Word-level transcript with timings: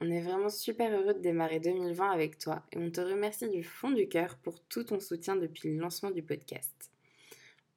On 0.00 0.10
est 0.12 0.20
vraiment 0.20 0.48
super 0.48 0.92
heureux 0.92 1.14
de 1.14 1.18
démarrer 1.18 1.58
2020 1.58 2.10
avec 2.10 2.38
toi 2.38 2.62
et 2.70 2.78
on 2.78 2.88
te 2.88 3.00
remercie 3.00 3.48
du 3.48 3.64
fond 3.64 3.90
du 3.90 4.08
cœur 4.08 4.38
pour 4.38 4.60
tout 4.60 4.84
ton 4.84 5.00
soutien 5.00 5.34
depuis 5.34 5.70
le 5.70 5.80
lancement 5.80 6.12
du 6.12 6.22
podcast. 6.22 6.92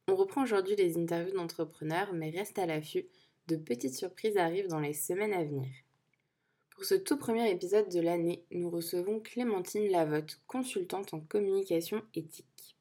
On 0.07 0.16
reprend 0.16 0.44
aujourd'hui 0.44 0.75
les 0.75 0.99
interviews 0.99 1.34
d'entrepreneurs, 1.34 2.13
mais 2.13 2.30
reste 2.30 2.59
à 2.59 2.67
l'affût, 2.67 3.07
de 3.47 3.55
petites 3.55 3.95
surprises 3.95 4.38
arrivent 4.38 4.67
dans 4.67 4.80
les 4.80 4.94
semaines 4.94 5.34
à 5.34 5.44
venir. 5.44 5.70
Pour 6.70 6.85
ce 6.85 6.94
tout 6.94 7.17
premier 7.17 7.49
épisode 7.49 7.89
de 7.89 7.99
l'année, 7.99 8.45
nous 8.52 8.69
recevons 8.69 9.19
Clémentine 9.19 9.89
Lavotte, 9.89 10.41
consultante 10.45 11.16
en 11.16 11.22
communication 11.22 12.03
éthique. 12.13 12.77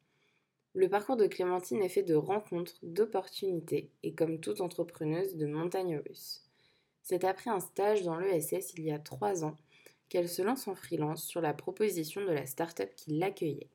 Le 0.74 0.88
parcours 0.90 1.16
de 1.16 1.26
Clémentine 1.26 1.82
est 1.82 1.88
fait 1.88 2.02
de 2.02 2.14
rencontres, 2.14 2.78
d'opportunités 2.82 3.90
et 4.02 4.14
comme 4.14 4.38
toute 4.38 4.60
entrepreneuse 4.60 5.36
de 5.36 5.46
montagnes 5.46 6.02
russes. 6.06 6.49
C'est 7.10 7.24
après 7.24 7.50
un 7.50 7.58
stage 7.58 8.04
dans 8.04 8.20
l'ESS 8.20 8.74
il 8.76 8.84
y 8.84 8.92
a 8.92 9.00
trois 9.00 9.42
ans 9.42 9.56
qu'elle 10.08 10.28
se 10.28 10.42
lance 10.42 10.68
en 10.68 10.76
freelance 10.76 11.24
sur 11.24 11.40
la 11.40 11.52
proposition 11.52 12.20
de 12.24 12.30
la 12.30 12.46
start-up 12.46 12.88
qui 12.94 13.18
l'accueillait. 13.18 13.68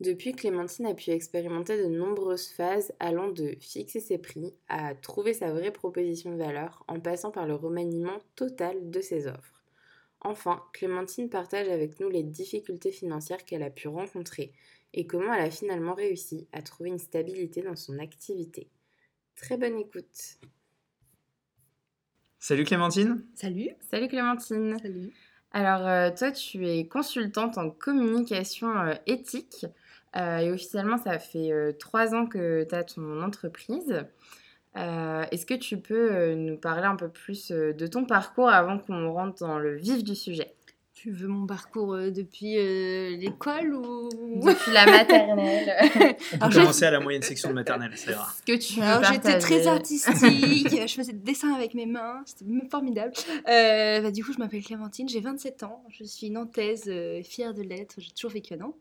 Depuis, 0.00 0.32
Clémentine 0.32 0.86
a 0.86 0.94
pu 0.94 1.10
expérimenter 1.10 1.80
de 1.80 1.86
nombreuses 1.86 2.48
phases 2.48 2.92
allant 2.98 3.28
de 3.28 3.54
fixer 3.60 4.00
ses 4.00 4.18
prix 4.18 4.52
à 4.66 4.96
trouver 4.96 5.32
sa 5.32 5.52
vraie 5.52 5.70
proposition 5.70 6.32
de 6.32 6.38
valeur 6.38 6.82
en 6.88 6.98
passant 6.98 7.30
par 7.30 7.46
le 7.46 7.54
remaniement 7.54 8.18
total 8.34 8.90
de 8.90 9.00
ses 9.00 9.28
offres. 9.28 9.62
Enfin, 10.20 10.60
Clémentine 10.72 11.30
partage 11.30 11.68
avec 11.68 12.00
nous 12.00 12.08
les 12.08 12.24
difficultés 12.24 12.90
financières 12.90 13.44
qu'elle 13.44 13.62
a 13.62 13.70
pu 13.70 13.86
rencontrer 13.86 14.52
et 14.92 15.06
comment 15.06 15.32
elle 15.32 15.46
a 15.46 15.50
finalement 15.52 15.94
réussi 15.94 16.48
à 16.50 16.62
trouver 16.62 16.90
une 16.90 16.98
stabilité 16.98 17.62
dans 17.62 17.76
son 17.76 18.00
activité. 18.00 18.66
Très 19.36 19.56
bonne 19.56 19.78
écoute. 19.78 20.40
Salut 22.46 22.64
Clémentine. 22.64 23.24
Salut. 23.34 23.70
Salut 23.90 24.06
Clémentine. 24.06 24.76
Salut. 24.78 25.14
Alors 25.52 25.88
euh, 25.88 26.10
toi, 26.14 26.30
tu 26.30 26.68
es 26.68 26.86
consultante 26.86 27.56
en 27.56 27.70
communication 27.70 28.68
euh, 28.80 28.92
éthique 29.06 29.64
euh, 30.14 30.36
et 30.36 30.50
officiellement, 30.50 30.98
ça 30.98 31.18
fait 31.18 31.74
trois 31.78 32.14
ans 32.14 32.26
que 32.26 32.64
tu 32.64 32.74
as 32.74 32.84
ton 32.84 33.22
entreprise. 33.22 34.04
Est-ce 34.74 35.46
que 35.46 35.54
tu 35.54 35.78
peux 35.78 36.34
nous 36.34 36.58
parler 36.58 36.84
un 36.84 36.96
peu 36.96 37.08
plus 37.08 37.50
de 37.50 37.86
ton 37.86 38.04
parcours 38.04 38.50
avant 38.50 38.78
qu'on 38.78 39.10
rentre 39.10 39.46
dans 39.46 39.58
le 39.58 39.76
vif 39.76 40.04
du 40.04 40.14
sujet? 40.14 40.54
Tu 41.04 41.10
veux 41.10 41.28
mon 41.28 41.46
parcours 41.46 41.92
euh, 41.92 42.10
depuis 42.10 42.56
euh, 42.56 43.14
l'école 43.14 43.74
ou? 43.74 44.08
Depuis 44.36 44.72
la 44.72 44.86
maternelle 44.86 46.16
On 46.40 46.48
peut 46.48 46.54
commencer 46.54 46.86
à 46.86 46.92
la 46.92 47.00
moyenne 47.00 47.20
section 47.34 47.50
de 47.50 47.54
maternelle, 47.54 47.92
c'est 47.94 48.14
rare. 48.14 48.34
Que 48.46 48.56
tu 48.56 48.80
Alors 48.80 49.12
j'étais 49.12 49.36
très 49.38 49.66
artistique, 49.66 50.70
je 50.88 50.94
faisais 50.94 51.12
des 51.12 51.18
dessins 51.18 51.52
avec 51.52 51.74
mes 51.74 51.84
mains, 51.84 52.22
c'était 52.24 52.46
formidable. 52.70 53.12
Euh, 53.46 54.00
bah, 54.00 54.10
du 54.12 54.24
coup, 54.24 54.32
je 54.32 54.38
m'appelle 54.38 54.64
Clémentine, 54.64 55.06
j'ai 55.06 55.20
27 55.20 55.64
ans, 55.64 55.84
je 55.90 56.04
suis 56.04 56.30
nantaise, 56.30 56.90
fière 57.22 57.52
de 57.52 57.60
l'être, 57.60 57.96
j'ai 57.98 58.10
toujours 58.10 58.30
vécu 58.30 58.54
à 58.54 58.56
Nantes. 58.56 58.78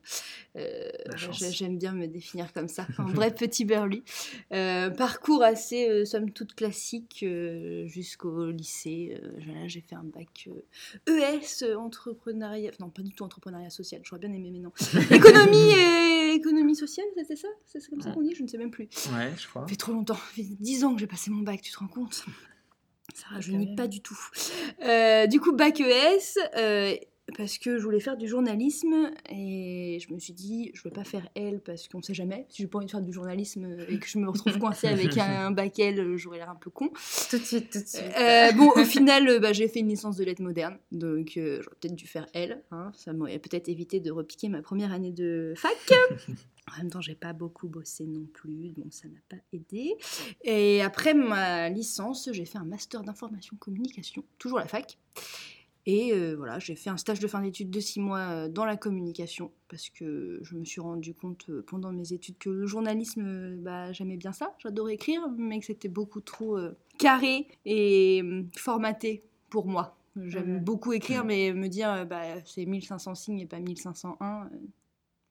J'aime 1.52 1.78
bien 1.78 1.92
me 1.92 2.08
définir 2.08 2.54
comme 2.54 2.70
ça, 2.70 2.88
un 3.00 3.12
vrai 3.12 3.32
petit 3.36 3.66
burly. 3.66 4.02
parcours 4.50 5.44
assez, 5.44 6.06
somme 6.06 6.32
toute 6.32 6.56
classique 6.56 7.26
jusqu'au 7.84 8.50
lycée. 8.50 9.20
j'ai 9.68 9.82
fait 9.82 9.96
un 9.96 10.06
bac 10.06 10.48
ES 11.08 11.66
e 11.66 11.78
entre 11.78 12.13
entrepreneuriat, 12.14 12.72
non 12.80 12.90
pas 12.90 13.02
du 13.02 13.14
tout 13.14 13.24
entrepreneuriat 13.24 13.70
social, 13.70 14.02
j'aurais 14.04 14.20
bien 14.20 14.32
aimé 14.32 14.50
mais 14.52 14.60
non. 14.60 14.72
économie 15.12 15.72
et 15.78 16.34
économie 16.34 16.76
sociale, 16.76 17.08
c'était 17.18 17.36
ça? 17.36 17.48
C'est 17.66 17.90
comme 17.90 18.02
ça 18.02 18.12
qu'on 18.12 18.22
dit? 18.22 18.36
Je 18.36 18.44
ne 18.44 18.48
sais 18.48 18.58
même 18.58 18.72
plus. 18.72 18.90
Ouais, 19.14 19.34
je 19.38 19.48
crois. 19.48 19.64
Ça 19.64 19.68
fait 19.68 19.76
trop 19.76 19.94
longtemps, 19.94 20.16
ça 20.16 20.22
fait 20.36 20.44
10 20.44 20.84
ans 20.84 20.94
que 20.94 21.00
j'ai 21.00 21.08
passé 21.08 21.32
mon 21.32 21.42
bac, 21.42 21.62
tu 21.62 21.72
te 21.72 21.78
rends 21.78 21.88
compte? 21.88 22.26
Ça 23.14 23.28
rajeunit 23.30 23.76
pas 23.76 23.88
du 23.88 24.02
tout. 24.02 24.18
Euh, 24.84 25.28
du 25.28 25.40
coup, 25.40 25.52
bac 25.54 25.80
ES, 25.80 26.40
euh, 26.58 26.96
parce 27.38 27.58
que 27.58 27.78
je 27.78 27.84
voulais 27.84 28.00
faire 28.00 28.18
du 28.18 28.28
journalisme 28.28 29.12
et 29.30 29.98
je 30.02 30.14
me 30.14 30.20
suis 30.20 30.34
dit 30.34 30.72
je 30.74 30.82
ne 30.82 30.84
vais 30.84 30.90
pas 30.92 31.04
faire 31.04 31.28
L 31.36 31.62
parce 31.62 31.88
qu'on 31.88 32.00
ne 32.00 32.04
sait 32.04 32.14
jamais 32.14 32.46
si 32.50 32.62
j'ai 32.62 32.68
pas 32.68 32.78
envie 32.78 32.88
de 32.88 32.92
faire 32.92 33.02
du 33.02 33.14
journalisme 33.14 33.78
et 33.88 33.98
que 33.98 34.08
je 34.08 34.18
me 34.18 34.30
retrouve 34.30 34.58
coincée 34.60 34.88
avec 34.88 35.18
un, 35.18 35.52
bac 35.52 35.80
L 35.80 36.18
j'aurais 36.18 36.40
l'air 36.40 36.50
un 36.50 36.56
peu 36.56 36.70
con 36.70 36.90
tout 37.30 37.38
de 37.38 37.44
suite 37.44 37.70
tout 37.70 37.80
de 37.80 37.86
suite 37.86 38.04
euh, 38.18 38.52
bon 38.52 38.72
au 38.76 38.86
final 38.86 39.40
bah, 39.40 39.54
j'ai 39.54 39.68
fait 39.68 39.80
une 39.80 39.90
licence 39.90 40.18
de 40.18 40.26
lettres 40.26 40.44
modernes 40.44 40.78
donc 40.92 41.38
euh, 41.38 41.62
j'aurais 41.62 41.78
peut-être 41.80 41.96
dû 41.96 42.08
faire 42.08 42.28
L 42.34 42.62
hein. 42.72 42.92
ça 42.94 43.14
m'aurait 43.14 43.40
peut-être 43.40 43.70
évité 43.70 44.00
de 44.00 44.12
repiquer 44.12 44.50
ma 44.50 44.62
première 44.62 44.92
année 44.92 45.12
de 45.12 45.54
fac 45.56 45.74
En 46.72 46.78
même 46.78 46.90
temps, 46.90 47.02
j'ai 47.02 47.16
pas 47.16 47.34
beaucoup 47.34 47.68
bossé 47.68 48.06
non 48.06 48.26
plus, 48.34 48.70
donc 48.72 48.94
ça 48.94 49.08
n'a 49.10 49.20
pas 49.28 49.42
aidé. 49.52 49.96
Et 50.44 50.82
après 50.82 51.14
ma 51.14 51.70
licence, 51.70 52.30
j'ai 52.32 52.46
fait 52.46 52.58
un 52.58 52.64
master 52.64 53.04
d'information 53.04 53.58
communication, 53.58 54.24
toujours 54.38 54.60
à 54.60 54.62
la 54.62 54.68
fac. 54.68 54.98
Et 55.86 56.14
euh, 56.14 56.36
voilà, 56.36 56.60
j'ai 56.60 56.76
fait 56.76 56.90
un 56.90 56.98
stage 56.98 57.20
de 57.20 57.28
fin 57.28 57.42
d'études 57.42 57.70
de 57.70 57.80
six 57.80 58.00
mois 58.00 58.20
euh, 58.20 58.48
dans 58.48 58.64
la 58.64 58.78
communication 58.78 59.52
parce 59.68 59.90
que 59.90 60.40
je 60.42 60.56
me 60.56 60.64
suis 60.64 60.80
rendu 60.80 61.14
compte 61.14 61.46
euh, 61.50 61.64
pendant 61.68 61.92
mes 61.92 62.14
études 62.14 62.38
que 62.38 62.50
le 62.50 62.66
journalisme, 62.66 63.58
bah, 63.58 63.92
j'aimais 63.92 64.16
bien 64.16 64.32
ça, 64.32 64.56
j'adorais 64.60 64.94
écrire, 64.94 65.28
mais 65.38 65.60
que 65.60 65.66
c'était 65.66 65.90
beaucoup 65.90 66.22
trop 66.22 66.58
carré 66.98 67.48
et 67.66 68.24
formaté 68.56 69.24
pour 69.50 69.68
moi. 69.68 69.98
J'aime 70.16 70.60
beaucoup 70.60 70.94
écrire, 70.94 71.26
mais 71.26 71.52
me 71.54 71.68
dire 71.68 72.06
bah, 72.06 72.22
c'est 72.46 72.66
1500 72.66 73.16
signes 73.16 73.40
et 73.40 73.46
pas 73.46 73.60
1501, 73.60 74.50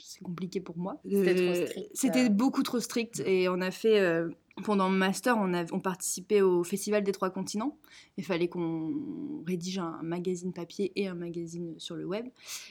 c'est 0.02 0.22
compliqué 0.22 0.60
pour 0.60 0.76
moi. 0.76 1.00
C'était 1.08 1.34
trop 1.34 1.66
strict. 1.66 1.90
C'était 1.94 2.28
beaucoup 2.28 2.62
trop 2.62 2.80
strict 2.80 3.22
et 3.24 3.48
on 3.48 3.60
a 3.60 3.70
fait 3.70 4.26
pendant 4.62 4.88
le 4.88 4.96
master, 4.96 5.36
on, 5.38 5.52
a, 5.54 5.64
on 5.72 5.80
participait 5.80 6.40
au 6.40 6.64
Festival 6.64 7.04
des 7.04 7.12
Trois 7.12 7.30
Continents. 7.30 7.78
Il 8.16 8.24
fallait 8.24 8.48
qu'on 8.48 9.42
rédige 9.46 9.78
un 9.78 10.00
magazine 10.02 10.52
papier 10.52 10.92
et 10.96 11.08
un 11.08 11.14
magazine 11.14 11.74
sur 11.78 11.96
le 11.96 12.04
web. 12.04 12.26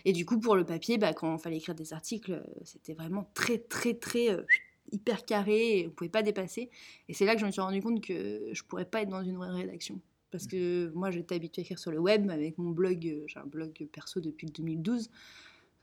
Et 0.06 0.14
du 0.14 0.26
coup, 0.26 0.40
pour 0.40 0.56
le 0.56 0.66
papier, 0.66 0.98
bah, 0.98 1.14
quand 1.14 1.38
il 1.38 1.42
fallait 1.42 1.58
écrire 1.58 1.76
des 1.76 1.94
articles, 1.94 2.44
c'était 2.64 2.94
vraiment 2.94 3.30
très, 3.34 3.58
très, 3.58 3.94
très 3.94 4.32
euh, 4.32 4.44
hyper 4.92 5.26
carré 5.26 5.80
et 5.80 5.84
on 5.86 5.90
ne 5.90 5.94
pouvait 5.94 6.10
pas 6.10 6.24
dépasser. 6.24 6.70
Et 7.08 7.14
c'est 7.14 7.26
là 7.26 7.36
que 7.36 7.42
je 7.42 7.46
me 7.46 7.52
suis 7.52 7.62
rendu 7.62 7.82
compte 7.82 8.04
que 8.04 8.50
je 8.52 8.64
ne 8.64 8.68
pourrais 8.68 8.86
pas 8.86 9.02
être 9.02 9.10
dans 9.10 9.24
une 9.24 9.38
vraie 9.38 9.52
rédaction. 9.52 10.00
Parce 10.32 10.48
que 10.48 10.92
moi, 10.96 11.12
j'étais 11.12 11.36
habituée 11.36 11.62
à 11.62 11.64
écrire 11.64 11.80
sur 11.80 11.92
le 11.92 12.00
web 12.00 12.30
avec 12.30 12.58
mon 12.58 12.72
blog. 12.72 13.06
Euh, 13.06 13.24
j'ai 13.28 13.40
un 13.40 13.46
blog 13.46 13.88
perso 13.92 14.22
depuis 14.22 14.48
2012. 14.48 15.10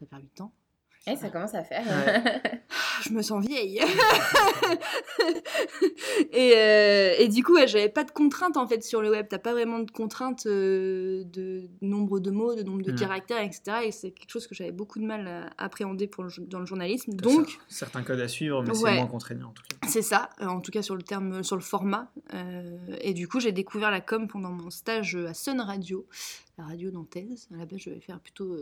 Ça 0.01 0.07
fait 0.07 0.17
8 0.17 0.41
ans. 0.41 0.53
Et 1.07 1.17
ça 1.17 1.31
commence 1.31 1.55
à 1.55 1.65
faire. 1.65 1.85
je 3.09 3.15
me 3.15 3.23
sens 3.23 3.45
vieille. 3.45 3.81
et, 6.33 6.53
euh, 6.57 7.15
et, 7.19 7.29
du 7.29 7.43
coup, 7.43 7.57
j'avais 7.67 7.89
pas 7.89 8.05
de 8.05 8.11
contraintes 8.11 8.57
en 8.57 8.67
fait 8.67 8.83
sur 8.83 9.01
le 9.01 9.11
web. 9.11 9.27
T'as 9.29 9.39
pas 9.39 9.53
vraiment 9.53 9.79
de 9.81 9.91
contraintes 9.91 10.47
euh, 10.47 11.25
de 11.25 11.63
nombre 11.81 12.21
de 12.21 12.31
mots, 12.31 12.55
de 12.55 12.63
nombre 12.63 12.83
de 12.83 12.93
mm. 12.93 12.97
caractères, 12.97 13.43
etc. 13.43 13.79
Et 13.85 13.93
c'est 13.93 14.11
quelque 14.11 14.31
chose 14.31 14.47
que 14.47 14.55
j'avais 14.55 14.73
beaucoup 14.73 14.99
de 14.99 15.05
mal 15.05 15.27
à 15.29 15.65
appréhender 15.65 16.07
pour 16.07 16.27
dans 16.39 16.61
le 16.61 16.67
journalisme. 16.67 17.13
Donc, 17.13 17.59
certains 17.69 18.03
codes 18.03 18.21
à 18.21 18.29
suivre, 18.29 18.63
mais 18.63 18.75
c'est 18.75 18.95
moins 18.95 19.07
contraignant 19.07 19.49
en 19.49 19.53
tout 19.53 19.63
cas. 19.63 19.77
C'est 19.89 20.03
ça, 20.03 20.31
euh, 20.41 20.47
en 20.47 20.61
tout 20.61 20.71
cas 20.71 20.83
sur 20.83 20.97
le 20.97 21.03
terme, 21.03 21.43
sur 21.43 21.57
le 21.57 21.63
format. 21.63 22.11
et 23.01 23.15
du 23.15 23.29
coup, 23.29 23.41
j'ai 23.41 23.53
découvert 23.53 23.91
la 23.91 24.01
com 24.01 24.29
pendant 24.29 24.51
mon 24.51 24.71
stage 24.71 25.17
à 25.17 25.35
Sun 25.35 25.61
Radio, 25.61 26.07
la 26.59 26.65
radio 26.65 26.91
nantaise. 26.91 27.49
À 27.55 27.57
la 27.57 27.67
base, 27.67 27.81
je 27.81 27.91
vais 27.91 28.01
faire 28.01 28.21
plutôt 28.21 28.57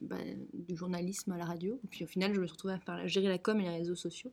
bah, 0.00 0.16
du 0.52 0.76
journalisme 0.76 1.32
à 1.32 1.38
la 1.38 1.44
radio. 1.44 1.80
Et 1.84 1.86
puis 1.86 2.04
au 2.04 2.06
final, 2.06 2.34
je 2.34 2.40
me 2.40 2.46
suis 2.46 2.52
retrouvée 2.52 2.74
à 2.86 3.06
gérer 3.06 3.28
la 3.28 3.38
com 3.38 3.58
et 3.60 3.64
les 3.64 3.70
réseaux 3.78 3.94
sociaux. 3.94 4.32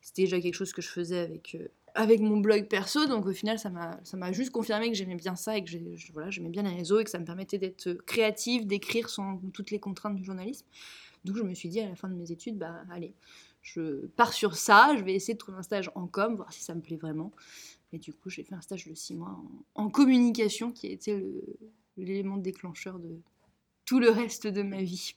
C'était 0.00 0.22
déjà 0.22 0.40
quelque 0.40 0.54
chose 0.54 0.72
que 0.72 0.82
je 0.82 0.88
faisais 0.88 1.18
avec, 1.18 1.54
euh, 1.54 1.68
avec 1.94 2.20
mon 2.20 2.38
blog 2.38 2.68
perso, 2.68 3.06
donc 3.06 3.26
au 3.26 3.32
final, 3.32 3.58
ça 3.58 3.70
m'a 3.70 4.32
juste 4.32 4.50
confirmé 4.50 4.88
que 4.88 4.96
j'aimais 4.96 5.16
bien 5.16 5.36
ça 5.36 5.56
et 5.56 5.64
que 5.64 5.70
j'aimais 5.70 6.48
bien 6.48 6.62
les 6.62 6.74
réseaux 6.74 7.00
et 7.00 7.04
que 7.04 7.10
ça 7.10 7.18
me 7.18 7.24
permettait 7.24 7.58
d'être 7.58 7.92
créative, 8.06 8.66
d'écrire 8.66 9.08
sans 9.10 9.38
toutes 9.52 9.70
les 9.70 9.78
contraintes 9.78 10.16
du 10.16 10.24
journalisme. 10.24 10.66
Donc 11.24 11.36
je 11.36 11.42
me 11.42 11.52
suis 11.52 11.68
dit 11.68 11.80
à 11.80 11.88
la 11.88 11.96
fin 11.96 12.08
de 12.08 12.14
mes 12.14 12.32
études, 12.32 12.56
bah 12.56 12.82
allez, 12.90 13.12
je 13.60 14.06
pars 14.16 14.32
sur 14.32 14.56
ça, 14.56 14.94
je 14.96 15.04
vais 15.04 15.14
essayer 15.14 15.34
de 15.34 15.38
trouver 15.38 15.58
un 15.58 15.62
stage 15.62 15.90
en 15.94 16.06
com, 16.06 16.36
voir 16.36 16.52
si 16.52 16.62
ça 16.62 16.74
me 16.74 16.80
plaît 16.80 16.96
vraiment. 16.96 17.32
Et 17.92 17.98
du 17.98 18.14
coup, 18.14 18.30
j'ai 18.30 18.44
fait 18.44 18.54
un 18.54 18.60
stage 18.60 18.86
de 18.86 18.94
six 18.94 19.14
mois 19.14 19.38
en, 19.74 19.90
communication 19.90 20.72
qui 20.72 20.86
a 20.86 20.90
été 20.90 21.22
l'élément 21.96 22.36
déclencheur 22.36 22.98
de 22.98 23.18
tout 23.86 23.98
le 24.00 24.10
reste 24.10 24.46
de 24.46 24.62
ma 24.62 24.82
vie. 24.82 25.14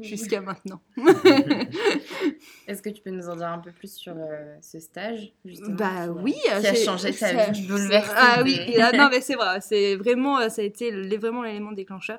jusqu'à 0.00 0.40
maintenant. 0.40 0.80
Est-ce 2.66 2.82
que 2.82 2.88
tu 2.88 3.02
peux 3.02 3.10
nous 3.10 3.28
en 3.28 3.36
dire 3.36 3.48
un 3.48 3.58
peu 3.58 3.72
plus 3.72 3.92
sur 3.92 4.14
euh, 4.16 4.56
ce 4.62 4.78
stage 4.80 5.32
justement, 5.44 5.76
Bah 5.76 6.04
qui, 6.04 6.08
euh, 6.08 6.22
oui, 6.22 6.34
qui 6.42 6.48
a 6.48 6.62
c'est- 6.74 6.84
changé 6.84 7.12
ta 7.12 7.28
ça- 7.32 7.50
vie, 7.50 7.66
bouleversé 7.66 8.12
Ah 8.14 8.42
oui, 8.44 8.58
ah, 8.80 8.92
non 8.92 9.08
mais 9.10 9.20
c'est 9.20 9.34
vrai, 9.34 9.60
c'est 9.60 9.96
vraiment, 9.96 10.38
euh, 10.38 10.48
ça 10.48 10.62
a 10.62 10.64
été 10.64 10.90
le- 10.90 11.16
vraiment 11.18 11.42
l'élément 11.42 11.72
déclencheur. 11.72 12.18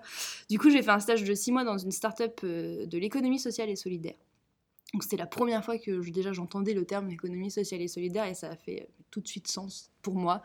Du 0.50 0.60
coup, 0.60 0.70
j'ai 0.70 0.82
fait 0.82 0.92
un 0.92 1.00
stage 1.00 1.24
de 1.24 1.34
six 1.34 1.52
mois 1.52 1.64
dans 1.64 1.78
une 1.78 1.92
start-up 1.92 2.40
euh, 2.44 2.86
de 2.86 2.98
l'économie 2.98 3.40
sociale 3.40 3.70
et 3.70 3.76
solidaire. 3.76 4.16
Donc 4.94 5.04
c'était 5.04 5.18
la 5.18 5.28
première 5.28 5.64
fois 5.66 5.78
que 5.78 6.00
déjà 6.10 6.32
j'entendais 6.32 6.74
le 6.74 6.86
terme 6.86 7.10
économie 7.10 7.52
sociale 7.52 7.82
et 7.82 7.88
solidaire 7.88 8.26
et 8.26 8.34
ça 8.34 8.50
a 8.50 8.56
fait 8.56 8.84
euh, 8.84 9.04
tout 9.12 9.20
de 9.20 9.28
suite 9.28 9.48
sens 9.48 9.92
pour 10.02 10.16
moi. 10.16 10.42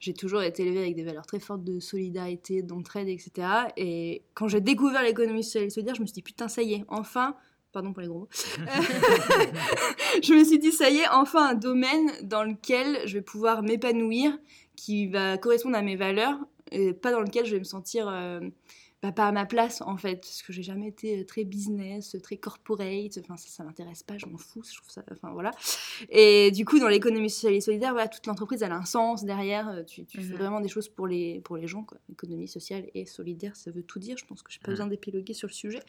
J'ai 0.00 0.14
toujours 0.14 0.42
été 0.42 0.62
élevée 0.62 0.80
avec 0.80 0.94
des 0.94 1.04
valeurs 1.04 1.26
très 1.26 1.38
fortes 1.38 1.64
de 1.64 1.80
solidarité, 1.80 2.62
d'entraide, 2.62 3.08
etc. 3.08 3.48
Et 3.76 4.22
quand 4.34 4.48
j'ai 4.48 4.60
découvert 4.60 5.02
l'économie 5.02 5.44
sociale 5.44 5.64
et 5.64 5.70
solidaire, 5.70 5.94
je 5.94 6.00
me 6.00 6.06
suis 6.06 6.14
dit 6.14 6.22
putain 6.22 6.48
ça 6.48 6.62
y 6.62 6.74
est, 6.74 6.84
enfin, 6.88 7.36
pardon 7.74 7.92
pour 7.92 8.00
les 8.00 8.08
gros 8.08 8.20
mots, 8.20 8.28
je 10.22 10.32
me 10.32 10.44
suis 10.44 10.58
dit, 10.58 10.72
ça 10.72 10.88
y 10.88 10.98
est, 10.98 11.08
enfin 11.08 11.50
un 11.50 11.54
domaine 11.54 12.10
dans 12.22 12.44
lequel 12.44 13.06
je 13.06 13.14
vais 13.14 13.22
pouvoir 13.22 13.62
m'épanouir, 13.62 14.38
qui 14.76 15.08
va 15.08 15.36
correspondre 15.36 15.76
à 15.76 15.82
mes 15.82 15.96
valeurs, 15.96 16.38
et 16.70 16.94
pas 16.94 17.10
dans 17.10 17.20
lequel 17.20 17.44
je 17.44 17.52
vais 17.52 17.58
me 17.58 17.64
sentir 17.64 18.08
euh, 18.08 18.40
bah, 19.04 19.12
pas 19.12 19.28
à 19.28 19.32
ma 19.32 19.44
place, 19.44 19.82
en 19.82 19.98
fait, 19.98 20.16
parce 20.16 20.40
que 20.40 20.50
j'ai 20.50 20.62
jamais 20.62 20.88
été 20.88 21.20
euh, 21.20 21.24
très 21.24 21.44
business, 21.44 22.16
très 22.22 22.38
corporate, 22.38 23.18
enfin 23.20 23.36
ça, 23.36 23.48
ça 23.48 23.62
m'intéresse 23.62 24.02
pas, 24.02 24.16
je 24.16 24.24
m'en 24.24 24.38
fous, 24.38 24.62
je 24.66 24.74
trouve 24.78 24.88
ça, 24.90 25.02
enfin 25.12 25.30
voilà. 25.30 25.50
Et 26.08 26.50
du 26.52 26.64
coup, 26.64 26.78
dans 26.78 26.88
l'économie 26.88 27.28
sociale 27.28 27.52
et 27.52 27.60
solidaire, 27.60 27.92
voilà, 27.92 28.08
toute 28.08 28.24
l'entreprise, 28.26 28.62
elle 28.62 28.72
a 28.72 28.76
un 28.76 28.86
sens 28.86 29.22
derrière, 29.26 29.68
euh, 29.68 29.82
tu, 29.82 30.06
fais 30.06 30.22
Mhm. 30.22 30.36
vraiment 30.38 30.60
des 30.62 30.68
choses 30.70 30.88
pour 30.88 31.06
les, 31.06 31.40
pour 31.42 31.58
les 31.58 31.66
gens, 31.68 31.82
quoi. 31.82 31.98
Économie 32.10 32.48
sociale 32.48 32.86
et 32.94 33.04
solidaire, 33.04 33.54
ça 33.56 33.70
veut 33.70 33.82
tout 33.82 33.98
dire, 33.98 34.16
je 34.16 34.24
pense 34.24 34.42
que 34.42 34.50
j'ai 34.50 34.58
pas 34.60 34.68
Mhm. 34.70 34.72
besoin 34.72 34.86
d'épiloguer 34.86 35.34
sur 35.34 35.48
le 35.48 35.52
sujet. 35.52 35.80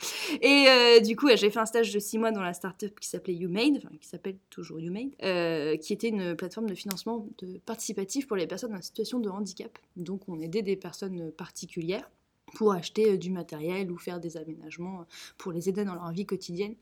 Et 0.41 0.65
euh, 0.68 1.00
du 1.00 1.15
coup, 1.15 1.29
j'ai 1.35 1.50
fait 1.50 1.59
un 1.59 1.65
stage 1.65 1.94
de 1.94 2.00
six 2.00 2.18
mois 2.18 2.31
dans 2.33 2.41
la 2.44 2.53
startup 2.53 3.00
qui 3.00 3.07
s'appelait 3.07 3.35
YouMade, 3.35 3.77
enfin, 3.77 3.95
qui 4.01 4.09
s'appelle 4.09 4.35
toujours 4.50 4.81
YouMade, 4.81 5.11
euh, 5.23 5.77
qui 5.77 5.94
était 5.94 6.09
une 6.09 6.35
plateforme 6.35 6.68
de 6.68 6.75
financement 6.75 7.25
de 7.38 7.59
participatif 7.59 8.27
pour 8.27 8.35
les 8.35 8.45
personnes 8.45 8.75
en 8.75 8.81
situation 8.81 9.19
de 9.19 9.29
handicap. 9.29 9.79
Donc, 9.95 10.27
on 10.27 10.38
aidait 10.41 10.63
des 10.63 10.75
personnes 10.75 11.31
particulières 11.31 12.09
pour 12.53 12.74
acheter 12.74 13.12
euh, 13.12 13.18
du 13.18 13.31
matériel 13.31 13.92
ou 13.92 13.97
faire 13.97 14.19
des 14.19 14.38
aménagements 14.38 15.01
euh, 15.01 15.03
pour 15.38 15.51
les 15.51 15.68
aider 15.69 15.83
dans 15.83 15.95
leur 15.95 16.12
vie 16.12 16.25
quotidienne. 16.25 16.75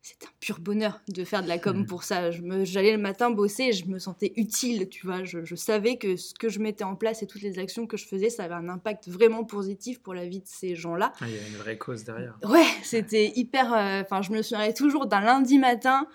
C'est 0.00 0.22
un 0.24 0.30
pur 0.38 0.60
bonheur 0.60 1.00
de 1.08 1.24
faire 1.24 1.42
de 1.42 1.48
la 1.48 1.58
com 1.58 1.78
Mhm. 1.78 1.86
pour 1.86 2.04
ça. 2.04 2.30
J'allais 2.30 2.92
le 2.92 2.98
matin 2.98 3.30
bosser 3.30 3.72
je 3.72 3.86
me 3.86 3.98
sentais 3.98 4.32
utile, 4.36 4.88
tu 4.88 5.04
vois. 5.04 5.24
Je, 5.24 5.44
je 5.44 5.54
savais 5.56 5.96
que 5.96 6.16
ce 6.16 6.34
que 6.34 6.48
je 6.48 6.60
mettais 6.60 6.84
en 6.84 6.94
place 6.94 7.22
et 7.22 7.26
toutes 7.26 7.42
les 7.42 7.58
actions 7.58 7.86
que 7.86 7.96
je 7.96 8.06
faisais, 8.06 8.30
ça 8.30 8.44
avait 8.44 8.54
un 8.54 8.68
impact 8.68 9.08
vraiment 9.08 9.44
positif 9.44 10.00
pour 10.00 10.14
la 10.14 10.24
vie 10.26 10.38
de 10.38 10.46
ces 10.46 10.76
gens-là. 10.76 11.12
Ah, 11.20 11.24
Il 11.28 11.34
y 11.34 11.38
a 11.38 11.48
une 11.48 11.56
vraie 11.56 11.76
cause 11.78 12.04
derrière. 12.04 12.38
Ouais, 12.44 12.64
c'était 12.84 13.32
hyper. 13.34 13.72
euh, 13.74 14.02
Enfin, 14.02 14.22
je 14.22 14.30
me 14.30 14.40
souviendrai 14.40 14.72
toujours 14.72 15.06
d'un 15.06 15.20
lundi 15.20 15.58
matin. 15.58 16.06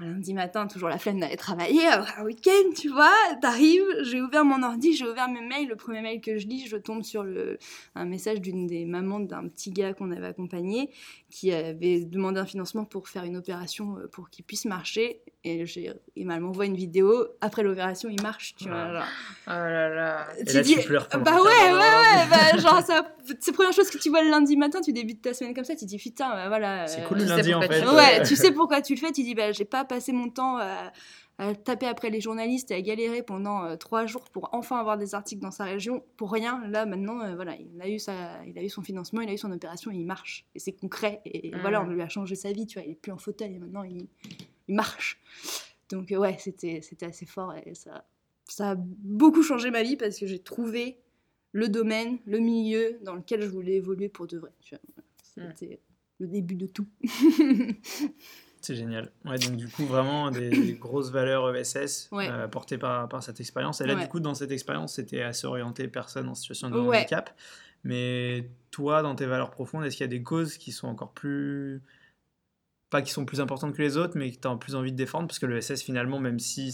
Un 0.00 0.06
lundi 0.06 0.32
matin, 0.32 0.68
toujours 0.68 0.88
la 0.88 0.98
flemme 0.98 1.18
d'aller 1.18 1.36
travailler, 1.36 1.84
euh, 1.88 2.02
un 2.18 2.24
week-end, 2.24 2.72
tu 2.76 2.88
vois. 2.88 3.12
T'arrives, 3.42 3.82
j'ai 4.02 4.22
ouvert 4.22 4.44
mon 4.44 4.62
ordi, 4.62 4.94
j'ai 4.94 5.04
ouvert 5.04 5.28
mes 5.28 5.40
mails. 5.40 5.66
Le 5.66 5.74
premier 5.74 6.02
mail 6.02 6.20
que 6.20 6.38
je 6.38 6.46
lis, 6.46 6.68
je 6.68 6.76
tombe 6.76 7.02
sur 7.02 7.24
le, 7.24 7.58
un 7.96 8.04
message 8.04 8.40
d'une 8.40 8.68
des 8.68 8.84
mamans 8.84 9.18
d'un 9.18 9.48
petit 9.48 9.72
gars 9.72 9.94
qu'on 9.94 10.12
avait 10.12 10.28
accompagné 10.28 10.90
qui 11.30 11.52
avait 11.52 12.04
demandé 12.04 12.40
un 12.40 12.46
financement 12.46 12.84
pour 12.84 13.08
faire 13.08 13.24
une 13.24 13.36
opération 13.36 13.98
euh, 13.98 14.06
pour 14.06 14.30
qu'il 14.30 14.44
puisse 14.44 14.64
marcher. 14.64 15.20
Et 15.44 15.66
j'ai, 15.66 15.92
il 16.16 16.26
m'envoie 16.26 16.66
une 16.66 16.76
vidéo. 16.76 17.26
Après 17.40 17.62
l'opération, 17.62 18.08
il 18.08 18.20
marche, 18.22 18.54
tu 18.56 18.68
vois. 18.68 18.78
Ah. 18.78 18.92
genre. 18.92 19.04
Oh 19.46 19.50
là 19.50 19.88
là. 19.88 20.26
Et 20.38 20.44
là, 20.44 20.62
tu 20.62 20.80
pleures 20.80 21.08
Bah 21.12 21.32
ouais, 21.32 21.40
ouais, 21.40 21.72
ouais, 21.72 22.14
bah, 22.14 22.17
genre, 22.70 22.82
ça, 22.86 23.16
c'est 23.40 23.46
la 23.48 23.52
première 23.52 23.72
chose 23.72 23.90
que 23.90 23.98
tu 23.98 24.08
vois 24.10 24.22
le 24.22 24.30
lundi 24.30 24.56
matin, 24.56 24.80
tu 24.80 24.92
débutes 24.92 25.22
ta 25.22 25.34
semaine 25.34 25.54
comme 25.54 25.64
ça, 25.64 25.74
tu 25.74 25.84
te 25.84 25.90
dis 25.90 25.98
putain, 25.98 26.28
bah, 26.30 26.48
voilà. 26.48 26.86
C'est 26.86 27.00
euh, 27.02 27.06
cool 27.08 27.18
le 27.18 27.22
tu 27.24 27.28
sais 27.30 27.36
lundi 27.36 27.54
en 27.54 27.60
pourquoi 27.60 27.74
fait. 27.76 27.82
tu- 27.86 27.94
Ouais, 27.94 28.22
tu 28.22 28.36
sais 28.36 28.52
pourquoi 28.52 28.82
tu 28.82 28.94
le 28.94 29.00
fais, 29.00 29.12
tu 29.12 29.22
dis 29.22 29.34
bah 29.34 29.52
j'ai 29.52 29.64
pas 29.64 29.84
passé 29.84 30.12
mon 30.12 30.28
temps 30.30 30.56
à, 30.58 30.92
à 31.38 31.54
taper 31.54 31.86
après 31.86 32.10
les 32.10 32.20
journalistes 32.20 32.70
et 32.70 32.74
à 32.74 32.82
galérer 32.82 33.22
pendant 33.22 33.64
euh, 33.64 33.76
trois 33.76 34.06
jours 34.06 34.24
pour 34.30 34.48
enfin 34.52 34.76
avoir 34.78 34.98
des 34.98 35.14
articles 35.14 35.40
dans 35.40 35.50
sa 35.52 35.64
région 35.64 36.02
pour 36.16 36.32
rien. 36.32 36.62
Là 36.68 36.84
maintenant, 36.86 37.20
euh, 37.20 37.34
voilà, 37.36 37.54
il 37.56 37.80
a 37.80 37.88
eu 37.88 37.98
sa, 37.98 38.44
il 38.46 38.58
a 38.58 38.62
eu 38.62 38.68
son 38.68 38.82
financement, 38.82 39.20
il 39.20 39.28
a 39.28 39.32
eu 39.32 39.38
son 39.38 39.52
opération, 39.52 39.90
et 39.90 39.96
il 39.96 40.04
marche 40.06 40.44
et 40.54 40.58
c'est 40.58 40.72
concret 40.72 41.20
et 41.24 41.52
Mhm. 41.52 41.60
voilà, 41.60 41.82
on 41.82 41.86
lui 41.86 42.02
a 42.02 42.08
changé 42.08 42.34
sa 42.34 42.52
vie, 42.52 42.66
tu 42.66 42.78
vois, 42.78 42.86
il 42.86 42.92
est 42.92 42.94
plus 42.96 43.12
en 43.12 43.18
fauteuil 43.18 43.54
et 43.54 43.58
maintenant 43.58 43.84
il, 43.84 44.06
il 44.68 44.74
marche. 44.74 45.18
Donc 45.90 46.10
euh, 46.12 46.16
ouais, 46.16 46.36
c'était 46.38 46.80
c'était 46.82 47.06
assez 47.06 47.24
fort 47.26 47.54
et 47.64 47.74
ça 47.74 48.04
ça 48.50 48.70
a 48.70 48.74
beaucoup 48.76 49.42
changé 49.42 49.70
ma 49.70 49.82
vie 49.82 49.96
parce 49.96 50.18
que 50.18 50.26
j'ai 50.26 50.38
trouvé 50.38 50.98
le 51.52 51.68
domaine, 51.68 52.18
le 52.26 52.38
milieu 52.38 52.98
dans 53.04 53.14
lequel 53.14 53.42
je 53.42 53.48
voulais 53.48 53.74
évoluer 53.74 54.08
pour 54.08 54.26
de 54.26 54.38
vrai. 54.38 54.50
Mhm. 55.36 55.52
C'était 55.54 55.80
le 56.18 56.26
début 56.26 56.54
de 56.56 56.66
tout. 56.66 56.86
C'est 58.60 58.74
génial. 58.74 59.12
Ouais, 59.24 59.38
donc 59.38 59.56
du 59.56 59.68
coup, 59.68 59.86
vraiment 59.86 60.30
des, 60.30 60.50
des 60.50 60.72
grosses 60.74 61.10
valeurs 61.10 61.54
ESS 61.54 62.08
Ouais. 62.10 62.28
euh, 62.28 62.48
portées 62.48 62.76
par, 62.76 63.08
par 63.08 63.22
cette 63.22 63.38
expérience. 63.40 63.80
Et 63.80 63.86
là, 63.86 63.94
Ouais. 63.94 64.02
du 64.02 64.08
coup, 64.08 64.18
dans 64.20 64.34
cette 64.34 64.50
expérience, 64.50 64.94
c'était 64.94 65.22
assez 65.22 65.46
orienté 65.46 65.86
personnes 65.88 66.28
en 66.28 66.34
situation 66.34 66.68
de 66.70 66.78
Ouais. 66.78 66.98
handicap. 66.98 67.30
Mais 67.84 68.50
toi, 68.72 69.02
dans 69.02 69.14
tes 69.14 69.26
valeurs 69.26 69.50
profondes, 69.52 69.84
est-ce 69.84 69.96
qu'il 69.96 70.04
y 70.04 70.08
a 70.08 70.08
des 70.08 70.22
causes 70.22 70.56
qui 70.58 70.72
sont 70.72 70.88
encore 70.88 71.12
plus... 71.12 71.80
Pas 72.90 73.02
qui 73.02 73.12
sont 73.12 73.24
plus 73.26 73.40
importantes 73.40 73.74
que 73.74 73.82
les 73.82 73.96
autres, 73.98 74.16
mais 74.16 74.30
que 74.30 74.38
tu 74.40 74.48
as 74.48 74.56
plus 74.56 74.74
envie 74.74 74.92
de 74.92 74.96
défendre 74.96 75.26
Parce 75.28 75.38
que 75.38 75.46
l'ESS, 75.46 75.82
finalement, 75.82 76.18
même 76.20 76.38
si 76.38 76.72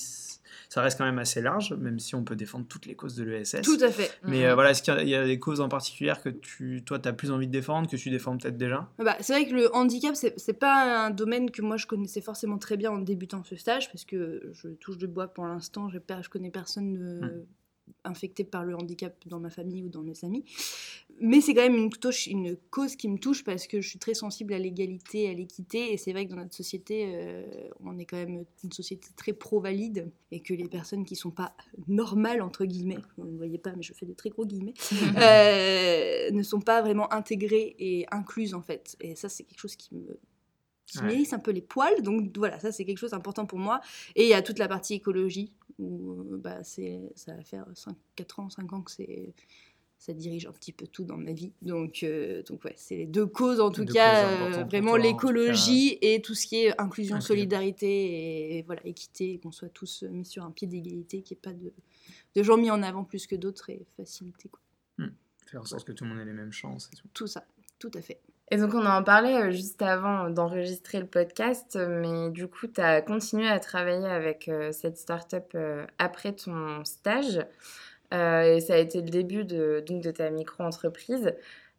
ça 0.69 0.81
reste 0.83 0.99
quand 0.99 1.05
même 1.05 1.19
assez 1.19 1.41
large, 1.41 1.73
même 1.75 1.99
si 1.99 2.15
on 2.15 2.23
peut 2.25 2.37
défendre 2.37 2.67
toutes 2.69 2.87
les 2.87 2.95
causes 2.95 3.17
de 3.17 3.25
l'ESS. 3.25 3.63
Tout 3.63 3.79
à 3.81 3.91
fait. 3.91 4.11
Mais 4.23 4.47
euh, 4.47 4.55
voilà, 4.55 4.71
est-ce 4.71 4.83
qu'il 4.83 4.95
y 4.95 4.97
a- 4.97 5.03
il 5.03 5.09
y, 5.09 5.15
a 5.15 5.25
des 5.25 5.39
causes 5.39 5.61
en 5.61 5.69
particulier 5.69 6.13
que 6.23 6.29
tu, 6.29 6.83
toi, 6.85 6.99
tu 6.99 7.09
as 7.09 7.13
plus 7.13 7.31
envie 7.33 7.47
de 7.49 7.53
défendre, 7.53 7.89
que 7.89 7.97
tu 7.97 8.11
défends 8.11 8.37
peut-être 8.39 8.57
déjà? 8.57 8.89
Bah, 8.99 9.17
c'est 9.21 9.33
vrai 9.33 9.47
que 9.49 9.55
le 9.55 9.75
handicap, 9.75 10.15
c'est 10.15 10.59
pas 10.59 11.07
un 11.07 11.11
domaine 11.11 11.51
que 11.51 11.63
moi 11.63 11.77
je 11.77 11.87
connaissais 11.87 12.21
forcément 12.21 12.59
très 12.59 12.77
bien 12.77 12.93
en 12.93 12.99
débutant 12.99 13.43
ce 13.43 13.57
stage, 13.57 13.91
parce 13.91 14.05
que 14.05 14.51
je 14.53 14.69
touche 14.69 14.99
du 14.99 15.07
bois 15.09 15.27
pour 15.29 15.47
l'instant, 15.47 15.89
pas- 16.07 16.23
je 16.23 16.29
connais 16.29 16.51
personne 16.51 16.97
euh, 16.97 17.27
Mm. 17.27 17.45
infecté 18.05 18.45
par 18.45 18.65
le 18.65 18.75
handicap 18.75 19.15
dans 19.27 19.41
ma 19.41 19.51
famille 19.51 19.83
ou 19.85 19.89
dans 19.91 20.03
mes 20.03 20.25
amis. 20.25 20.45
Mais 21.21 21.41
c'est 21.41 21.55
quand 21.55 21.63
même 21.63 21.77
une, 21.77 21.91
touche- 21.91 22.27
une 22.27 22.57
cause 22.71 22.97
qui 22.97 23.09
me 23.09 23.19
touche 23.19 23.45
parce 23.45 23.67
que 23.67 23.81
je 23.81 23.89
suis 23.89 23.99
très 23.99 24.15
sensible 24.15 24.53
à 24.53 24.59
l'égalité, 24.59 25.29
à 25.29 25.33
l'équité, 25.33 25.93
et 25.93 25.97
c'est 25.97 26.13
vrai 26.13 26.27
que 26.27 26.31
dans 26.31 26.37
notre 26.37 26.55
société, 26.55 27.05
euh, 27.07 27.45
on 27.85 27.97
est 27.99 28.05
quand 28.05 28.17
même 28.17 28.45
une 28.65 28.73
société 28.73 29.09
très 29.17 29.33
pro-valide, 29.33 30.11
et 30.33 30.41
que 30.41 30.55
les 30.55 30.69
personnes 30.69 31.05
qui 31.05 31.15
sont 31.17 31.31
pas 31.31 31.55
normales, 31.87 32.43
entre 32.43 32.65
guillemets, 32.65 32.99
vous 33.17 33.27
ne 33.27 33.37
voyez 33.37 33.59
pas, 33.59 33.73
mais 33.77 33.83
je 33.83 33.93
fais 33.95 34.07
des 34.07 34.15
très 34.15 34.31
gros 34.31 34.45
guillemets, 34.45 34.75
euh, 35.19 36.31
ne 36.31 36.43
sont 36.43 36.61
pas 36.61 36.83
vraiment 36.83 37.13
intégrées 37.13 37.77
et 37.79 38.07
incluses 38.11 38.55
en 38.55 38.63
fait. 38.63 38.97
Et 39.01 39.15
ça, 39.15 39.29
c'est 39.29 39.45
quelque 39.45 39.61
chose 39.61 39.77
qui 39.77 39.95
me 39.95 40.19
qui 40.87 40.99
Ouais. 40.99 41.25
un 41.33 41.39
peu 41.39 41.51
les 41.51 41.63
poils. 41.63 42.03
Donc 42.03 42.37
voilà, 42.37 42.61
ça 42.61 42.71
c'est 42.71 42.85
quelque 42.85 42.99
chose 42.99 43.13
d'important 43.13 43.47
pour 43.47 43.59
moi. 43.59 43.81
Et 44.15 44.25
il 44.25 44.29
y 44.29 44.35
a 44.35 44.43
toute 44.43 44.59
la 44.59 44.69
partie 44.69 44.95
écologie 44.95 45.51
où 45.79 46.11
euh, 46.11 46.37
bah, 46.37 46.63
ça 46.63 46.83
va 47.35 47.43
faire 47.43 47.67
5, 47.75 47.97
4 48.17 48.41
ans, 48.41 48.51
5 48.51 48.73
ans 48.73 48.83
que 48.83 48.91
c'est, 48.91 49.33
ça 50.05 50.13
dirige 50.13 50.45
un 50.47 50.53
petit 50.53 50.73
peu 50.73 50.87
tout 50.87 51.05
dans 51.05 51.17
ma 51.17 51.33
vie. 51.33 51.51
Donc, 51.63 52.03
euh, 52.03 52.43
donc 52.43 52.63
ouais, 52.65 52.75
c'est 52.77 52.95
les 52.97 53.07
deux 53.07 53.25
causes 53.25 53.59
en 53.59 53.71
tout 53.71 53.87
Deux 53.87 53.95
cas, 53.95 54.29
euh, 54.29 54.65
vraiment 54.65 54.97
l'écologie 54.97 55.97
et 56.03 56.21
tout 56.21 56.35
ce 56.35 56.47
qui 56.47 56.57
est 56.57 56.69
inclusion, 56.73 57.17
Inclusion. 57.17 57.21
solidarité 57.21 58.59
et, 58.59 58.63
voilà, 58.63 58.83
équité, 58.85 59.41
qu'on 59.43 59.51
soit 59.51 59.71
tous 59.71 60.03
mis 60.03 60.27
sur 60.27 60.45
un 60.45 60.51
pied 60.51 60.67
d'égalité, 60.67 61.23
qu'il 61.23 61.37
n'y 61.37 61.39
ait 61.39 61.43
pas 61.43 61.59
de, 61.59 61.73
de 62.37 62.43
gens 62.43 62.59
mis 62.59 62.71
en 62.71 62.83
avant 62.83 63.05
plus 63.05 63.27
que 63.27 63.35
d'autres 63.35 63.71
et 63.71 63.87
facilité. 63.97 64.51
Quoi. 64.51 64.61
Faire 65.47 65.63
en 65.63 65.65
sorte 65.65 65.87
que 65.87 65.93
tout 65.93 66.05
le 66.05 66.11
monde 66.11 66.21
ait 66.21 66.27
les 66.27 66.33
mêmes 66.35 66.53
chances 66.53 66.91
et 66.93 66.97
tout. 66.97 67.09
Tout 67.15 67.27
ça, 67.27 67.47
tout 67.79 67.91
à 67.95 68.03
fait. 68.03 68.21
Et 68.51 68.59
donc 68.59 68.75
on 68.75 68.85
en 68.85 69.03
parlait 69.03 69.37
euh, 69.37 69.51
juste 69.51 69.81
avant 69.81 70.29
d'enregistrer 70.29 71.01
le 71.01 71.07
podcast, 71.07 71.77
euh, 71.77 72.03
mais 72.03 72.31
du 72.31 72.47
coup 72.47 72.67
tu 72.67 72.79
as 72.81 73.01
continué 73.01 73.49
à 73.49 73.59
travailler 73.59 74.07
avec 74.07 74.49
euh, 74.49 74.71
cette 74.71 74.99
start-up 74.99 75.53
euh, 75.55 75.87
après 75.99 76.35
ton 76.35 76.85
stage. 76.85 77.41
Euh, 78.15 78.57
et 78.57 78.61
ça 78.61 78.75
a 78.75 78.79
été 78.79 79.01
le 79.01 79.11
début 79.11 79.45
de, 79.45 79.83
ta 80.13 80.31
micro-entreprise. 80.31 81.35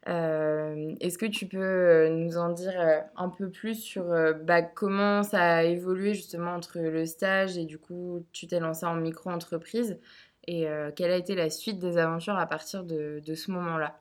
Euh, 0.08 0.96
Est-ce 1.00 1.18
que 1.18 1.25
tu 1.25 1.48
peux 1.48 1.58
euh, 1.58 2.10
nous 2.10 2.38
en 2.38 2.50
dire 2.51 2.80
un 3.15 3.30
peu 3.30 3.50
plus 3.50 3.75
sur 3.75 4.06
bah, 4.44 4.62
comment 4.62 5.24
ça 5.24 5.58
a 5.58 5.63
évolué 5.63 6.13
justement 6.13 6.51
entre 6.51 6.80
le 6.80 7.06
stage 7.06 7.58
et 7.58 7.65
du 7.65 7.80
coup 7.80 8.24
tu 8.32 8.48
t'es 8.48 8.60
lancé 8.60 8.86
en 8.86 8.96
micro-entreprise? 8.96 10.00
Et 10.48 10.68
quelle 10.96 11.10
a 11.10 11.18
été 11.18 11.34
la 11.34 11.50
suite 11.50 11.80
des 11.80 11.98
aventures 11.98 12.38
à 12.38 12.46
partir 12.46 12.84
de 12.84 13.36
ce 13.36 13.50
moment-là? 13.51 14.00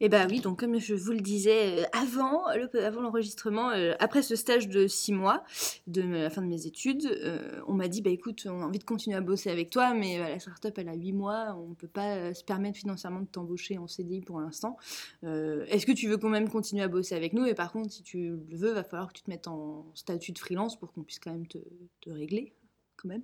Et 0.00 0.08
bah 0.08 0.26
oui, 0.28 0.40
donc 0.40 0.58
comme 0.58 0.78
je 0.80 0.94
vous 0.94 1.12
le 1.12 1.20
disais 1.20 1.82
euh, 1.82 1.84
avant, 1.92 2.42
le- 2.54 2.84
avant 2.84 3.00
l'enregistrement, 3.00 3.70
euh, 3.70 3.94
après 4.00 4.22
ce 4.22 4.34
stage 4.34 4.68
de 4.68 4.88
six 4.88 5.12
mois 5.12 5.44
de 5.86 6.02
la 6.02 6.30
fin 6.30 6.42
de 6.42 6.48
mes 6.48 6.66
études, 6.66 7.06
euh, 7.06 7.60
on 7.68 7.74
m'a 7.74 7.86
dit 7.86 8.02
bah 8.02 8.10
écoute, 8.10 8.44
on 8.50 8.60
a 8.60 8.64
envie 8.66 8.80
de 8.80 8.84
continuer 8.84 9.16
à 9.16 9.20
bosser 9.20 9.50
avec 9.50 9.70
toi, 9.70 9.94
mais 9.94 10.18
la 10.18 10.38
startup 10.40 10.76
elle 10.78 10.88
a 10.88 10.94
huit 10.94 11.12
mois, 11.12 11.56
on 11.56 11.74
peut 11.74 11.86
pas 11.88 12.34
se 12.34 12.42
permettre 12.44 12.76
financièrement 12.78 13.20
de 13.20 13.26
t'embaucher 13.26 13.78
en 13.78 13.86
CDI 13.86 14.20
pour 14.20 14.40
l'instant. 14.40 14.76
Est-ce 15.22 15.86
que 15.86 15.92
tu 15.92 16.08
veux 16.08 16.18
quand 16.18 16.28
même 16.28 16.48
continuer 16.48 16.82
à 16.82 16.88
bosser 16.88 17.14
avec 17.14 17.32
nous? 17.32 17.46
Et 17.46 17.54
par 17.54 17.70
contre, 17.72 17.92
si 17.92 18.02
tu 18.02 18.36
le 18.50 18.56
veux, 18.56 18.72
va 18.72 18.82
falloir 18.84 19.08
que 19.08 19.14
tu 19.18 19.22
te 19.22 19.30
mettes 19.30 19.46
en 19.48 19.86
statut 19.94 20.32
de 20.32 20.38
freelance 20.38 20.78
pour 20.78 20.92
qu'on 20.92 21.02
puisse 21.02 21.20
quand 21.20 21.32
même 21.32 21.46
te 21.46 21.58
régler 22.10 22.52
quand 23.04 23.08
même. 23.10 23.22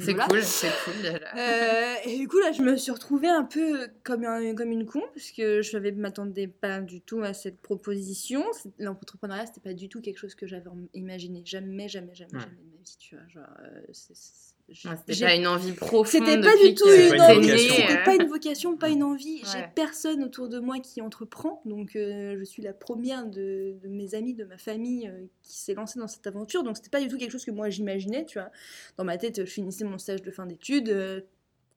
C'est 0.00 0.14
cool, 0.14 0.42
c'est 0.42 0.70
cool. 0.84 1.06
Euh, 1.38 1.94
et 2.04 2.18
du 2.18 2.28
coup, 2.28 2.38
là, 2.38 2.52
je 2.52 2.62
me 2.62 2.76
suis 2.76 2.92
retrouvée 2.92 3.28
un 3.28 3.44
peu 3.44 3.88
comme, 4.02 4.24
un- 4.24 4.54
comme 4.54 4.70
une 4.70 4.86
con, 4.86 5.02
parce 5.14 5.30
que 5.32 5.62
je 5.62 5.76
ne 5.78 5.90
m'attendais 5.92 6.46
pas 6.46 6.80
du 6.80 7.00
tout 7.00 7.22
à 7.22 7.32
cette 7.34 7.60
proposition. 7.60 8.44
L'entrepreneuriat, 8.78 9.46
c'était 9.46 9.60
pas 9.60 9.74
du 9.74 9.88
tout 9.88 10.00
quelque 10.00 10.18
chose 10.18 10.34
que 10.34 10.46
j'avais 10.46 10.70
imaginé. 10.94 11.42
Jamais, 11.44 11.88
jamais, 11.88 12.14
jamais, 12.14 12.34
Ouais. 12.34 12.40
jamais 12.40 12.56
de 12.62 12.70
ma 12.76 12.82
vie, 12.82 12.96
tu 12.98 13.16
vois. 13.16 13.26
Genre, 13.28 13.56
euh, 13.64 13.80
c'est- 13.92 14.53
Ouais, 14.68 14.96
C'était 15.06 15.26
pas 15.26 15.34
une 15.34 15.46
envie 15.46 15.72
profonde. 15.72 16.06
C'était 16.06 16.40
pas 16.40 16.56
du 16.56 16.74
tout 16.74 16.88
une 16.88 17.16
pas 17.16 17.34
une 17.34 17.50
envie, 17.50 17.68
c'était 17.68 17.92
euh, 17.92 18.04
pas 18.04 18.14
une 18.14 18.28
vocation, 18.28 18.76
pas 18.76 18.88
une 18.88 19.02
envie. 19.02 19.42
J'ai 19.44 19.64
personne 19.74 20.24
autour 20.24 20.48
de 20.48 20.58
moi 20.58 20.80
qui 20.80 21.02
entreprend, 21.02 21.60
donc 21.66 21.96
euh, 21.96 22.36
je 22.38 22.44
suis 22.44 22.62
la 22.62 22.72
première 22.72 23.26
de, 23.26 23.76
de 23.82 23.88
mes 23.88 24.14
amis, 24.14 24.32
de 24.32 24.44
ma 24.44 24.56
famille 24.56 25.06
euh, 25.06 25.26
qui 25.42 25.58
s'est 25.58 25.74
lancée 25.74 25.98
dans 25.98 26.08
cette 26.08 26.26
aventure. 26.26 26.62
Donc 26.62 26.76
c'était 26.78 26.88
pas 26.88 27.00
du 27.00 27.08
tout 27.08 27.18
quelque 27.18 27.30
chose 27.30 27.44
que 27.44 27.50
moi 27.50 27.68
j'imaginais, 27.68 28.24
tu 28.24 28.38
vois. 28.38 28.50
Dans 28.96 29.04
ma 29.04 29.18
tête, 29.18 29.44
je 29.44 29.50
finissais 29.50 29.84
mon 29.84 29.98
stage 29.98 30.22
de 30.22 30.30
fin 30.30 30.46
d'études, 30.46 30.88
euh, 30.88 31.20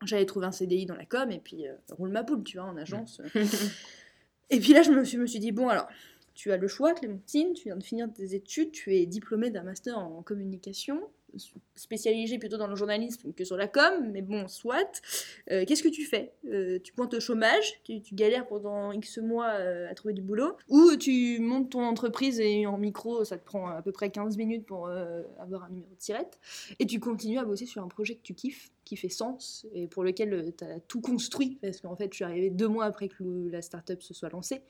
j'allais 0.06 0.25
trouver 0.25 0.46
un 0.46 0.51
CDI 0.51 0.86
dans 0.86 0.96
la 0.96 1.06
com 1.06 1.32
et 1.32 1.39
puis 1.39 1.67
euh, 1.67 1.74
roule 1.91 2.10
ma 2.10 2.24
poule, 2.24 2.44
tu 2.44 2.58
vois, 2.58 2.67
en 2.67 2.77
agence. 2.77 3.22
Et 4.50 4.62
puis 4.62 4.72
là, 4.72 4.82
je 4.82 4.91
me 4.91 5.03
suis, 5.03 5.17
me 5.17 5.27
suis 5.27 5.39
dit, 5.39 5.51
bon 5.51 5.67
alors, 5.67 5.88
tu 6.34 6.53
as 6.53 6.58
le 6.58 6.70
choix, 6.70 6.94
Clémentine, 6.94 7.53
tu 7.53 7.63
viens 7.65 7.75
de 7.75 7.84
finir 7.84 8.08
tes 8.13 8.34
études, 8.34 8.72
tu 8.72 8.96
es 8.96 9.06
diplômée 9.06 9.50
d'un 9.50 9.63
master 9.63 9.98
en 9.98 10.22
communication, 10.22 11.01
spécialisée 11.75 12.39
plutôt 12.39 12.57
dans 12.57 12.67
le 12.67 12.75
journalisme 12.75 13.34
que 13.34 13.43
sur 13.43 13.57
la 13.57 13.67
com, 13.67 14.10
mais 14.12 14.22
bon, 14.22 14.48
soit. 14.48 15.01
Euh, 15.51 15.65
Qu'est-ce 15.65 15.84
que 15.84 15.89
tu 15.89 16.05
fais? 16.05 16.34
Euh, 16.46 16.79
Tu 16.84 16.93
pointes 16.93 17.13
au 17.13 17.19
chômage, 17.19 17.81
tu, 17.84 18.01
galères 18.13 18.48
pendant 18.48 18.91
X 18.91 19.17
mois 19.19 19.50
euh, 19.50 19.89
à 19.89 19.96
trouver 19.96 20.13
du 20.13 20.22
boulot, 20.22 20.55
ou 20.69 20.96
tu 20.96 21.39
montes 21.39 21.72
ton 21.72 21.84
entreprise 21.84 22.39
et 22.39 22.65
en 22.65 22.77
micro, 22.77 23.24
ça 23.24 23.38
te 23.38 23.46
prend 23.46 23.67
à 23.67 23.81
peu 23.81 23.91
près 23.91 24.10
15 24.10 24.38
minutes 24.38 24.65
pour 24.65 24.89
avoir 25.39 25.63
un 25.63 25.69
numéro 25.69 25.89
de 25.91 26.00
tirette, 26.00 26.39
et 26.79 26.86
tu 26.86 27.00
continues 27.00 27.39
à 27.39 27.46
bosser 27.46 27.65
sur 27.65 27.84
un 27.84 27.88
projet 27.88 28.15
que 28.15 28.24
tu 28.24 28.34
kiffes, 28.34 28.72
qui 28.88 28.96
fait 28.98 29.10
sens, 29.10 29.65
et 29.74 29.88
pour 29.88 30.03
lequel 30.03 30.53
tu 30.58 30.63
as 30.63 30.79
tout 30.82 31.01
construit, 31.01 31.58
parce 31.62 31.82
qu'en 31.82 31.96
fait, 31.96 32.10
je 32.12 32.15
suis 32.15 32.24
arrivée 32.24 32.50
deux 32.50 32.67
mois 32.67 32.86
après 32.86 33.10
que 33.10 33.24
le- 33.24 33.50
la 33.50 33.62
startup 33.62 34.01
se 34.01 34.13
soit 34.13 34.29
lancée, 34.29 34.62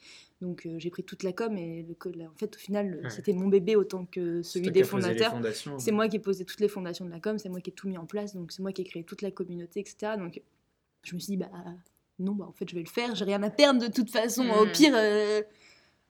donc 0.41 0.65
euh, 0.65 0.75
j'ai 0.79 0.89
pris 0.89 1.03
toute 1.03 1.23
la 1.23 1.33
com, 1.33 1.55
et 1.57 1.83
le, 1.83 2.11
la- 2.15 2.25
en 2.25 2.35
fait, 2.35 2.55
au 2.55 2.59
final, 2.59 3.01
Ouais. 3.03 3.09
c'était 3.09 3.33
mon 3.33 3.47
bébé 3.47 3.75
autant 3.75 4.05
que 4.05 4.41
C'est 4.41 4.59
celui 4.59 4.71
des 4.71 4.83
fondateurs. 4.83 5.33
C'est 5.77 5.91
moi 5.91 6.07
qui 6.09 6.15
ai 6.17 6.19
posé 6.19 6.45
toutes 6.45 6.59
les 6.61 6.67
fondations 6.67 7.05
de 7.05 7.11
la 7.11 7.19
com, 7.19 7.37
c'est 7.39 7.49
moi 7.49 7.61
qui 7.61 7.69
ai 7.69 7.73
tout 7.73 7.87
mis 7.87 7.97
en 7.97 8.05
place, 8.05 8.33
donc 8.35 8.51
c'est 8.51 8.61
moi 8.61 8.71
qui 8.71 8.81
ai 8.81 8.85
créé 8.85 9.03
toute 9.03 9.21
la 9.21 9.31
communauté, 9.31 9.79
etc. 9.79 10.13
Donc 10.17 10.41
je 11.03 11.13
me 11.15 11.19
suis 11.19 11.31
dit, 11.31 11.37
bah 11.37 11.49
non, 12.19 12.33
bah 12.33 12.45
en 12.47 12.51
fait 12.53 12.67
je 12.69 12.75
vais 12.75 12.81
le 12.81 12.89
faire, 12.89 13.13
j'ai 13.15 13.25
rien 13.25 13.43
à 13.43 13.49
perdre 13.49 13.79
de 13.79 13.91
toute 13.91 14.09
façon. 14.09 14.49
Au 14.49 14.65
Mhm. 14.65 14.71
pire, 14.71 14.93
euh, 14.95 15.41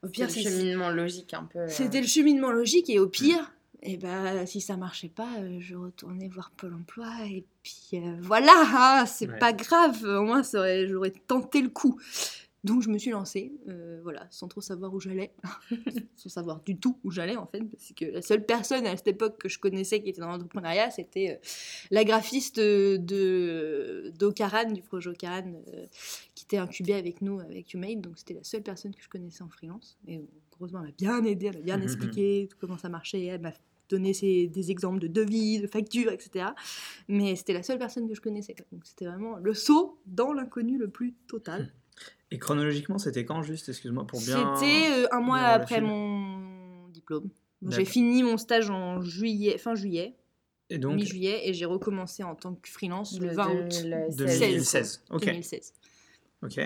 au 0.04 0.08
C'est 0.08 0.12
pire 0.12 0.28
le 0.28 0.32
si- 0.32 0.44
cheminement 0.44 0.90
logique 0.90 1.34
un 1.34 1.44
peu. 1.44 1.60
euh, 1.60 1.68
c'était 1.68 2.00
le 2.02 2.08
cheminement 2.08 2.52
logique, 2.52 2.90
et 2.90 3.00
au 3.00 3.08
pire, 3.08 3.54
et 3.84 3.98
bah 3.98 4.46
si 4.46 4.62
ça 4.62 4.78
marchait 4.78 5.10
pas, 5.10 5.30
euh, 5.40 5.58
je 5.60 5.76
retournais 5.76 6.28
voir 6.30 6.52
Pôle 6.52 6.74
emploi, 6.74 7.08
et 7.26 7.46
puis 7.64 7.90
euh, 7.94 8.18
voilà, 8.22 8.54
hein, 8.74 9.06
c'est 9.06 9.30
Ouais. 9.30 9.38
pas 9.38 9.54
grave, 9.54 10.04
au 10.04 10.24
moins 10.24 10.42
j'aurais 10.44 11.12
tenté 11.28 11.62
le 11.62 11.70
coup. 11.70 12.00
Donc 12.64 12.82
je 12.82 12.90
me 12.90 12.98
suis 12.98 13.12
lancée, 13.12 13.54
euh, 13.70 14.00
voilà, 14.04 14.28
sans 14.32 14.48
trop 14.48 14.62
savoir 14.62 14.94
où 14.94 15.00
j'allais, 15.00 15.32
sans 16.16 16.30
savoir 16.30 16.62
du 16.64 16.78
tout 16.78 16.98
où 17.04 17.12
j'allais 17.12 17.36
en 17.38 17.46
fait, 17.46 17.60
parce 17.64 17.94
que 17.96 18.06
la 18.06 18.22
seule 18.22 18.46
personne 18.46 18.86
à 18.88 18.98
cette 18.98 19.08
époque 19.08 19.38
que 19.40 19.48
je 19.48 19.60
connaissais 19.60 20.02
qui 20.02 20.10
était 20.10 20.22
dans 20.22 20.28
l'entrepreneuriat, 20.30 20.90
c'était 20.92 21.34
euh, 21.42 21.48
la 21.92 22.04
graphiste 22.04 22.58
euh, 22.58 22.98
de 22.98 24.12
d'Ocaran, 24.18 24.72
du 24.72 24.82
projet 24.82 25.12
Ocaran, 25.12 25.54
euh, 25.74 25.86
qui 26.36 26.46
était 26.46 26.58
incubée 26.58 26.96
avec 26.96 27.22
nous, 27.22 27.40
avec 27.40 27.72
YouMade, 27.72 28.02
donc 28.02 28.18
c'était 28.18 28.34
la 28.34 28.44
seule 28.44 28.64
personne 28.64 28.94
que 28.94 29.04
je 29.04 29.10
connaissais 29.10 29.44
en 29.44 29.50
freelance. 29.50 29.98
Et 30.08 30.20
heureusement, 30.60 30.80
elle 30.80 30.88
m'a 30.88 30.92
bien 30.98 31.24
aidé, 31.26 31.48
elle 31.48 31.58
m'a 31.58 31.62
bien 31.62 31.82
expliqué 31.84 32.50
comment 32.60 32.78
ça 32.78 32.90
marchait, 32.90 33.24
elle 33.24 33.42
m'a 33.42 33.54
donné 33.90 34.14
ses- 34.14 34.48
des 34.48 34.72
exemples 34.72 35.00
de 35.00 35.08
devis, 35.08 35.60
de 35.62 35.68
factures, 35.68 36.12
etc. 36.12 36.48
Mais 37.08 37.36
c'était 37.38 37.54
la 37.54 37.64
seule 37.64 37.78
personne 37.78 38.08
que 38.10 38.16
je 38.16 38.20
connaissais. 38.22 38.56
Donc 38.72 38.82
c'était 38.86 39.06
vraiment 39.06 39.38
le 39.38 39.54
saut 39.54 40.00
dans 40.08 40.34
l'inconnu 40.34 40.78
le 40.78 40.90
plus 40.90 41.14
total. 41.28 41.72
Et 42.32 42.40
chronologiquement, 42.40 42.98
c'était 42.98 43.26
quand 43.26 43.42
juste 43.42 43.70
Excuse-moi 43.70 44.06
pour 44.06 44.20
bien. 44.22 44.56
C'était 44.56 44.90
euh, 44.92 45.08
un 45.12 45.22
mois 45.22 45.40
après 45.40 45.82
mon 45.82 46.88
diplôme. 46.90 47.30
J'ai 47.70 47.86
fini 47.86 48.24
mon 48.24 48.38
stage 48.38 48.70
en 48.70 49.02
juillet, 49.02 49.58
fin 49.58 49.76
juillet, 49.76 50.16
Et 50.70 50.78
donc 50.78 50.96
mi-juillet, 50.96 51.50
et 51.50 51.54
j'ai 51.54 51.66
recommencé 51.66 52.24
en 52.24 52.36
tant 52.36 52.54
que 52.54 52.70
freelance 52.70 53.20
le, 53.20 53.28
le 53.28 53.34
20 53.34 53.48
août 53.50 53.84
2016. 54.18 54.40
2016. 54.40 55.04
Ok. 55.10 55.26
2016. 55.26 55.74
Ok. 56.44 56.60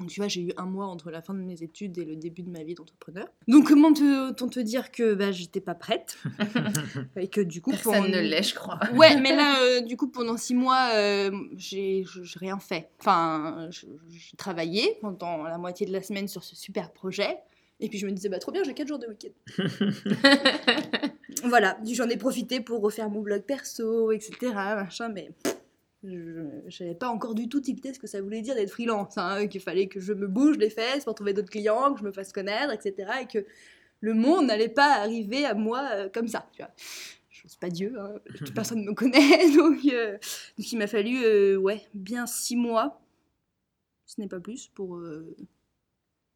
Donc 0.00 0.08
tu 0.08 0.20
vois, 0.20 0.28
j'ai 0.28 0.40
eu 0.40 0.52
un 0.56 0.64
mois 0.64 0.86
entre 0.86 1.10
la 1.10 1.20
fin 1.22 1.34
de 1.34 1.40
mes 1.40 1.62
études 1.62 1.98
et 1.98 2.04
le 2.04 2.16
début 2.16 2.42
de 2.42 2.50
ma 2.50 2.62
vie 2.64 2.74
d'entrepreneur. 2.74 3.26
Donc 3.46 3.68
comment 3.68 3.92
te, 3.92 4.30
autant 4.30 4.48
te 4.48 4.58
dire 4.58 4.90
que 4.90 5.14
bah, 5.14 5.32
j'étais 5.32 5.60
pas 5.60 5.74
prête 5.74 6.16
et 7.16 7.28
que 7.28 7.40
du 7.40 7.60
coup 7.60 7.70
Personne 7.70 7.92
pendant- 7.94 8.08
ne 8.08 8.20
l'est, 8.20 8.42
je 8.42 8.54
crois. 8.54 8.80
Ouais, 8.94 9.20
mais 9.20 9.36
là, 9.36 9.60
euh, 9.62 9.80
du 9.82 9.96
coup, 9.96 10.08
pendant 10.08 10.36
six 10.36 10.54
mois, 10.54 10.90
euh, 10.94 11.30
j'ai 11.56 12.04
rien 12.36 12.58
fait. 12.58 12.88
Enfin, 13.00 13.68
j'ai 13.70 14.36
travaillé 14.36 14.96
pendant 15.02 15.44
la 15.44 15.58
moitié 15.58 15.86
de 15.86 15.92
la 15.92 16.02
semaine 16.02 16.26
sur 16.26 16.42
ce 16.42 16.56
super 16.56 16.90
projet. 16.92 17.36
Et 17.80 17.88
puis 17.88 17.98
je 17.98 18.06
me 18.06 18.12
disais, 18.12 18.28
bah 18.28 18.38
trop 18.38 18.52
bien, 18.52 18.62
j'ai 18.64 18.74
quatre 18.74 18.88
jours 18.88 18.98
de 19.00 19.08
week-end. 19.08 19.58
Voilà, 21.44 21.76
j'en 21.90 22.08
ai 22.08 22.16
profité 22.16 22.60
pour 22.60 22.80
refaire 22.82 23.08
mon 23.10 23.20
blog 23.20 23.42
perso, 23.42 24.12
etc. 24.12 24.52
Machin, 24.54 25.08
mais 25.08 25.30
pff, 25.42 25.56
je 26.04 26.82
n'avais 26.82 26.94
pas 26.96 27.08
encore 27.08 27.34
du 27.34 27.48
tout 27.48 27.60
tilté 27.60 27.94
ce 27.94 27.98
que 27.98 28.06
ça 28.06 28.20
voulait 28.20 28.42
dire 28.42 28.54
d'être 28.54 28.70
freelance. 28.70 29.16
hein, 29.18 29.46
qu'il 29.46 29.60
fallait 29.60 29.86
que 29.86 30.00
je 30.00 30.12
me 30.12 30.26
bouge 30.26 30.58
les 30.58 30.70
fesses 30.70 31.04
pour 31.04 31.14
trouver 31.14 31.32
d'autres 31.32 31.50
clients, 31.50 31.92
que 31.94 32.00
je 32.00 32.04
me 32.04 32.12
fasse 32.12 32.32
connaître, 32.32 32.72
etc. 32.72 33.10
Et 33.22 33.26
que 33.26 33.46
le 34.00 34.14
monde 34.14 34.46
n'allait 34.46 34.68
pas 34.68 34.94
arriver 34.94 35.44
à 35.44 35.54
moi 35.54 35.88
euh, 35.92 36.08
comme 36.08 36.28
ça. 36.28 36.48
Tu 36.52 36.62
vois. 36.62 36.72
Je 37.30 37.48
suis 37.48 37.58
pas 37.58 37.70
Dieu, 37.70 37.94
hein, 37.98 38.14
personne 38.54 38.80
ne 38.80 38.90
me 38.90 38.94
connaît, 38.94 39.50
donc, 39.56 39.78
euh, 39.86 40.12
donc 40.58 40.72
il 40.72 40.78
m'a 40.78 40.86
fallu 40.86 41.24
euh, 41.24 41.56
ouais, 41.56 41.88
bien 41.94 42.26
six 42.26 42.56
mois, 42.56 43.00
ce 44.06 44.20
n'est 44.20 44.28
pas 44.28 44.40
plus, 44.40 44.68
pour 44.68 45.00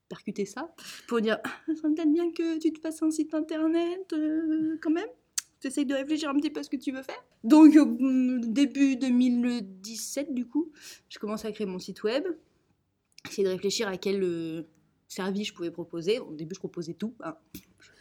percuter 0.08 0.46
ça, 0.46 0.74
pour 1.06 1.20
dire 1.20 1.38
Ah, 1.44 1.50
ça 1.66 1.74
serait 1.74 1.94
peut-être 1.94 2.12
bien 2.12 2.32
que 2.32 2.58
tu 2.58 2.72
te 2.72 2.80
fasses 2.80 3.02
un 3.02 3.10
site 3.10 3.34
internet 3.34 4.14
quand 4.80 4.90
même. 4.90 5.08
Tu 5.60 5.68
essayes 5.68 5.86
de 5.86 5.94
réfléchir 5.94 6.28
un 6.28 6.34
petit 6.34 6.50
peu 6.50 6.60
à 6.60 6.62
ce 6.62 6.70
que 6.70 6.76
tu 6.76 6.92
veux 6.92 7.02
faire. 7.02 7.24
Donc 7.44 7.74
au 7.76 7.86
mm, 7.86 8.52
début 8.52 8.96
2017 8.96 10.34
du 10.34 10.46
coup, 10.46 10.70
je 11.08 11.18
commence 11.18 11.44
à 11.44 11.52
créer 11.52 11.66
mon 11.66 11.78
site 11.78 12.02
web, 12.02 12.24
essayer 13.28 13.44
de 13.44 13.52
réfléchir 13.52 13.88
à 13.88 13.96
quel 13.96 14.22
euh, 14.22 14.62
service 15.08 15.48
je 15.48 15.54
pouvais 15.54 15.70
proposer. 15.70 16.18
Au 16.18 16.34
début 16.34 16.54
je 16.54 16.60
proposais 16.60 16.94
tout, 16.94 17.14
hein. 17.22 17.36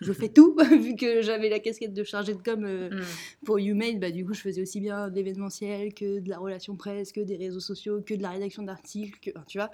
je 0.01 0.12
fais 0.12 0.29
tout, 0.29 0.55
vu 0.69 0.95
que 0.95 1.21
j'avais 1.21 1.50
la 1.50 1.59
casquette 1.59 1.93
de 1.93 2.03
chargée 2.03 2.33
de 2.33 2.41
com 2.41 2.63
euh, 2.65 2.89
Mm. 2.89 3.03
pour 3.45 3.59
YouMail, 3.59 4.00
bah, 4.00 4.12
du 4.12 4.25
coup, 4.25 4.33
je 4.33 4.41
faisais 4.41 4.62
aussi 4.62 4.79
bien 4.79 5.09
de 5.09 5.15
l'événementiel 5.15 5.93
que 5.93 6.19
de 6.19 6.29
la 6.29 6.38
relation 6.38 6.75
presse, 6.75 7.12
que 7.12 7.21
des 7.21 7.38
réseaux 7.38 7.59
sociaux, 7.59 8.01
que 8.01 8.13
de 8.13 8.21
la 8.21 8.31
rédaction 8.31 8.63
d'articles, 8.63 9.19
que, 9.19 9.31
tu 9.47 9.57
vois. 9.57 9.71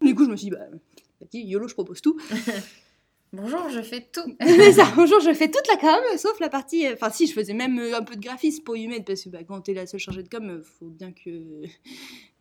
Du 0.00 0.14
coup, 0.14 0.24
je 0.24 0.30
me 0.30 0.36
suis 0.36 0.50
dit, 0.50 0.56
bah, 0.56 0.66
YOLO, 1.32 1.68
je 1.68 1.74
propose 1.74 2.00
tout. 2.00 2.18
Bonjour, 3.34 3.68
je 3.68 3.82
fais 3.82 4.00
tout. 4.12 4.20
C'est 4.40 4.72
ça, 4.72 4.84
bonjour, 4.96 5.20
je 5.20 5.32
fais 5.34 5.50
toute 5.50 5.66
la 5.68 5.76
com, 5.76 5.98
sauf 6.18 6.38
la 6.40 6.48
partie. 6.48 6.86
euh, 6.86 6.92
Enfin, 6.94 7.10
si, 7.10 7.26
je 7.26 7.32
faisais 7.32 7.52
même 7.54 7.78
euh, 7.78 7.96
un 7.98 8.02
peu 8.02 8.14
de 8.16 8.20
graphisme 8.20 8.62
pour 8.62 8.76
YouMail, 8.76 9.02
parce 9.04 9.24
que 9.24 9.28
bah, 9.30 9.42
quand 9.46 9.60
t'es 9.60 9.74
la 9.74 9.86
seule 9.86 10.00
chargée 10.00 10.22
de 10.22 10.28
com, 10.28 10.48
euh, 10.48 10.62
faut 10.62 10.86
bien 10.86 11.12
que. 11.12 11.62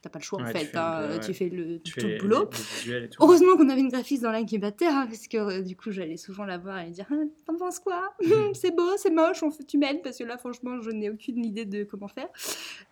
T'as 0.03 0.09
pas 0.09 0.19
le 0.19 0.23
choix, 0.25 0.41
en 0.41 0.43
Ouais, 0.43 0.51
tu 0.51 0.59
fait. 0.59 0.65
fais 0.65 0.77
hein, 0.77 1.05
peu, 1.07 1.13
ouais. 1.13 1.19
Tu 1.21 1.33
fais 1.33 1.47
le, 1.49 1.79
Tu 1.81 1.93
tout 1.93 2.01
fais 2.01 2.07
le 2.09 2.17
boulot. 2.19 2.49
les 2.87 3.09
tout. 3.09 3.23
Heureusement 3.23 3.55
qu'on 3.55 3.69
avait 3.69 3.79
une 3.79 3.87
graphiste 3.87 4.21
dans 4.21 4.33
l'incubateur, 4.33 4.93
hein, 4.93 5.07
parce 5.07 5.29
que 5.29 5.37
euh, 5.37 5.61
du 5.61 5.77
coup, 5.77 5.91
j'allais 5.91 6.17
souvent 6.17 6.43
la 6.43 6.57
voir 6.57 6.81
et 6.81 6.89
dire 6.89 7.07
Ah, 7.09 7.15
T'en 7.47 7.55
penses 7.55 7.79
quoi? 7.79 8.13
C'est 8.53 8.75
beau, 8.75 8.97
c'est 8.97 9.11
moche, 9.11 9.41
on 9.43 9.49
fait, 9.49 9.63
tu 9.63 9.77
m'aides 9.77 10.01
Parce 10.03 10.17
que 10.17 10.25
là, 10.25 10.37
franchement, 10.37 10.81
je 10.81 10.89
n'ai 10.91 11.09
aucune 11.09 11.45
idée 11.45 11.63
de 11.63 11.85
comment 11.85 12.09
faire. 12.09 12.27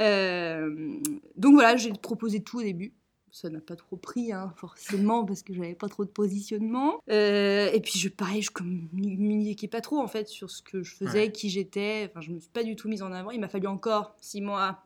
Euh, 0.01 0.69
donc 1.35 1.53
voilà, 1.55 1.75
j'ai 1.75 1.91
proposé 1.91 2.41
tout 2.41 2.59
au 2.59 2.63
début. 2.63 2.93
Ça 3.31 3.49
n'a 3.49 3.61
pas 3.61 3.75
trop 3.77 3.95
pris, 3.95 4.33
hein, 4.33 4.53
forcément, 4.57 5.23
parce 5.25 5.41
que 5.41 5.53
j'avais 5.53 5.73
pas 5.75 5.87
trop 5.87 6.03
de 6.03 6.09
positionnement. 6.09 6.99
Euh, 7.09 7.69
et 7.71 7.79
puis, 7.79 7.97
je, 7.97 8.09
pareil, 8.09 8.41
je 8.41 8.51
communiquais 8.51 9.67
pas 9.67 9.81
trop, 9.81 9.99
en 9.99 10.07
fait, 10.07 10.27
sur 10.27 10.49
ce 10.51 10.61
que 10.61 10.83
je 10.83 10.95
faisais, 10.95 11.25
Ouais. 11.25 11.31
qui 11.31 11.49
j'étais. 11.49 12.09
Enfin, 12.09 12.21
je 12.21 12.31
me 12.31 12.39
suis 12.39 12.49
pas 12.49 12.63
du 12.63 12.75
tout 12.75 12.89
mise 12.89 13.01
en 13.03 13.11
avant. 13.11 13.31
Il 13.31 13.39
m'a 13.39 13.47
fallu 13.47 13.67
encore 13.67 14.15
six 14.19 14.41
mois 14.41 14.83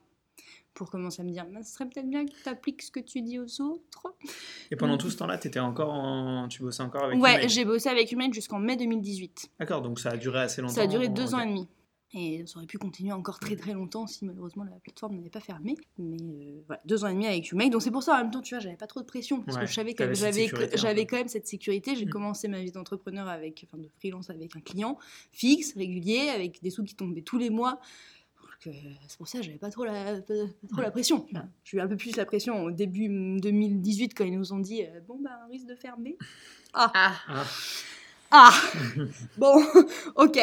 pour 0.75 0.91
commencer 0.91 1.21
à 1.21 1.25
me 1.25 1.31
dire, 1.31 1.45
ce 1.63 1.71
serait 1.73 1.85
peut-être 1.87 2.09
bien 2.09 2.25
que 2.25 2.31
tu 2.31 2.49
appliques 2.49 2.81
ce 2.81 2.91
que 2.91 2.99
tu 2.99 3.21
dis 3.21 3.39
aux 3.39 3.61
autres. 3.61 4.13
Et 4.69 4.75
pendant 4.75 4.97
tout 4.99 5.09
ce 5.09 5.15
temps-là, 5.17 5.35
étais 5.41 5.59
encore 5.59 5.93
en... 5.93 6.47
tu 6.49 6.61
bossais 6.63 6.83
encore 6.83 7.05
avec 7.05 7.19
Ouais, 7.21 7.47
j'ai 7.47 7.63
bossé 7.63 7.87
avec 7.87 8.11
Humain 8.11 8.29
jusqu'en 8.31 8.59
mai 8.59 8.75
2018. 8.75 9.51
D'accord, 9.59 9.81
donc 9.81 9.99
ça 9.99 10.09
a 10.09 10.17
duré 10.17 10.41
assez 10.41 10.61
longtemps. 10.61 10.73
Ça 10.73 10.81
a 10.81 10.87
duré 10.87 11.07
deux 11.07 11.33
ans 11.33 11.39
et 11.39 11.47
demi. 11.47 11.67
Et 12.17 12.45
ça 12.47 12.57
aurait 12.59 12.65
pu 12.65 12.77
continuer 12.77 13.11
encore 13.11 13.39
très 13.39 13.57
très 13.57 13.73
longtemps 13.73 14.07
si 14.07 14.23
malheureusement 14.23 14.63
la 14.63 14.71
plateforme 14.79 15.17
n'avait 15.17 15.29
pas 15.29 15.41
fermé. 15.41 15.75
Mais 15.97 16.15
euh, 16.21 16.61
voilà, 16.65 16.81
deux 16.85 17.03
ans 17.03 17.07
et 17.09 17.13
demi 17.13 17.27
avec 17.27 17.51
Humain. 17.51 17.67
Donc 17.67 17.81
c'est 17.81 17.91
pour 17.91 18.03
ça 18.03 18.13
en 18.15 18.17
même 18.19 18.31
temps, 18.31 18.41
tu 18.41 18.55
vois, 18.55 18.61
j'avais 18.61 18.77
pas 18.77 18.87
trop 18.87 19.01
de 19.01 19.05
pression. 19.05 19.41
Parce 19.41 19.57
Ouais, 19.57 19.63
que 19.63 19.69
je 19.69 19.73
savais 19.75 19.93
que 19.93 20.13
j'avais, 20.13 20.49
j'avais 20.75 21.05
quand 21.05 21.17
même 21.17 21.27
cette 21.27 21.45
sécurité. 21.47 21.95
J'ai 21.95 22.05
Mm. 22.05 22.09
commencé 22.09 22.47
ma 22.47 22.61
vie 22.61 22.71
d'entrepreneur 22.71 23.27
avec, 23.27 23.65
enfin 23.67 23.77
de 23.81 23.89
freelance 23.99 24.29
avec 24.29 24.55
un 24.55 24.61
client 24.61 24.97
fixe, 25.33 25.73
régulier, 25.75 26.29
avec 26.33 26.61
des 26.63 26.69
sous 26.69 26.83
qui 26.85 26.95
tombaient 26.95 27.21
tous 27.21 27.37
les 27.37 27.49
mois. 27.49 27.81
Donc, 28.65 28.73
euh, 28.73 28.79
c'est 29.09 29.17
pour 29.17 29.27
ça 29.27 29.39
que 29.39 29.43
j'avais 29.43 29.57
pas 29.57 29.69
trop 29.69 29.83
la, 29.83 30.21
pas, 30.21 30.33
pas 30.33 30.67
trop 30.71 30.81
la 30.81 30.91
pression. 30.91 31.27
vois. 31.33 31.43
J'ai 31.65 31.77
eu 31.77 31.81
un 31.81 31.87
peu 31.87 31.97
plus 31.97 32.15
la 32.15 32.25
pression 32.25 32.63
au 32.63 32.71
début 32.71 33.09
mm, 33.09 33.41
2018 33.41 34.13
quand 34.13 34.23
ils 34.23 34.37
nous 34.37 34.53
ont 34.53 34.59
dit 34.59 34.83
euh, 34.83 35.01
bon 35.05 35.19
bah 35.21 35.31
un 35.43 35.47
risque 35.49 35.65
de 35.67 35.75
fermer. 35.75 36.17
Ah, 36.73 36.91
Ah, 36.95 37.15
Ah 37.27 37.43
Bon, 39.37 39.63
ok. 40.15 40.39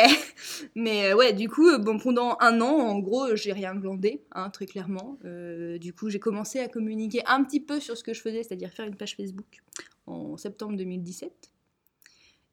Mais 0.75 1.11
euh, 1.11 1.17
ouais, 1.17 1.33
du 1.33 1.49
coup, 1.49 1.69
euh, 1.69 1.79
bon, 1.79 1.99
pendant 1.99 2.37
un 2.41 2.61
an, 2.61 2.73
en 2.73 2.99
gros, 2.99 3.35
j'ai 3.37 3.53
rien 3.53 3.75
glandé, 3.75 4.23
hein, 4.33 4.51
très 4.51 4.67
clairement. 4.67 5.19
Euh, 5.25 5.79
du 5.79 5.93
coup, 5.93 6.11
j'ai 6.11 6.21
commencé 6.21 6.61
à 6.61 6.69
communiquer 6.69 7.23
un 7.27 7.43
petit 7.45 7.61
peu 7.61 7.81
sur 7.81 7.97
ce 7.97 8.05
que 8.05 8.15
je 8.15 8.21
faisais, 8.21 8.43
c'est-à-dire 8.43 8.71
faire 8.71 8.87
une 8.87 8.97
page 8.97 9.17
Facebook 9.17 9.63
en 10.07 10.37
septembre 10.37 10.77
2017. 10.77 11.51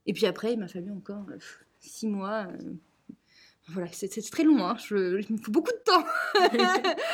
Et 0.05 0.13
puis 0.13 0.25
après, 0.25 0.53
il 0.53 0.59
m'a 0.59 0.67
fallu 0.67 0.91
encore 0.91 1.25
euh, 1.29 1.37
six 1.79 2.07
mois. 2.07 2.47
Voilà, 3.71 3.87
c'est 3.91 4.07
très 4.31 4.43
long, 4.43 4.59
hein. 4.65 4.75
je- 4.87 5.21
il 5.21 5.35
me 5.35 5.37
faut 5.41 5.51
beaucoup 5.51 5.71
de 5.71 5.83
temps. 5.83 6.03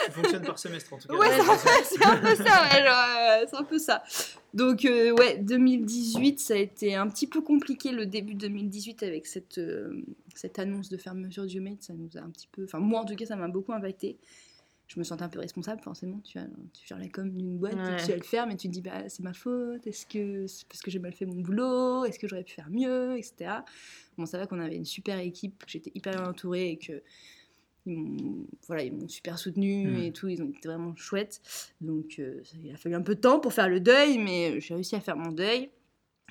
Tu 0.06 0.12
fonctionnes 0.12 0.44
par 0.46 0.58
semestre 0.60 0.94
en 0.94 0.98
tout 0.98 1.08
cas. 1.08 1.16
Ouais, 1.16 1.28
ça- 1.38 1.58
c'est 1.84 1.98
ça. 2.02 2.10
un 2.12 2.18
peu 2.18 2.36
ça, 2.36 2.44
ouais, 2.44 2.86
euh, 2.88 3.46
c'est 3.50 3.56
un 3.58 3.64
peu 3.64 3.78
ça. 3.80 4.04
Donc, 4.54 4.86
euh, 4.86 5.12
ouais, 5.12 5.38
2018, 5.38 6.40
ça 6.40 6.54
a 6.54 6.58
été 6.58 6.96
un 6.96 7.08
petit 7.10 7.28
peu 7.28 7.42
compliqué 7.42 7.92
le 7.92 8.06
début 8.06 8.36
2018 8.36 9.04
avec 9.04 9.28
cette, 9.28 9.58
euh, 9.58 10.02
cette 10.34 10.60
annonce 10.60 10.90
de 10.90 10.98
fermeture 10.98 11.46
du 11.46 11.60
Mate. 11.60 11.82
Ça 11.84 11.94
nous 11.94 12.10
a 12.18 12.22
un 12.22 12.30
petit 12.30 12.48
peu. 12.52 12.64
Enfin, 12.64 12.80
moi 12.80 13.02
en 13.02 13.06
tout 13.06 13.16
cas, 13.16 13.26
ça 13.26 13.36
m'a 13.36 13.48
beaucoup 13.50 13.74
impacté. 13.74 14.18
Je 14.88 15.00
me 15.00 15.04
sentais 15.04 15.24
un 15.24 15.30
peu 15.30 15.40
responsable, 15.40 15.82
forcément. 15.82 16.20
Tu, 16.24 16.38
as, 16.38 16.46
tu 16.74 16.88
gères 16.88 17.00
la 17.00 17.10
com 17.10 17.30
d'une 17.32 17.58
boîte, 17.58 17.74
Ouais. 17.76 17.98
tu 17.98 18.12
vas 18.12 18.18
le 18.18 18.24
faire, 18.24 18.46
mais 18.46 18.56
tu 18.56 18.68
te 18.68 18.74
dis, 18.74 18.82
bah, 18.82 19.10
c'est 19.10 19.24
ma 19.24 19.34
faute. 19.34 19.86
Est-ce 19.88 20.06
que 20.06 20.46
c'est 20.48 20.68
parce 20.68 20.82
que 20.82 20.92
j'ai 20.92 21.00
mal 21.00 21.12
fait 21.14 21.26
mon 21.26 21.42
boulot 21.42 22.06
Est-ce 22.06 22.20
que 22.20 22.28
j'aurais 22.28 22.44
pu 22.44 22.54
faire 22.54 22.70
mieux 22.70 23.18
Etc. 23.18 23.50
Bon, 24.18 24.26
ça 24.28 24.38
va 24.38 24.46
qu'on 24.48 24.60
avait 24.60 24.76
une 24.76 24.86
super 24.86 25.18
équipe, 25.20 25.66
que 25.66 25.72
j'étais 25.72 25.92
hyper 25.96 26.14
bien 26.14 26.30
entourée 26.30 26.70
et 26.70 26.78
que 26.78 27.02
ils 27.88 27.94
m'ont 27.98 28.46
voilà, 28.68 28.84
ils 28.84 28.94
m'ont 28.94 29.08
super 29.08 29.38
soutenu 29.40 29.88
Mm. 29.88 29.98
et 30.04 30.12
tout, 30.12 30.28
ils 30.28 30.42
ont 30.42 30.50
été 30.50 30.68
vraiment 30.68 30.96
chouettes. 30.96 31.42
Donc 31.82 32.16
euh, 32.20 32.42
il 32.64 32.72
a 32.72 32.78
fallu 32.78 32.96
un 32.96 33.02
peu 33.02 33.16
de 33.16 33.22
temps 33.22 33.40
pour 33.40 33.54
faire 33.54 33.70
le 33.70 33.80
deuil, 33.80 34.18
mais 34.20 34.60
j'ai 34.62 34.74
réussi 34.76 34.96
à 34.96 35.02
faire 35.02 35.18
mon 35.18 35.32
deuil. 35.32 35.70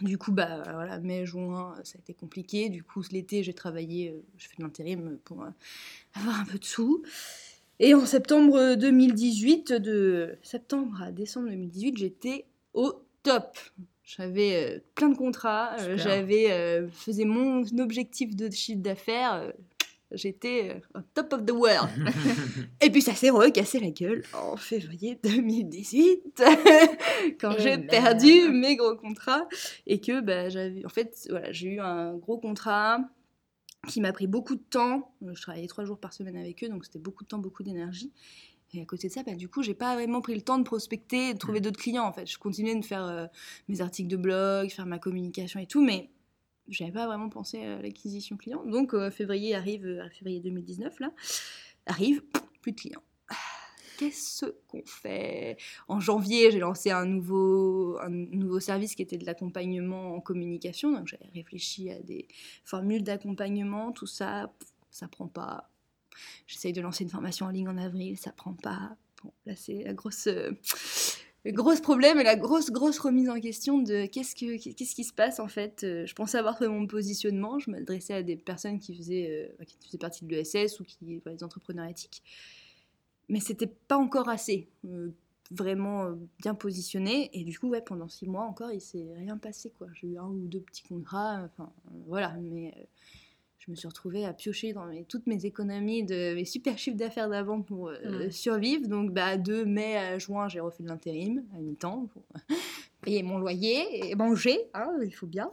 Du 0.03 0.19
coup, 0.19 0.33
bah 0.33 0.63
voilà, 0.65 0.99
mai, 0.99 1.25
juin, 1.27 1.77
ça 1.85 1.99
a 1.99 2.01
été 2.01 2.15
compliqué. 2.15 2.69
Du 2.69 2.83
coup, 2.83 3.03
l'été, 3.13 3.45
j'ai 3.45 3.55
travaillé, 3.55 4.11
euh, 4.11 4.21
je 4.39 4.49
fais 4.49 4.57
de 4.59 4.63
l'intérim 4.63 5.19
pour 5.25 5.43
euh, 5.45 5.51
avoir 6.15 6.41
un 6.41 6.45
peu 6.45 6.59
de 6.59 6.65
sous. 6.65 7.03
Et 7.81 7.95
en 7.95 8.07
septembre 8.07 8.77
2018, 8.77 9.73
de 9.73 10.37
septembre 10.43 11.03
à 11.03 11.11
décembre 11.11 11.49
2018, 11.49 11.99
j'étais 11.99 12.47
au 12.73 12.93
top. 13.23 13.59
J'avais 14.05 14.77
euh, 14.77 14.79
plein 14.95 15.09
de 15.09 15.17
contrats, 15.17 15.77
euh, 15.81 15.97
j'avais 15.97 16.53
euh, 16.53 16.89
faisais 16.89 17.25
mon 17.25 17.65
objectif 17.79 18.37
de 18.37 18.51
chiffre 18.51 18.83
d'affaires, 18.83 19.53
j'étais 20.13 20.83
au 20.95 21.01
top 21.15 21.33
of 21.33 21.47
the 21.47 21.51
world. 21.53 21.89
Et 22.81 22.91
puis 22.91 23.01
ça 23.03 23.15
s'est 23.15 23.31
recassé 23.31 23.81
la 23.81 23.91
gueule 23.91 24.23
en 24.35 24.57
février 24.57 25.19
2018 25.25 26.43
quand 27.41 27.53
Et 27.57 27.61
j'ai 27.63 27.77
merde. 27.79 27.87
perdu 27.89 28.51
mes 28.51 28.77
gros 28.77 28.95
contrats 28.95 29.49
et 29.87 30.01
que 30.01 30.21
bah, 30.21 30.49
j'avais 30.51 30.85
en 30.85 30.91
fait 30.91 31.27
voilà 31.31 31.51
j'ai 31.51 31.69
eu 31.69 31.81
un 31.81 32.15
gros 32.15 32.39
contrat 32.39 33.01
qui 33.87 34.01
m'a 34.01 34.13
pris 34.13 34.27
beaucoup 34.27 34.55
de 34.55 34.63
temps. 34.63 35.15
Je 35.23 35.41
travaillais 35.41 35.67
trois 35.67 35.85
jours 35.85 35.99
par 35.99 36.13
semaine 36.13 36.37
avec 36.37 36.63
eux 36.65 36.69
donc 36.69 36.85
c'était 36.85 36.99
beaucoup 36.99 37.25
de 37.25 37.29
temps 37.29 37.39
beaucoup 37.39 37.63
d'énergie. 37.63 38.13
Et 38.75 38.83
à 38.83 38.85
côté 38.85 39.09
de 39.09 39.13
ça, 39.13 39.23
bah, 39.23 39.35
du 39.35 39.49
coup, 39.49 39.63
j'ai 39.63 39.75
pas 39.75 39.95
vraiment 39.95 40.21
pris 40.21 40.35
le 40.35 40.41
temps 40.41 40.59
de 40.59 40.65
prospecter, 40.65 41.33
de 41.33 41.39
trouver 41.39 41.61
d'autres 41.61 41.79
clients 41.79 42.05
en 42.05 42.13
fait. 42.13 42.27
Je 42.27 42.39
continuais 42.39 42.75
de 42.75 42.85
faire 42.85 43.05
euh, 43.05 43.27
mes 43.69 43.81
articles 43.81 44.09
de 44.09 44.17
blog, 44.17 44.71
faire 44.71 44.87
ma 44.87 44.99
communication 44.99 45.61
et 45.61 45.67
tout, 45.67 45.85
mais 45.85 46.11
j'avais 46.69 46.93
pas 46.93 47.07
vraiment 47.07 47.29
pensé 47.29 47.63
à 47.63 47.81
l'acquisition 47.81 48.37
client. 48.37 48.65
Donc 48.65 48.95
euh, 48.95 49.11
février 49.11 49.55
arrive, 49.55 49.87
euh, 49.87 50.09
février 50.11 50.41
2019 50.41 50.99
là, 51.01 51.13
arrive, 51.87 52.23
plus 52.63 52.73
de 52.73 52.81
clients. 52.81 53.03
Qu'est-ce 53.99 54.47
qu'on 54.69 54.83
fait? 54.85 55.57
En 55.89 56.01
janvier, 56.01 56.51
j'ai 56.51 56.59
lancé 56.59 56.91
un 56.91 57.07
nouveau, 57.07 57.99
un 58.01 58.11
nouveau 58.11 58.61
service 58.61 58.95
qui 58.95 59.03
était 59.03 59.19
de 59.19 59.27
l'accompagnement 59.27 60.15
en 60.15 60.21
communication. 60.21 60.93
Donc 60.93 61.07
j'avais 61.07 61.31
réfléchi 61.35 61.91
à 61.91 62.01
des 62.01 62.27
formules 62.65 63.03
d'accompagnement, 63.03 63.93
tout 63.93 64.07
ça, 64.07 64.53
ça 64.91 65.09
prend 65.09 65.29
pas. 65.29 65.71
J'essaye 66.47 66.73
de 66.73 66.81
lancer 66.81 67.05
une 67.05 67.11
formation 67.11 67.47
en 67.47 67.51
ligne 67.51 67.69
en 67.69 67.79
avril, 67.79 68.17
ça 68.17 68.33
prend 68.33 68.55
pas. 68.55 68.97
Là 69.47 69.55
c'est 69.57 69.83
la 69.85 69.95
grosse, 69.95 70.27
euh, 70.27 70.51
le 71.45 71.53
gros 71.53 71.75
problème 71.77 72.19
et 72.21 72.25
la 72.25 72.37
grosse 72.37 72.71
grosse 72.71 72.99
remise 72.99 73.31
en 73.31 73.41
question 73.41 73.79
de 73.79 74.07
qu'est-ce 74.07 74.35
que 74.35 74.57
qu'est-ce 74.73 74.95
qui 74.95 75.05
se 75.05 75.13
passe 75.15 75.41
en 75.41 75.49
fait. 75.49 75.83
Euh, 75.83 76.05
Je 76.07 76.15
pensais 76.15 76.37
avoir 76.39 76.55
trouvé 76.57 76.69
mon 76.69 76.87
positionnement, 76.87 77.59
je 77.59 77.71
m'adressais 77.71 78.15
à 78.15 78.23
des 78.23 78.37
personnes 78.37 78.79
qui 78.79 78.95
faisaient 78.95 79.49
euh, 79.61 79.65
qui 79.65 79.79
faisaient 79.87 79.99
partie 79.99 80.25
de 80.25 80.31
l'ESS 80.31 80.79
ou 80.81 80.85
qui 80.85 81.21
voilà, 81.25 81.37
des 81.37 81.45
entrepreneurs 81.45 81.87
éthiques, 81.87 82.23
mais 83.29 83.41
c'était 83.41 83.67
pas 83.89 83.97
encore 83.99 84.29
assez. 84.29 84.69
euh, 84.87 85.11
vraiment 85.51 86.07
euh, 86.07 86.15
bien 86.41 86.55
positionné 86.55 87.29
et 87.35 87.45
du 87.45 87.59
coup 87.59 87.69
ouais 87.69 87.83
pendant 87.83 88.09
six 88.09 88.27
mois 88.27 88.45
encore 88.45 88.73
il 88.73 88.81
s'est 88.81 89.07
rien 89.15 89.37
passé 89.37 89.71
quoi 89.77 89.87
j'ai 89.93 90.07
eu 90.09 90.17
un 90.19 90.27
ou 90.27 90.47
deux 90.49 90.61
petits 90.61 90.83
contrats 90.83 91.43
enfin 91.45 91.71
euh, 91.89 91.91
voilà 92.07 92.35
mais 92.41 92.73
euh, 92.79 92.81
je 93.59 93.71
me 93.71 93.77
suis 93.77 93.87
retrouvée 93.87 94.25
à 94.25 94.33
piocher 94.33 94.73
dans 94.73 94.87
mes- 94.87 95.05
toutes 95.05 95.27
mes 95.27 95.45
économies 95.45 96.03
de 96.03 96.35
mes 96.35 96.47
super 96.47 96.79
chiffres 96.79 96.97
d'affaires 96.97 97.29
d'avant 97.29 97.61
pour 97.61 97.91
survivre. 98.31 98.89
Donc, 98.89 99.13
bah, 99.13 99.37
de 99.39 99.65
mai 99.65 99.97
à 99.97 100.19
juin, 100.19 100.49
j'ai 100.49 100.61
refait 100.61 100.83
de 100.83 100.89
l'intérim 100.89 101.43
à 101.55 101.59
mi-temps 101.61 102.07
pour 102.13 102.23
payer 103.03 103.23
mon 103.23 103.39
loyer 103.39 104.11
et 104.11 104.15
manger, 104.17 104.59
hein, 104.75 104.91
il 105.03 105.15
faut 105.15 105.27
bien. 105.27 105.51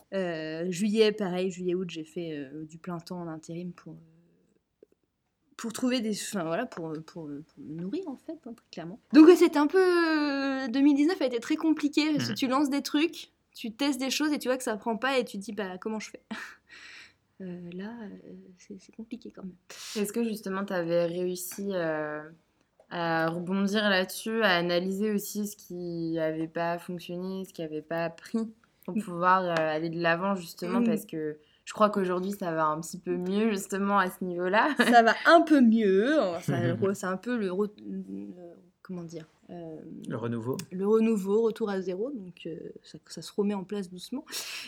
Juillet, 0.71 1.11
pareil, 1.13 1.51
juillet-août, 1.51 1.89
j'ai 1.89 2.03
fait 2.05 2.49
du 2.69 2.77
plein 2.77 2.97
temps 2.99 3.21
en 3.21 3.27
intérim 3.27 3.71
pour, 3.71 3.95
pour 5.61 5.71
trouver 5.73 6.01
des. 6.01 6.11
Enfin, 6.19 6.43
voilà, 6.43 6.65
pour, 6.65 6.91
pour, 7.05 7.27
pour 7.29 7.29
me 7.57 7.81
nourrir 7.81 8.03
en 8.07 8.17
fait, 8.17 8.33
hein, 8.47 8.53
très 8.55 8.65
clairement. 8.71 8.99
Donc, 9.13 9.27
ouais, 9.27 9.35
c'était 9.35 9.59
un 9.59 9.67
peu. 9.67 9.77
euh, 10.65 10.67
2019 10.67 11.21
a 11.21 11.25
été 11.25 11.39
très 11.39 11.55
compliqué 11.55 12.11
parce 12.11 12.25
que 12.25 12.31
Mhm. 12.31 12.35
tu 12.37 12.47
lances 12.47 12.69
des 12.69 12.81
trucs, 12.81 13.31
tu 13.55 13.71
testes 13.71 13.99
des 13.99 14.09
choses 14.09 14.31
et 14.33 14.39
tu 14.39 14.47
vois 14.47 14.57
que 14.57 14.63
ça 14.63 14.75
prend 14.77 14.97
pas 14.97 15.17
et 15.19 15.25
tu 15.25 15.37
te 15.37 15.43
dis, 15.43 15.53
bah, 15.53 15.77
comment 15.77 15.99
je 15.99 16.09
fais? 16.11 16.21
Euh, 17.41 17.59
là, 17.73 17.91
euh, 18.03 18.33
c'est 18.59 18.79
c'est 18.79 18.95
compliqué 18.95 19.31
quand 19.35 19.41
même. 19.41 19.55
Est-ce 19.95 20.13
que 20.13 20.23
justement 20.23 20.63
tu 20.63 20.73
avais 20.73 21.05
réussi 21.07 21.69
euh, 21.71 22.21
à 22.91 23.29
rebondir 23.29 23.89
là-dessus, 23.89 24.43
à 24.43 24.57
analyser 24.57 25.09
aussi 25.11 25.47
ce 25.47 25.55
qui 25.57 26.11
n'avait 26.11 26.47
pas 26.47 26.77
fonctionné, 26.77 27.43
ce 27.45 27.51
qui 27.51 27.61
n'avait 27.63 27.81
pas 27.81 28.11
pris 28.11 28.53
pour 28.85 28.93
pouvoir 28.93 29.43
euh, 29.43 29.55
aller 29.57 29.89
de 29.89 29.99
l'avant 29.99 30.35
justement 30.35 30.81
Mm. 30.81 30.85
parce 30.85 31.07
que 31.07 31.39
je 31.71 31.73
crois 31.73 31.89
qu'aujourd'hui 31.89 32.33
ça 32.33 32.51
va 32.51 32.65
un 32.65 32.81
petit 32.81 32.97
peu 32.97 33.15
mieux 33.15 33.51
justement 33.51 33.97
à 33.97 34.09
ce 34.09 34.21
niveau-là. 34.25 34.75
ça 34.77 35.03
va 35.03 35.13
un 35.25 35.41
peu 35.41 35.61
mieux. 35.61 36.17
C'est 36.41 37.05
un 37.05 37.15
peu 37.15 37.37
le, 37.37 37.47
re- 37.47 37.71
le- 37.87 38.27
comment 38.81 39.03
dire 39.05 39.25
euh, 39.51 39.77
Le 40.09 40.17
renouveau. 40.17 40.57
le 40.73 40.85
renouveau, 40.85 41.43
retour 41.43 41.69
à 41.69 41.79
zéro. 41.79 42.11
Donc 42.11 42.41
euh, 42.45 42.57
ça, 42.83 42.97
ça 43.07 43.21
se 43.21 43.31
remet 43.33 43.53
en 43.53 43.63
place 43.63 43.89
doucement. 43.89 44.25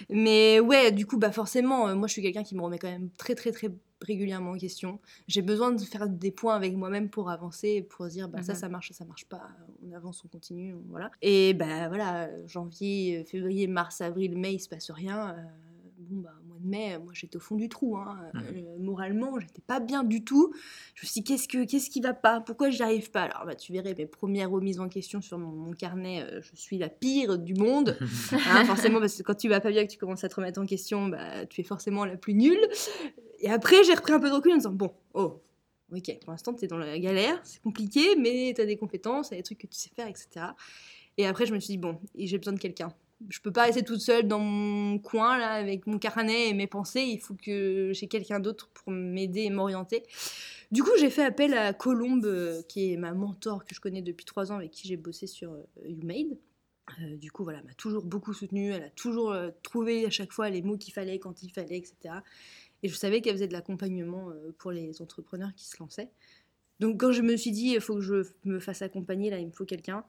Mais 0.10 0.62
ouais, 0.62 0.94
du 0.94 1.06
coup, 1.06 1.18
bah 1.18 1.34
forcément, 1.34 1.90
euh, 1.90 1.96
moi 1.96 2.08
je 2.08 2.14
suis 2.14 2.22
quelqu'un 2.22 2.44
qui 2.44 2.56
me 2.56 2.62
remet 2.62 2.78
quand 2.80 2.90
même 2.90 3.10
très 3.18 3.36
très 3.36 3.52
très 3.52 3.70
régulièrement 4.02 4.52
en 4.52 4.58
question. 4.58 5.00
J'ai 5.28 5.42
besoin 5.42 5.72
de 5.74 5.82
faire 5.82 6.08
des 6.08 6.32
points 6.32 6.56
avec 6.56 6.74
moi-même 6.74 7.10
pour 7.10 7.30
avancer, 7.30 7.82
pour 7.82 8.06
se 8.06 8.12
dire 8.12 8.30
bah 8.30 8.42
ça 8.44 8.54
Mhm. 8.54 8.60
ça 8.60 8.70
marche, 8.70 8.88
ça 8.90 8.94
ça 9.00 9.06
marche 9.06 9.26
pas, 9.26 9.42
on 9.86 9.92
avance, 9.94 10.24
on 10.24 10.30
continue, 10.30 10.74
on- 10.74 10.84
voilà. 10.90 11.12
Et 11.22 11.54
bah 11.54 11.90
voilà, 11.90 12.30
janvier, 12.48 13.26
février, 13.26 13.68
mars, 13.68 14.00
avril, 14.00 14.38
mai, 14.38 14.54
il 14.54 14.60
se 14.60 14.70
passe 14.70 14.90
rien. 14.90 15.32
euh, 15.32 15.42
bon 16.00 16.20
bah 16.22 16.34
au 16.64 16.68
mois 16.68 16.78
de 16.78 16.92
mai, 16.92 16.98
moi 17.00 17.14
j'étais 17.14 17.38
au 17.38 17.40
fond 17.40 17.56
du 17.56 17.70
trou, 17.70 17.98
hein. 17.98 18.18
Mhm. 18.34 18.42
Euh, 18.46 18.80
moralement 18.80 19.40
j'étais 19.40 19.62
pas 19.62 19.80
bien 19.80 20.04
du 20.04 20.24
tout. 20.24 20.54
Je 20.96 21.04
me 21.04 21.08
suis 21.08 21.22
dit 21.22 21.24
qu'est-ce 21.24 21.48
que 21.48 21.66
qu'est-ce 21.66 21.90
qui 21.90 22.02
va 22.02 22.14
pas, 22.14 22.42
pourquoi 22.42 22.70
j'y 22.70 22.82
arrive 22.82 23.12
pas? 23.12 23.24
Alors 23.24 23.46
bah 23.46 23.56
tu 23.56 23.74
verrais 23.74 23.96
mes 23.98 24.06
premières 24.06 24.50
remises 24.50 24.80
en 24.80 24.90
question 24.90 25.22
sur 25.22 25.38
mon, 25.38 25.52
mon 25.52 25.74
carnet, 25.74 26.22
euh, 26.22 26.42
je 26.42 26.56
suis 26.56 26.78
la 26.78 26.90
pire 26.90 27.38
du 27.38 27.54
monde. 27.54 27.98
Hein, 28.46 28.66
forcément, 28.66 29.00
parce 29.00 29.18
que 29.18 29.24
quand 29.24 29.36
tu 29.36 29.48
vas 29.48 29.62
pas 29.62 29.70
bien, 29.70 29.86
que 29.86 29.92
tu 29.92 29.98
commences 29.98 30.24
à 30.24 30.30
te 30.30 30.36
remettre 30.36 30.60
en 30.60 30.66
question, 30.66 31.08
bah, 31.08 31.46
tu 31.46 31.62
es 31.62 31.64
forcément 31.64 32.04
la 32.04 32.18
plus 32.18 32.34
nulle. 32.34 32.60
Et 33.40 33.50
après, 33.50 33.84
j'ai 33.84 33.94
repris 33.94 34.14
un 34.14 34.20
peu 34.20 34.30
de 34.30 34.34
recul 34.34 34.52
en 34.52 34.56
me 34.56 34.60
disant, 34.60 34.72
bon, 34.72 34.92
oh, 35.14 35.42
ok, 35.92 36.20
pour 36.22 36.32
l'instant, 36.32 36.54
tu 36.54 36.66
es 36.66 36.68
dans 36.68 36.78
la 36.78 36.98
galère, 37.00 37.40
c'est 37.44 37.62
compliqué, 37.62 38.16
mais 38.18 38.54
tu 38.56 38.62
as 38.62 38.66
des 38.66 38.78
compétences, 38.78 39.30
tu 39.30 39.36
as 39.36 39.38
des 39.38 39.44
trucs 39.44 39.60
que 39.60 39.68
tu 39.68 39.78
sais 39.78 39.90
faire, 39.96 40.08
etc. 40.08 40.48
Et 41.18 41.26
après, 41.26 41.46
je 41.46 41.54
me 41.54 41.60
suis 41.60 41.74
dit, 41.74 41.78
bon, 41.78 42.00
j'ai 42.16 42.38
besoin 42.38 42.54
de 42.54 42.60
quelqu'un. 42.60 42.94
Je 43.30 43.40
peux 43.40 43.52
pas 43.52 43.64
rester 43.64 43.84
toute 43.84 44.02
seule 44.02 44.28
dans 44.28 44.40
mon 44.40 45.00
coin, 45.00 45.38
là, 45.38 45.52
avec 45.52 45.88
mon 45.88 46.00
carnet 46.00 46.50
et 46.50 46.54
mes 46.54 46.68
pensées. 46.68 47.02
Il 47.02 47.20
faut 47.20 47.36
que 47.36 47.92
j'ai 47.94 48.08
quelqu'un 48.08 48.40
d'autre 48.40 48.70
pour 48.74 48.92
m'aider 48.92 49.42
et 49.42 49.50
m'orienter. 49.50 50.04
Du 50.72 50.84
coup, 50.84 50.92
j'ai 51.00 51.10
fait 51.10 51.24
appel 51.24 51.54
à 51.54 51.74
Colombe, 51.74 52.26
euh, 52.26 52.62
qui 52.68 52.92
est 52.92 52.98
ma 52.98 53.14
mentor 53.14 53.66
que 53.66 53.76
je 53.76 53.80
connais 53.80 54.02
depuis 54.02 54.26
trois 54.26 54.52
ans, 54.52 54.56
avec 54.56 54.72
qui 54.72 54.88
j'ai 54.88 54.98
bossé 54.98 55.28
sur 55.28 55.54
euh. 55.54 55.64
Euh, 57.00 57.16
du 57.16 57.32
coup, 57.32 57.44
voilà, 57.44 57.62
m'a 57.64 57.74
toujours 57.76 58.04
beaucoup 58.04 58.34
soutenue, 58.34 58.72
elle 58.72 58.84
a 58.84 58.90
toujours 58.90 59.32
euh, 59.32 59.52
trouvé 59.62 60.06
à 60.06 60.10
chaque 60.10 60.34
fois 60.34 60.50
les 60.50 60.62
mots 60.62 60.78
qu'il 60.78 60.94
fallait, 60.94 61.20
quand 61.20 61.44
il 61.44 61.50
fallait, 61.50 61.78
etc. 61.78 62.16
Et 62.82 62.90
je 62.90 62.96
savais 62.96 63.22
qu'elle 63.22 63.36
faisait 63.36 63.48
de 63.48 63.54
l'accompagnement 63.54 64.32
pour 64.58 64.72
les 64.72 65.02
entrepreneurs 65.02 65.54
qui 65.56 65.66
se 65.66 65.78
lançaient. 65.80 66.10
Donc 66.82 67.00
quand 67.00 67.14
je 67.14 67.22
me 67.22 67.38
suis 67.38 67.52
dit, 67.52 67.70
il 67.76 67.80
faut 67.80 67.96
que 67.96 68.02
je 68.02 68.24
me 68.44 68.60
fasse 68.60 68.82
accompagner, 68.82 69.30
là, 69.30 69.40
il 69.40 69.48
me 69.48 69.52
faut 69.52 69.64
quelqu'un, 69.64 70.04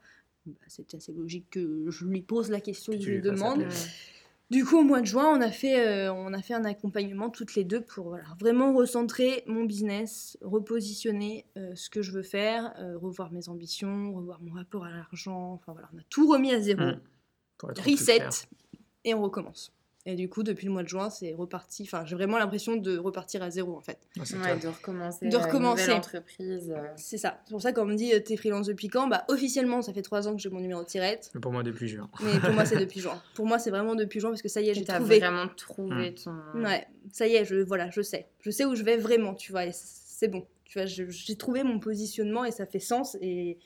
bah, 0.45 0.65
c'était 0.67 0.97
assez 0.97 1.13
logique 1.13 1.49
que 1.51 1.85
je 1.89 2.05
lui 2.05 2.21
pose 2.21 2.49
la 2.49 2.61
question, 2.61 2.93
que 2.93 2.99
je 2.99 3.11
lui 3.11 3.21
demande. 3.21 3.65
Du 4.51 4.63
coup, 4.63 4.77
au 4.77 4.83
mois 4.83 5.01
de 5.01 5.07
juin, 5.07 5.27
on 5.35 5.41
a 5.41 5.49
fait, 5.49 5.87
euh, 5.87 6.13
on 6.13 6.31
a 6.31 6.41
fait 6.41 6.53
un 6.53 6.65
accompagnement 6.65 7.31
toutes 7.31 7.55
les 7.55 7.63
deux 7.63 7.81
pour 7.81 8.09
voilà, 8.09 8.25
vraiment 8.39 8.75
recentrer 8.75 9.43
mon 9.47 9.63
business, 9.63 10.37
repositionner 10.41 11.45
euh, 11.57 11.73
ce 11.73 11.89
que 11.89 12.03
je 12.03 12.11
veux 12.11 12.21
faire, 12.21 12.75
euh, 12.77 12.95
revoir 12.95 13.31
mes 13.31 13.49
ambitions, 13.49 14.13
revoir 14.13 14.39
mon 14.41 14.53
rapport 14.53 14.85
à 14.85 14.91
l'argent. 14.91 15.53
Enfin 15.53 15.71
voilà, 15.71 15.89
on 15.95 15.97
a 15.97 16.03
tout 16.09 16.29
remis 16.29 16.53
à 16.53 16.61
zéro. 16.61 16.83
Mm. 16.83 17.01
Reset 17.63 18.27
et 19.03 19.15
on 19.15 19.23
recommence. 19.23 19.71
Et 20.07 20.13
du 20.15 20.29
coup, 20.29 20.43
depuis 20.43 20.67
le 20.67 20.71
mois 20.71 20.83
de 20.83 20.87
juin, 20.87 21.09
c'est 21.09 21.33
reparti. 21.33 21.81
Enfin, 21.81 22.05
j'ai 22.05 22.15
vraiment 22.15 22.37
l'impression 22.37 22.75
de 22.75 22.95
repartir 22.97 23.41
à 23.41 23.49
zéro 23.49 23.75
en 23.75 23.81
fait. 23.81 23.97
Ouais, 24.19 24.23
top. 24.53 24.61
de 24.61 24.67
recommencer. 24.67 25.27
De 25.27 25.35
euh, 25.35 25.39
une 25.39 25.45
recommencer. 25.45 25.81
nouvelle 25.81 25.97
entreprise. 25.97 26.73
euh. 26.77 26.83
C'est 26.95 27.17
ça. 27.17 27.41
C'est 27.45 27.51
pour 27.51 27.61
ça 27.61 27.73
qu'on 27.73 27.85
me 27.85 27.95
dit 27.95 28.13
euh, 28.13 28.19
t'es 28.19 28.37
freelance 28.37 28.67
depuis 28.67 28.87
quand? 28.87 29.07
Bah 29.07 29.25
officiellement, 29.29 29.81
ça 29.81 29.93
fait 29.93 30.03
trois 30.03 30.27
ans 30.27 30.35
que 30.35 30.41
j'ai 30.41 30.49
mon 30.51 30.59
numéro 30.59 30.81
de 30.83 30.87
tirette. 30.87 31.31
Mais 31.33 31.41
Pour 31.41 31.51
moi, 31.51 31.63
depuis 31.63 31.87
juin. 31.87 32.07
Mais 32.23 32.39
pour 32.39 32.51
moi, 32.51 32.65
c'est 32.65 32.77
depuis 32.79 32.99
juin. 32.99 33.19
Pour 33.33 33.47
moi, 33.47 33.57
c'est 33.57 33.71
vraiment 33.71 33.95
depuis 33.95 34.19
juin 34.19 34.29
parce 34.29 34.43
que 34.43 34.47
ça 34.47 34.61
y 34.61 34.69
est, 34.69 34.75
j'ai 34.75 34.83
t'as 34.83 34.99
trouvé. 34.99 35.17
vraiment 35.19 35.47
trouvé 35.57 36.13
ton. 36.13 36.35
Ouais, 36.63 36.85
ça 37.11 37.27
y 37.27 37.33
est, 37.35 37.43
je, 37.45 37.55
voilà, 37.55 37.89
je 37.89 38.01
sais. 38.01 38.27
Je 38.41 38.51
sais 38.51 38.65
où 38.65 38.75
je 38.75 38.83
vais 38.83 38.97
vraiment, 38.97 39.33
tu 39.33 39.51
vois, 39.51 39.65
et 39.65 39.71
c'est 39.73 40.27
bon. 40.27 40.45
Tu 40.65 40.77
vois, 40.77 40.85
j'ai 40.85 41.35
trouvé 41.35 41.63
mon 41.63 41.79
positionnement 41.79 42.45
et 42.45 42.51
ça 42.51 42.67
fait 42.67 42.79
sens. 42.79 43.17
Et, 43.21 43.57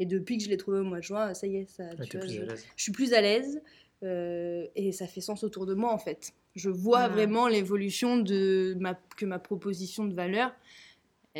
et 0.00 0.04
depuis 0.06 0.36
que 0.36 0.44
je 0.44 0.50
l'ai 0.50 0.56
trouvé 0.58 0.80
au 0.80 0.84
mois 0.84 0.98
de 0.98 1.02
juin, 1.04 1.32
ça 1.32 1.46
y 1.46 1.56
est, 1.56 1.66
ça, 1.70 1.84
Ouais, 1.84 2.04
tu 2.04 2.10
t'es 2.10 2.18
vois, 2.18 2.26
plus 2.26 2.34
je, 2.36 2.42
à 2.42 2.44
l'aise. 2.44 2.64
je 2.76 2.82
suis 2.82 2.92
plus 2.92 3.12
à 3.14 3.20
l'aise 3.22 3.60
et 4.02 4.92
ça 4.92 5.06
fait 5.06 5.20
sens 5.20 5.44
autour 5.44 5.66
de 5.66 5.74
moi, 5.74 5.92
en 5.92 5.98
fait. 5.98 6.32
Je 6.54 6.70
vois 6.70 7.08
vraiment 7.08 7.46
l'évolution 7.48 8.18
de 8.18 8.76
ma, 8.80 8.94
que 9.16 9.26
ma 9.26 9.38
proposition 9.38 10.04
de 10.06 10.14
valeur, 10.14 10.52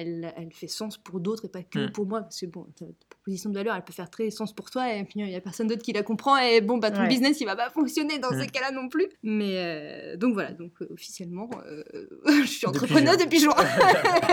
elle, 0.01 0.33
elle 0.37 0.53
fait 0.53 0.69
sens 0.69 0.97
pour 0.99 1.21
d'autres 1.21 1.45
et 1.47 1.49
pas 1.49 1.63
que 1.63 1.87
Mm. 1.87 1.93
pour 1.93 2.07
moi. 2.07 2.21
Parce 2.23 2.41
que 2.41 2.47
bon, 2.47 2.65
ta 2.77 2.85
ta 2.87 2.93
proposition 3.11 3.51
de 3.51 3.55
valeur, 3.55 3.75
elle 3.77 3.83
peut 3.83 3.93
faire 3.93 4.09
très 4.11 4.31
sens 4.31 4.53
pour 4.55 4.71
toi 4.71 4.93
et 4.95 5.05
puis 5.05 5.21
il 5.21 5.29
y 5.29 5.35
a 5.35 5.41
personne 5.41 5.67
d'autre 5.67 5.83
qui 5.83 5.93
la 5.93 6.03
comprend 6.03 6.37
et 6.39 6.61
bon, 6.61 6.79
bah 6.79 6.91
ton 6.91 7.03
Ouais. 7.03 7.09
business, 7.09 7.41
il 7.41 7.45
va 7.47 7.57
pas 7.57 7.69
fonctionner 7.71 8.19
dans 8.19 8.31
Mm. 8.33 8.41
ces 8.41 8.47
cas-là 8.47 8.71
non 8.71 8.89
plus. 8.89 9.07
Mais 9.23 9.55
euh, 9.57 10.17
donc 10.17 10.33
voilà, 10.35 10.53
donc 10.53 10.73
euh, 10.83 10.89
officiellement, 10.93 11.51
euh, 11.67 11.83
je 12.27 12.47
suis 12.47 12.67
Depuis 12.67 12.85
entrepreneur 12.85 13.17
depuis 13.17 13.41
juin. 13.41 13.55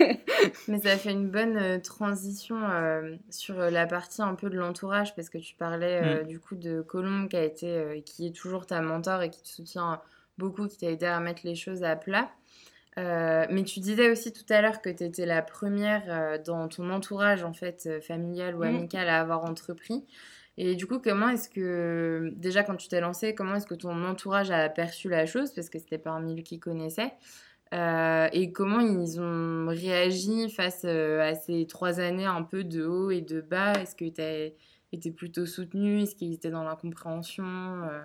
Mais 0.68 0.80
ça 0.80 0.96
fait 0.96 1.12
une 1.12 1.28
bonne 1.30 1.80
transition 1.82 2.56
euh, 2.62 3.16
sur 3.30 3.56
la 3.56 3.86
partie 3.86 4.22
un 4.22 4.34
peu 4.34 4.48
de 4.50 4.56
l'entourage 4.56 5.14
parce 5.14 5.28
que 5.30 5.38
tu 5.38 5.54
parlais 5.54 6.00
euh, 6.02 6.22
du 6.24 6.40
coup 6.40 6.56
de 6.56 6.80
Colombe 6.82 7.28
qui 7.28 7.36
a 7.36 7.44
été 7.44 7.68
euh, 7.68 8.00
qui 8.00 8.26
est 8.26 8.30
toujours 8.34 8.66
ta 8.66 8.80
mentor 8.80 9.22
et 9.22 9.30
qui 9.30 9.42
te 9.42 9.48
soutient 9.48 10.00
beaucoup, 10.38 10.66
qui 10.66 10.78
t'a 10.78 10.90
aidé 10.90 11.06
à 11.06 11.20
mettre 11.20 11.42
les 11.44 11.54
choses 11.54 11.82
à 11.82 11.96
plat. 11.96 12.30
Euh, 12.98 13.46
mais 13.50 13.62
tu 13.62 13.80
disais 13.80 14.10
aussi 14.10 14.32
tout 14.32 14.44
à 14.52 14.60
l'heure 14.60 14.80
que 14.82 14.90
tu 14.90 15.04
étais 15.04 15.24
la 15.26 15.42
première 15.42 16.02
euh, 16.08 16.38
dans 16.44 16.66
ton 16.68 16.90
entourage 16.90 17.44
en 17.44 17.52
fait 17.52 17.84
euh, 17.86 18.00
familial 18.00 18.56
ou 18.56 18.64
Mhm. 18.64 18.76
amical 18.76 19.08
à 19.08 19.20
avoir 19.20 19.44
entrepris. 19.44 20.04
Et 20.58 20.74
du 20.74 20.86
coup, 20.86 20.98
comment 20.98 21.28
est-ce 21.28 21.48
que, 21.48 22.32
déjà 22.36 22.62
quand 22.64 22.76
tu 22.76 22.88
t'es 22.88 23.00
lancée, 23.00 23.34
comment 23.34 23.54
est-ce 23.54 23.66
que 23.66 23.74
ton 23.76 24.04
entourage 24.04 24.50
a 24.50 24.68
perçu 24.68 25.08
la 25.08 25.24
chose? 25.24 25.52
Parce 25.54 25.70
que 25.70 25.78
c'était 25.78 25.98
pas 25.98 26.10
un 26.10 26.20
milieu 26.20 26.42
qu'ils 26.42 26.60
connaissaient. 26.60 27.12
Et 27.72 28.52
comment 28.52 28.80
ils 28.80 29.20
ont 29.20 29.68
réagi 29.68 30.50
face 30.50 30.84
à 30.84 31.34
ces 31.34 31.66
trois 31.66 32.00
années 32.00 32.26
un 32.26 32.42
peu 32.42 32.64
de 32.64 32.84
haut 32.84 33.10
et 33.10 33.20
de 33.22 33.40
bas? 33.40 33.72
Est-ce 33.80 33.94
que 33.94 34.04
tu 34.06 34.20
as 34.20 34.50
été 34.92 35.10
plutôt 35.12 35.46
soutenu 35.46 36.02
Est-ce 36.02 36.14
qu'ils 36.16 36.34
étaient 36.34 36.50
dans 36.50 36.64
l'incompréhension 36.64 37.44
Euh, 37.46 38.02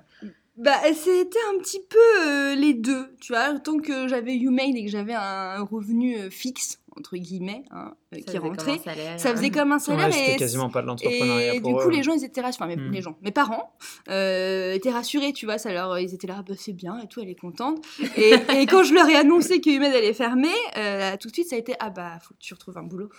Bah, 0.58 0.80
c'était 0.94 1.38
un 1.54 1.58
petit 1.60 1.82
peu 1.89 1.98
euh, 2.28 2.56
les 2.56 2.74
deux, 2.74 3.15
tu 3.20 3.34
vois. 3.34 3.60
Tant 3.60 3.78
que 3.78 4.08
j'avais 4.08 4.36
YouMail 4.36 4.78
et 4.78 4.86
que 4.86 4.91
j'avais 4.91 5.13
un 5.13 5.62
revenu 5.63 6.18
euh, 6.18 6.30
fixe, 6.30 6.80
entre 6.98 7.18
guillemets, 7.18 7.65
hein, 7.72 7.94
euh, 8.13 8.18
ça 8.18 8.22
qui 8.22 8.24
faisait 8.26 8.39
comme 8.39 8.48
rentrait, 8.50 8.72
un 8.72 8.78
salaire, 8.80 9.20
ça 9.20 9.32
faisait 9.36 9.48
euh, 9.48 9.50
comme 9.50 9.72
un 9.74 9.80
salaire 9.80 10.10
Ouais, 10.10 10.34
et 10.36 10.38
quasiment 10.38 10.70
pas 10.70 10.82
de 10.82 10.88
l'entrepreneuriat 10.88 11.56
Et 11.56 11.60
pour 11.60 11.72
du 11.72 11.76
eux. 11.76 11.84
coup, 11.84 11.89
les 11.89 12.04
gens, 12.04 12.13
ils 12.13 12.24
étaient 12.24 12.39
rassurés. 12.39 12.68
Enfin, 12.72 12.76
mes, 12.82 12.89
Mm. 12.89 12.91
les 12.94 13.02
gens, 13.02 13.18
mes 13.22 13.32
parents 13.32 13.76
euh, 14.10 14.72
étaient 14.74 14.91
rassurés, 14.91 15.34
tu 15.34 15.46
vois. 15.46 15.58
Ça 15.58 15.74
leur, 15.74 16.00
ils 16.00 16.13
étaient 16.13 16.28
là, 16.28 16.41
bah, 16.48 16.54
c'est 16.58 16.72
bien 16.74 17.00
et 17.00 17.08
tout, 17.08 17.20
elle 17.20 17.30
est 17.30 17.36
contente. 17.36 17.86
Et, 18.15 18.32
et 18.62 18.65
quand 18.65 18.84
je 18.84 18.94
leur 18.94 19.10
ai 19.10 19.15
annoncé 19.18 19.60
que 19.60 19.70
Humed 19.70 19.94
allait 19.94 20.13
fermer, 20.13 20.48
euh, 20.78 21.18
tout 21.20 21.28
de 21.28 21.34
suite, 21.34 21.50
ça 21.50 21.58
a 21.58 21.60
été, 21.60 21.74
ah 21.82 21.89
bah, 21.89 22.18
faut 22.22 22.34
que 22.34 22.39
tu 22.39 22.54
retrouves 22.54 22.78
un 22.78 22.84
boulot. 22.84 23.10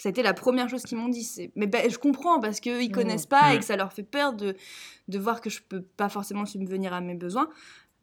Ça 0.00 0.08
a 0.08 0.10
été 0.10 0.22
la 0.22 0.32
première 0.34 0.68
chose 0.70 0.82
qu'ils 0.82 0.96
m'ont 0.96 1.08
dit. 1.08 1.24
C'est- 1.24 1.50
Mais 1.56 1.66
bah, 1.66 1.86
je 1.88 1.98
comprends 1.98 2.40
parce 2.40 2.58
qu'ils 2.60 2.88
Mm. 2.88 2.92
connaissent 2.92 3.26
pas 3.26 3.54
et 3.54 3.58
que 3.58 3.64
ça 3.64 3.76
leur 3.76 3.92
fait 3.92 4.02
peur 4.02 4.32
de, 4.32 4.56
de 5.08 5.18
voir 5.18 5.40
que 5.42 5.50
je 5.50 5.60
peux 5.62 5.82
pas 5.82 6.08
forcément 6.08 6.46
subvenir 6.46 6.92
à 6.94 7.00
mes 7.02 7.14
besoins. 7.14 7.50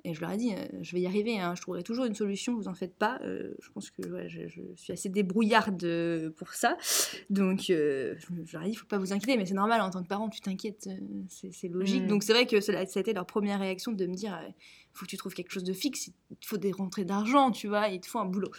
Et 0.03 0.13
je 0.13 0.21
leur 0.21 0.31
ai 0.31 0.38
dit, 0.38 0.53
euh, 0.53 0.63
je 0.83 0.93
vais 0.95 1.01
y 1.01 1.07
arriver, 1.07 1.38
hein, 1.39 1.53
je 1.55 1.62
trouverai 1.62 1.81
toujours 1.83 2.05
une 2.05 2.13
solution, 2.13 2.55
vous 2.55 2.67
en 2.69 2.75
faites 2.75 2.95
pas. 2.95 3.19
Euh, 3.23 3.55
je 3.60 3.69
pense 3.71 3.89
que 3.91 4.07
ouais, 4.07 4.29
je, 4.29 4.47
je 4.47 4.62
suis 4.75 4.93
assez 4.93 5.10
débrouillarde 5.10 5.83
euh, 5.83 6.29
pour 6.29 6.53
ça. 6.53 6.77
Donc, 7.29 7.69
euh, 7.71 8.15
je, 8.45 8.53
leur 8.53 8.62
ai 8.62 8.65
dit, 8.67 8.71
il 8.73 8.75
faut 8.75 8.86
pas 8.86 8.99
vous 8.99 9.12
inquiéter, 9.12 9.36
mais 9.36 9.45
c'est 9.45 9.53
normal, 9.55 9.81
en 9.81 9.89
tant 9.89 10.01
que 10.03 10.07
parent, 10.07 10.29
tu 10.29 10.39
t'inquiètes, 10.39 10.88
c'est 11.29 11.51
c'est 11.51 11.67
logique. 11.67 12.03
Mm. 12.03 12.07
Donc, 12.07 12.23
c'est 12.23 12.31
vrai 12.31 12.45
que 12.45 12.62
cela- 12.62 12.86
ça 12.86 12.99
a 12.99 13.01
été 13.01 13.12
leur 13.12 13.25
première 13.25 13.60
réaction 13.60 13.91
de 13.91 14.05
me 14.05 14.13
dire, 14.13 14.39
il 14.47 14.53
faut 14.93 15.05
que 15.05 15.10
tu 15.10 15.17
trouves 15.17 15.33
quelque 15.33 15.51
chose 15.51 15.63
de 15.65 15.73
fixe, 15.73 16.07
il 16.29 16.38
te 16.38 16.45
faut 16.47 16.57
des 16.57 16.71
rentrées 16.71 17.03
d'argent, 17.05 17.51
tu 17.51 17.67
vois, 17.67 17.88
il 17.89 17.99
te 17.99 18.07
faut 18.07 18.19
un 18.19 18.25
boulot. 18.25 18.51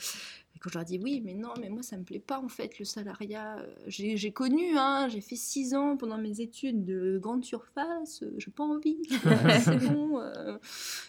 Et 0.59 0.61
quand 0.61 0.71
je 0.71 0.75
leur 0.79 0.85
dis 0.85 0.99
oui, 1.01 1.23
mais 1.25 1.35
non, 1.35 1.51
mais 1.61 1.69
moi 1.69 1.85
ça 1.85 1.97
me 1.97 2.03
plaît 2.03 2.19
pas 2.19 2.41
en 2.41 2.49
fait 2.49 2.81
le 2.81 2.85
salariat. 2.85 3.59
Euh, 3.61 3.67
J'ai 3.87 4.33
connu, 4.33 4.77
hein, 4.77 5.07
j'ai 5.09 5.21
fait 5.21 5.37
six 5.37 5.73
ans 5.73 5.97
pendant 5.97 6.19
mes 6.19 6.41
études 6.41 6.85
de 6.85 7.17
grande 7.23 7.45
surface, 7.45 8.25
euh, 8.25 8.35
j'ai 8.39 8.51
pas 8.51 8.65
envie, 8.65 8.99
c'est 9.63 9.79
bon. 9.89 10.19
euh. 10.19 10.59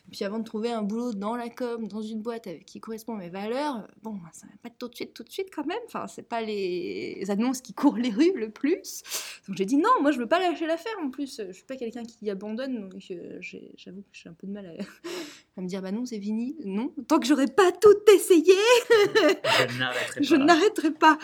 Et 0.09 0.11
puis 0.11 0.25
avant 0.25 0.39
de 0.39 0.43
trouver 0.43 0.71
un 0.71 0.81
boulot 0.81 1.13
dans 1.13 1.35
la 1.35 1.49
com, 1.49 1.87
dans 1.87 2.01
une 2.01 2.19
boîte 2.23 2.47
avec 2.47 2.65
qui 2.65 2.79
correspond 2.79 3.13
à 3.13 3.19
mes 3.19 3.29
valeurs, 3.29 3.87
bon, 4.01 4.13
bah, 4.13 4.29
ça 4.33 4.47
va 4.47 4.53
pas 4.63 4.69
être 4.69 4.77
tout 4.79 4.87
de 4.87 4.95
suite, 4.95 5.13
tout 5.13 5.21
de 5.23 5.29
suite 5.31 5.49
quand 5.53 5.67
même. 5.67 5.77
Enfin, 5.85 6.07
c'est 6.07 6.27
pas 6.27 6.41
les 6.41 7.23
annonces 7.29 7.61
qui 7.61 7.73
courent 7.73 7.97
les 7.97 8.09
rues 8.09 8.33
le 8.35 8.49
plus. 8.49 9.03
Donc 9.47 9.55
j'ai 9.55 9.65
dit 9.65 9.77
non, 9.77 9.89
moi 10.01 10.09
je 10.11 10.17
veux 10.17 10.25
pas 10.25 10.39
lâcher 10.39 10.65
l'affaire 10.65 10.95
en 11.03 11.11
plus. 11.11 11.39
Je 11.47 11.51
suis 11.51 11.63
pas 11.63 11.75
quelqu'un 11.75 12.03
qui 12.03 12.27
abandonne, 12.27 12.89
donc 12.89 12.99
euh, 13.11 13.37
j'avoue 13.77 14.01
que 14.01 14.07
j'ai 14.13 14.29
un 14.29 14.33
peu 14.33 14.47
de 14.47 14.51
mal 14.51 14.65
à, 14.65 14.71
à 15.57 15.61
me 15.61 15.67
dire 15.67 15.83
bah 15.83 15.91
non, 15.91 16.05
c'est 16.05 16.19
fini. 16.19 16.55
Non, 16.65 16.91
tant 17.07 17.19
que 17.19 17.27
j'aurais 17.27 17.45
pas 17.47 17.71
tout 17.71 17.93
essayé, 18.11 18.55
Je 20.21 20.35
n'arrêterai 20.35 20.91
pas. 20.91 21.17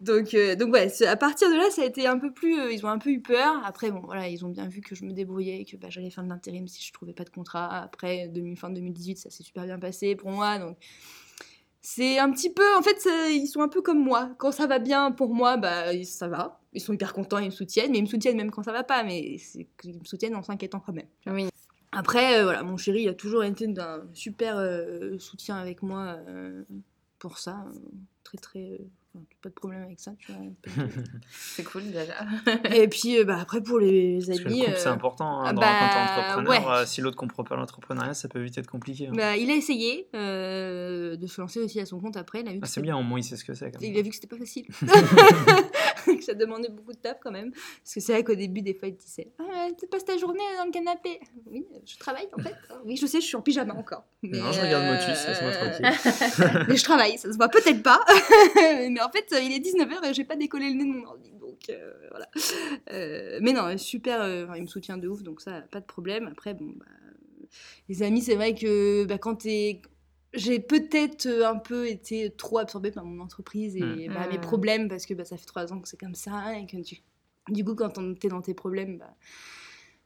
Donc, 0.00 0.34
euh, 0.34 0.56
donc 0.56 0.72
ouais, 0.72 0.90
à 1.04 1.16
partir 1.16 1.48
de 1.50 1.54
là, 1.54 1.70
ça 1.70 1.82
a 1.82 1.84
été 1.84 2.06
un 2.06 2.18
peu 2.18 2.32
plus. 2.32 2.58
euh, 2.58 2.72
ils 2.72 2.84
ont 2.84 2.88
un 2.88 2.98
peu 2.98 3.10
eu 3.10 3.20
peur. 3.20 3.60
Après, 3.64 3.90
bon, 3.90 4.00
voilà, 4.00 4.28
ils 4.28 4.44
ont 4.44 4.48
bien 4.48 4.68
vu 4.68 4.80
que 4.80 4.94
je 4.94 5.04
me 5.04 5.12
débrouillais, 5.12 5.60
et 5.60 5.64
que 5.64 5.76
bah, 5.76 5.88
j'allais 5.90 6.10
faire 6.10 6.24
de 6.24 6.28
l'intérim 6.28 6.66
si 6.66 6.82
je 6.82 6.92
trouvais 6.92 7.12
pas 7.12 7.24
de 7.24 7.30
contrat. 7.30 7.82
Après, 7.82 8.23
2000, 8.28 8.56
fin 8.56 8.70
2018, 8.70 9.18
ça 9.18 9.30
s'est 9.30 9.42
super 9.42 9.64
bien 9.64 9.78
passé 9.78 10.16
pour 10.16 10.30
moi. 10.30 10.58
Donc, 10.58 10.76
c'est 11.80 12.18
un 12.18 12.30
petit 12.30 12.50
peu. 12.50 12.62
En 12.78 12.82
fait, 12.82 12.98
ça- 13.00 13.28
ils 13.30 13.46
sont 13.46 13.60
un 13.60 13.68
peu 13.68 13.82
comme 13.82 14.02
moi. 14.02 14.30
Quand 14.38 14.52
ça 14.52 14.66
va 14.66 14.78
bien 14.78 15.12
pour 15.12 15.34
moi, 15.34 15.56
bah, 15.56 15.92
ça 16.04 16.28
va. 16.28 16.60
Ils 16.72 16.80
sont 16.80 16.92
hyper 16.92 17.12
contents, 17.12 17.38
ils 17.38 17.46
me 17.46 17.50
soutiennent, 17.50 17.92
mais 17.92 17.98
ils 17.98 18.02
me 18.02 18.06
soutiennent 18.08 18.36
même 18.36 18.50
quand 18.50 18.62
ça 18.62 18.72
va 18.72 18.82
pas. 18.84 19.04
Mais 19.04 19.36
qu'ils 19.80 19.98
me 19.98 20.04
soutiennent 20.04 20.34
en 20.34 20.42
s'inquiétant 20.42 20.80
quand 20.80 20.92
même. 20.92 21.06
Oui. 21.26 21.48
Après, 21.92 22.40
euh, 22.40 22.44
voilà, 22.44 22.62
mon 22.64 22.76
chéri, 22.76 23.02
il 23.02 23.08
a 23.08 23.14
toujours 23.14 23.44
été 23.44 23.68
d'un 23.68 24.02
super 24.14 24.56
euh, 24.58 25.16
soutien 25.18 25.56
avec 25.56 25.82
moi 25.82 26.16
euh, 26.28 26.64
pour 27.18 27.38
ça. 27.38 27.64
très, 28.24 28.38
très. 28.38 28.80
Pas 29.42 29.48
de 29.48 29.54
problème 29.54 29.82
avec 29.82 30.00
ça, 30.00 30.12
tu 30.18 30.32
vois. 30.32 30.40
C'est 31.30 31.64
cool 31.64 31.82
déjà. 31.90 32.14
Et 32.74 32.88
puis, 32.88 33.18
euh, 33.18 33.24
bah, 33.24 33.38
après, 33.40 33.62
pour 33.62 33.78
les 33.78 34.28
amis. 34.30 34.64
c'est 34.76 34.88
euh, 34.88 34.92
important. 34.92 35.40
hein, 35.40 35.44
ah 35.48 35.52
dans- 35.52 35.60
bah, 35.60 35.68
quand 35.78 35.88
t'es 35.88 36.20
entrepreneur, 36.20 36.66
ouais. 36.68 36.74
euh, 36.82 36.86
si 36.86 37.00
l'autre 37.00 37.16
comprend 37.16 37.44
pas 37.44 37.56
l'entrepreneuriat, 37.56 38.14
ça 38.14 38.28
peut 38.28 38.40
vite 38.40 38.58
être 38.58 38.66
compliqué. 38.70 39.08
hein. 39.08 39.12
bah, 39.14 39.36
il 39.36 39.50
a 39.50 39.54
essayé 39.54 40.08
euh, 40.14 41.16
de 41.16 41.26
se 41.26 41.40
lancer 41.40 41.60
aussi 41.60 41.78
à 41.80 41.86
son 41.86 42.00
compte 42.00 42.16
après. 42.16 42.40
Il 42.40 42.48
a 42.48 42.52
vu 42.52 42.58
que 42.60 42.64
Ah, 42.64 42.68
c'est 42.68 42.80
bien, 42.82 42.96
au 42.96 43.02
moins 43.02 43.18
il 43.20 43.24
sait 43.24 43.36
ce 43.36 43.44
que 43.44 43.54
c'est. 43.54 43.72
Il 43.80 43.96
a 43.98 44.02
vu 44.02 44.08
que 44.10 44.14
c'était 44.14 44.26
pas 44.26 44.38
facile. 44.38 44.66
ça 46.24 46.34
demandait 46.34 46.68
beaucoup 46.68 46.92
de 46.92 46.98
taf 46.98 47.18
quand 47.20 47.30
même. 47.30 47.52
Parce 47.52 47.94
que 47.94 48.00
c'est 48.00 48.12
vrai 48.12 48.24
qu'au 48.24 48.34
début, 48.34 48.62
des 48.62 48.74
fois, 48.74 48.88
il 48.88 48.96
disait 48.96 49.28
Ah, 49.38 49.68
tu 49.78 49.86
passes 49.86 50.04
ta 50.04 50.16
journée 50.16 50.40
dans 50.58 50.64
le 50.64 50.70
canapé. 50.70 51.20
Oui, 51.46 51.66
je 51.84 51.96
travaille 51.98 52.28
en 52.36 52.42
fait. 52.42 52.54
Oui, 52.84 52.96
je 52.96 53.06
sais, 53.06 53.20
je 53.20 53.26
suis 53.26 53.36
en 53.36 53.40
pyjama 53.40 53.74
encore. 53.74 54.04
Mais, 54.22 54.38
Non, 54.38 54.52
je 54.52 54.60
regarde 54.60 54.84
euh, 54.84 54.92
Motus, 54.92 55.26
laisse-moi 55.26 55.52
tranquille. 55.52 56.64
mais 56.68 56.76
je 56.76 56.84
travaille, 56.84 57.16
ça 57.16 57.32
se 57.32 57.36
voit 57.36 57.48
peut-être 57.48 57.82
pas. 57.82 58.00
mais 58.56 59.00
en 59.00 59.10
fait, 59.10 59.34
il 59.42 59.52
est 59.52 59.60
19h 59.60 60.10
et 60.10 60.14
j'ai 60.14 60.24
pas 60.24 60.36
décollé 60.36 60.68
le 60.68 60.74
nez 60.74 60.84
de 60.84 60.98
mon 60.98 61.06
ordi. 61.06 61.34
Donc 61.40 61.70
euh, 61.70 61.92
voilà. 62.10 62.28
Euh, 62.92 63.38
mais 63.42 63.52
non, 63.52 63.76
super, 63.78 64.22
euh, 64.22 64.46
il 64.56 64.62
me 64.62 64.66
soutient 64.66 64.98
de 64.98 65.08
ouf, 65.08 65.22
donc 65.22 65.40
ça, 65.40 65.62
pas 65.70 65.80
de 65.80 65.86
problème. 65.86 66.28
Après, 66.30 66.54
bon, 66.54 66.72
bah, 66.76 66.86
les 67.88 68.02
amis, 68.02 68.22
c'est 68.22 68.34
vrai 68.34 68.54
que 68.54 69.04
bah, 69.04 69.18
quand 69.18 69.36
t'es. 69.36 69.80
J'ai 70.34 70.58
peut-être 70.60 71.26
euh, 71.26 71.48
un 71.48 71.56
peu 71.56 71.86
été 71.88 72.30
trop 72.36 72.58
absorbée 72.58 72.90
par 72.90 73.04
mon 73.04 73.22
entreprise 73.22 73.76
et 73.76 74.08
Mm. 74.08 74.14
bah, 74.14 74.26
mes 74.26 74.38
Mm. 74.38 74.40
problèmes 74.40 74.88
parce 74.88 75.06
que 75.06 75.14
bah, 75.14 75.24
ça 75.24 75.36
fait 75.36 75.46
trois 75.46 75.72
ans 75.72 75.80
que 75.80 75.88
c'est 75.88 75.98
comme 76.00 76.14
ça 76.14 76.58
et 76.58 76.66
que 76.66 76.82
tu- 76.82 77.00
du 77.48 77.64
coup, 77.64 77.74
quand 77.74 77.98
on- 77.98 78.14
t'es 78.14 78.28
dans 78.28 78.40
tes 78.42 78.54
problèmes, 78.54 78.98
bah, 78.98 79.14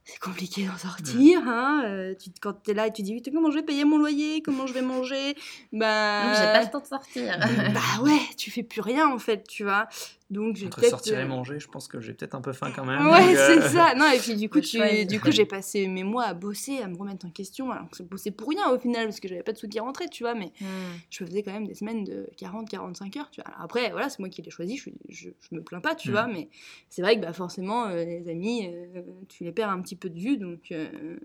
c'est 0.04 0.18
compliqué 0.20 0.66
d'en 0.66 0.76
sortir. 0.78 1.42
Hein 1.46 1.82
euh, 1.86 2.14
tu, 2.14 2.30
quand 2.40 2.54
t'es 2.54 2.72
là 2.74 2.86
et 2.86 2.92
tu 2.92 3.02
dis 3.02 3.20
comment 3.22 3.50
je 3.50 3.56
vais 3.58 3.62
payer 3.62 3.84
mon 3.84 3.98
loyer, 3.98 4.40
comment 4.42 4.66
je 4.66 4.72
vais 4.72 4.80
manger, 4.82 5.34
bah 5.72 6.24
Non, 6.26 6.32
j'ai 6.34 6.50
pas 6.50 6.62
le 6.64 6.70
temps 6.70 6.80
de 6.80 6.86
sortir. 6.86 7.38
bah 7.38 7.80
ouais, 8.02 8.18
tu 8.36 8.50
fais 8.50 8.62
plus 8.62 8.80
rien 8.80 9.06
en 9.12 9.18
fait, 9.18 9.46
tu 9.46 9.64
vois. 9.64 9.86
Donc 10.30 10.56
j'ai 10.56 10.66
Entre 10.66 10.80
peut-être. 10.80 10.90
sortir 10.90 11.18
et 11.18 11.22
euh, 11.22 11.26
manger, 11.26 11.58
je 11.58 11.68
pense 11.68 11.88
que 11.88 12.00
j'ai 12.02 12.12
peut-être 12.12 12.34
un 12.34 12.42
peu 12.42 12.52
faim 12.52 12.70
quand 12.76 12.84
même. 12.84 13.06
Ouais, 13.06 13.28
donc, 13.28 13.34
euh, 13.36 13.60
c'est 13.62 13.68
ça. 13.70 13.94
Non, 13.94 14.10
et 14.10 14.18
puis 14.18 14.36
du 14.36 14.48
coup, 14.50 14.60
tu, 14.60 14.78
du 15.06 15.20
coup, 15.20 15.30
j'ai 15.30 15.46
passé 15.46 15.86
mes 15.88 16.04
mois 16.04 16.24
à 16.24 16.34
bosser, 16.34 16.82
à 16.82 16.86
me 16.88 16.96
remettre 16.98 17.24
en 17.24 17.30
question. 17.30 17.70
Alors 17.70 17.88
que 17.88 17.96
c'est 17.96 18.06
bosser 18.06 18.30
pour 18.30 18.50
rien 18.50 18.68
au 18.70 18.78
final, 18.78 19.06
parce 19.06 19.20
que 19.20 19.28
j'avais 19.28 19.42
pas 19.42 19.52
de 19.52 19.58
sous 19.58 19.68
qui 19.68 19.80
rentraient, 19.80 20.08
tu 20.08 20.24
vois. 20.24 20.34
Mais 20.34 20.52
Hmm. 20.60 20.96
je 21.08 21.24
faisais 21.24 21.42
quand 21.42 21.52
même 21.52 21.66
des 21.66 21.74
semaines 21.74 22.04
de 22.04 22.28
40-45 22.36 23.16
heures, 23.18 23.30
tu 23.30 23.40
vois. 23.40 23.48
Alors 23.50 23.62
après, 23.62 23.90
voilà, 23.90 24.10
c'est 24.10 24.18
moi 24.18 24.28
qui 24.28 24.42
l'ai 24.42 24.50
choisi, 24.50 24.76
je, 24.76 24.90
je, 25.08 25.30
je 25.40 25.54
me 25.56 25.62
plains 25.62 25.80
pas, 25.80 25.94
tu 25.94 26.08
Mm. 26.10 26.12
vois. 26.12 26.26
Mais 26.26 26.50
c'est 26.90 27.00
vrai 27.00 27.16
que 27.16 27.22
bah, 27.22 27.32
forcément, 27.32 27.86
euh, 27.86 28.04
les 28.04 28.28
amis, 28.28 28.66
euh, 28.66 29.00
tu 29.30 29.44
les 29.44 29.52
perds 29.52 29.70
un 29.70 29.80
petit 29.80 29.96
peu 29.96 30.10
de 30.10 30.18
vue. 30.20 30.36
Donc, 30.36 30.72
euh, 30.72 31.16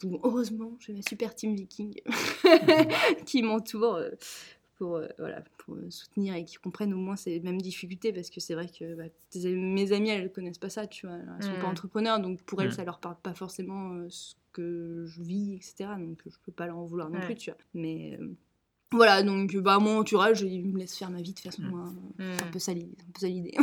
donc, 0.00 0.20
heureusement, 0.22 0.76
j'ai 0.78 0.92
ma 0.92 1.02
super 1.02 1.34
team 1.34 1.56
viking 1.56 2.00
qui 3.26 3.42
m'entoure. 3.42 3.98
Euh, 4.74 4.78
pour, 4.78 4.96
euh, 4.96 5.06
voilà, 5.18 5.42
pour 5.58 5.74
me 5.76 5.88
soutenir 5.90 6.34
et 6.34 6.44
qu'ils 6.44 6.58
comprennent 6.58 6.92
au 6.94 6.98
moins 6.98 7.16
ces 7.16 7.40
mêmes 7.40 7.60
difficultés 7.62 8.12
parce 8.12 8.30
que 8.30 8.40
c'est 8.40 8.54
vrai 8.54 8.66
que 8.68 8.94
bah, 8.94 9.04
tes- 9.30 9.54
mes 9.54 9.92
amies 9.92 10.10
elles 10.10 10.32
connaissent 10.32 10.58
pas 10.58 10.68
ça 10.70 10.86
tu 10.86 11.06
vois 11.06 11.16
elles 11.16 11.42
sont 11.44 11.58
pas 11.58 11.66
Mm. 11.66 11.70
entrepreneurs 11.70 12.20
donc 12.20 12.42
pour 12.42 12.60
elles 12.62 12.68
Mm. 12.68 12.72
ça 12.72 12.84
leur 12.84 12.98
parle 12.98 13.16
pas 13.22 13.34
forcément 13.34 13.92
euh, 13.94 14.06
ce 14.10 14.34
que 14.52 15.04
je 15.06 15.22
vis 15.22 15.54
etc 15.54 15.90
donc 15.98 16.22
je 16.26 16.36
peux 16.44 16.52
pas 16.52 16.66
leur 16.66 16.76
en 16.78 16.84
vouloir 16.84 17.08
non 17.10 17.18
Ouais. 17.20 17.24
plus 17.26 17.34
tu 17.36 17.50
vois 17.50 17.58
mais 17.74 18.18
euh, 18.20 18.28
voilà 18.92 19.22
donc 19.24 19.56
bah 19.56 19.78
mon 19.80 19.98
entourage 19.98 20.42
il 20.42 20.64
me 20.66 20.78
laisse 20.78 20.96
faire 20.96 21.10
ma 21.10 21.20
vie 21.22 21.30
de 21.32 21.40
toute 21.40 21.44
façon 21.52 21.62
hein. 21.74 21.92
Mm. 22.18 22.22
c'est 22.38 22.42
un 22.44 22.50
peu 22.50 22.58
ça 22.60 22.72
l'idée 22.74 22.94
c'est 22.96 23.04
un 23.06 23.12
peu 23.12 23.20
ça 23.20 23.28
l'idée 23.28 23.56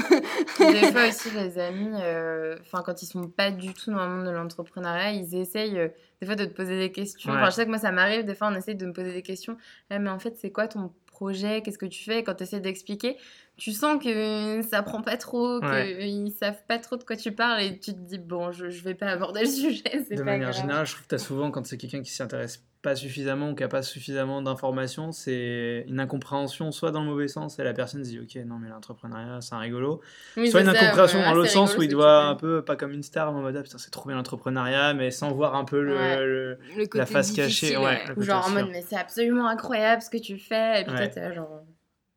des 0.59 0.91
fois 0.91 1.07
aussi, 1.07 1.29
les 1.31 1.57
amis, 1.57 1.89
euh, 2.01 2.55
enfin 2.61 2.83
quand 2.85 3.01
ils 3.01 3.05
sont 3.05 3.27
pas 3.27 3.51
du 3.51 3.73
tout 3.73 3.91
dans 3.91 4.05
le 4.07 4.15
monde 4.17 4.25
de 4.25 4.31
l'entrepreneuriat, 4.31 5.13
ils 5.13 5.35
essayent 5.35 5.77
euh, 5.79 5.87
des 6.19 6.25
fois 6.27 6.35
de 6.35 6.45
te 6.45 6.53
poser 6.53 6.77
des 6.77 6.91
questions. 6.91 7.31
Ouais. 7.31 7.37
Enfin, 7.39 7.49
je 7.49 7.55
sais 7.55 7.63
que 7.65 7.69
moi, 7.69 7.79
ça 7.79 7.91
m'arrive, 7.91 8.25
des 8.25 8.35
fois, 8.35 8.49
on 8.51 8.55
essaye 8.55 8.75
de 8.75 8.85
me 8.85 8.93
poser 8.93 9.11
des 9.11 9.21
questions. 9.23 9.57
Ah, 9.89 9.97
mais 9.99 10.09
en 10.09 10.19
fait, 10.19 10.35
c'est 10.37 10.51
quoi 10.51 10.67
ton 10.67 10.91
projet 11.21 11.61
Qu'est-ce 11.61 11.77
que 11.77 11.85
tu 11.85 12.03
fais 12.03 12.23
Quand 12.23 12.33
tu 12.35 12.43
essaies 12.43 12.59
d'expliquer, 12.59 13.17
tu 13.57 13.71
sens 13.71 14.03
que 14.03 14.61
ça 14.63 14.81
prend 14.81 15.01
pas 15.01 15.17
trop, 15.17 15.59
Ouais. 15.61 15.97
qu'ils 15.99 16.31
savent 16.31 16.63
pas 16.67 16.79
trop 16.79 16.97
de 16.97 17.03
quoi 17.03 17.15
tu 17.15 17.31
parles 17.31 17.61
et 17.61 17.79
tu 17.79 17.93
te 17.93 17.99
dis, 17.99 18.17
bon, 18.17 18.51
je, 18.51 18.69
je 18.69 18.83
vais 18.83 18.95
pas 18.95 19.07
aborder 19.07 19.41
le 19.41 19.45
sujet, 19.49 19.83
c'est 20.07 20.15
De 20.15 20.23
pas 20.23 20.31
manière 20.31 20.49
grave. 20.49 20.61
générale, 20.61 20.85
je 20.87 20.91
trouve 20.93 21.03
que 21.03 21.09
tu 21.09 21.15
as 21.15 21.19
souvent, 21.19 21.51
quand 21.51 21.65
c'est 21.65 21.77
quelqu'un 21.77 22.01
qui 22.01 22.11
s'y 22.11 22.23
intéresse 22.23 22.63
pas 22.81 22.95
suffisamment 22.95 23.51
ou 23.51 23.55
qui 23.55 23.63
a 23.63 23.67
pas 23.67 23.83
suffisamment 23.83 24.41
d'informations, 24.41 25.11
c'est 25.11 25.85
une 25.87 25.99
incompréhension, 25.99 26.71
soit 26.71 26.91
dans 26.91 27.01
le 27.01 27.07
mauvais 27.07 27.27
sens, 27.27 27.59
et 27.59 27.63
la 27.63 27.73
personne 27.73 28.03
se 28.03 28.09
dit 28.09 28.19
Ok, 28.19 28.35
non, 28.45 28.57
mais 28.57 28.69
l'entrepreneuriat, 28.69 29.39
c'est 29.41 29.53
un 29.53 29.59
rigolo. 29.59 30.01
Soit 30.49 30.61
une 30.61 30.69
incompréhension 30.69 31.19
ouais, 31.19 31.25
dans 31.25 31.33
l'autre 31.33 31.49
sens 31.49 31.77
où 31.77 31.81
il 31.83 31.89
doit 31.89 32.23
un 32.25 32.35
peu, 32.35 32.63
pas 32.63 32.75
comme 32.75 32.91
une 32.91 33.03
star, 33.03 33.29
en 33.29 33.33
mode 33.41 33.55
Ah, 33.55 33.61
putain, 33.63 33.77
c'est 33.77 33.91
trop 33.91 34.07
bien 34.07 34.15
l'entrepreneuriat, 34.17 34.93
mais 34.93 35.11
sans 35.11 35.31
voir 35.31 35.55
un 35.55 35.65
peu 35.65 35.81
le. 35.81 35.95
Ouais. 35.95 36.25
le- 36.25 36.57
le 36.77 36.85
côté 36.85 36.97
la 36.97 37.05
face 37.05 37.31
cachée, 37.31 37.77
ouais. 37.77 38.03
le 38.07 38.11
Ou 38.11 38.15
côté 38.15 38.27
genre 38.27 38.45
en 38.47 38.49
mode, 38.49 38.69
mais 38.71 38.81
c'est 38.81 38.97
absolument 38.97 39.47
incroyable 39.47 40.01
ce 40.01 40.09
que 40.09 40.17
tu 40.17 40.37
fais. 40.37 40.81
Et 40.81 40.83
puis 40.85 40.93
Ouais. 40.93 41.09
toi, 41.09 41.31
genre, 41.33 41.61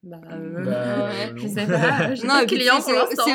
bah, 0.04 0.16
euh, 0.32 0.64
Bah, 0.64 1.08
ouais, 1.08 1.32
non. 1.32 1.36
je 1.36 1.48
sais 1.48 1.66
pas, 1.66 2.08
Non, 2.40 2.46
clients 2.46 2.80
c'est- 2.80 2.92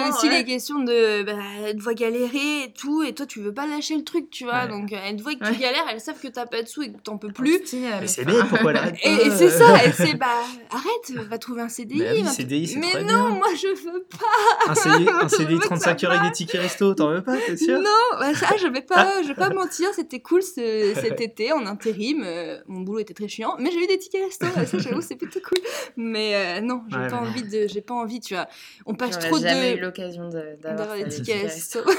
aussi 0.09 0.27
ouais. 0.29 0.37
les 0.39 0.45
questions 0.45 0.79
de. 0.79 1.23
Bah, 1.23 1.33
elle 1.65 1.75
te 1.77 1.81
voit 1.81 1.93
galérer 1.93 2.63
et 2.65 2.73
tout, 2.77 3.03
et 3.03 3.13
toi 3.13 3.25
tu 3.25 3.39
veux 3.41 3.53
pas 3.53 3.65
lâcher 3.67 3.95
le 3.95 4.03
truc, 4.03 4.29
tu 4.29 4.43
vois. 4.43 4.63
Ouais. 4.63 4.67
Donc 4.69 4.93
euh, 4.93 4.97
elle 5.05 5.15
te 5.17 5.23
voit 5.23 5.33
que 5.35 5.43
Ouais. 5.43 5.53
tu 5.53 5.59
galères, 5.59 5.85
elles 5.91 5.99
savent 5.99 6.19
que 6.19 6.27
t'as 6.27 6.45
pas 6.45 6.61
de 6.61 6.67
sous 6.67 6.83
et 6.83 6.91
que 6.91 6.97
t'en 7.01 7.17
peux 7.17 7.29
Plus, 7.31 7.59
plus. 7.59 7.75
Mais 8.01 8.07
c'est 8.07 8.25
bête, 8.25 8.43
pourquoi 8.49 8.71
elle 8.71 8.77
arrête 8.77 8.95
Et, 9.03 9.09
et 9.27 9.31
c'est 9.31 9.49
ça, 9.49 9.83
et 9.85 9.91
c'est 9.91 10.13
bah 10.15 10.27
arrête, 10.71 11.27
va 11.29 11.37
trouver 11.37 11.61
un 11.61 11.69
CDI. 11.69 11.99
Bah 11.99 12.05
oui, 12.13 12.21
va- 12.23 12.29
CDI, 12.31 12.67
c'est 12.67 12.79
Mais 12.79 12.91
très 12.91 13.01
non, 13.03 13.07
bien. 13.07 13.29
moi 13.29 13.47
je 13.55 13.67
veux 13.67 14.05
pas. 14.09 14.71
Un 14.71 14.75
CDI, 14.75 15.07
un 15.21 15.27
CDI 15.29 15.53
veux 15.53 15.59
que 15.59 15.65
35 15.65 15.99
ça 15.99 16.07
heures 16.07 16.23
et 16.23 16.27
des 16.27 16.31
tickets 16.33 16.61
resto, 16.61 16.93
t'en 16.93 17.09
veux 17.09 17.23
pas, 17.23 17.35
t'es 17.45 17.57
sûr? 17.57 17.79
Non, 17.79 18.19
bah, 18.19 18.33
ça 18.33 18.47
je 18.57 18.67
vais 18.67 18.85
Ah. 18.91 18.93
pas, 18.95 19.23
je 19.23 19.27
vais 19.29 19.33
pas 19.35 19.49
mentir, 19.49 19.89
c'était 19.95 20.19
cool 20.19 20.41
ce- 20.43 20.93
cet 20.95 21.21
été 21.21 21.51
en 21.51 21.65
intérim. 21.65 22.23
euh, 22.25 22.57
mon 22.67 22.81
boulot 22.81 22.99
était 22.99 23.13
très 23.13 23.27
chiant, 23.27 23.55
mais 23.59 23.71
j'ai 23.71 23.83
eu 23.83 23.87
des 23.87 23.97
tickets 23.97 24.23
resto, 24.25 24.45
ça 24.65 24.77
j'avoue 24.77 25.01
c'est 25.01 25.15
plutôt 25.15 25.39
cool. 25.39 25.59
Mais 25.97 26.35
euh, 26.35 26.58
non, 26.61 26.83
j'ai 26.89 26.97
Ouais, 26.97 27.07
pas 27.07 27.17
envie 27.17 27.43
de, 27.43 27.67
j'ai 27.67 27.81
pas 27.81 27.93
envie, 27.93 28.19
tu 28.19 28.33
vois. 28.33 28.47
On 28.85 28.93
passe 28.95 29.13
J'aurais 29.15 29.27
trop 29.29 29.39
jamais 29.39 29.73
eu 29.73 29.77
de 29.77 29.81
l'occasion 29.81 30.29
d'avoir 30.29 30.95
des 30.95 31.07
tickets 31.07 31.43
resto. 31.43 31.79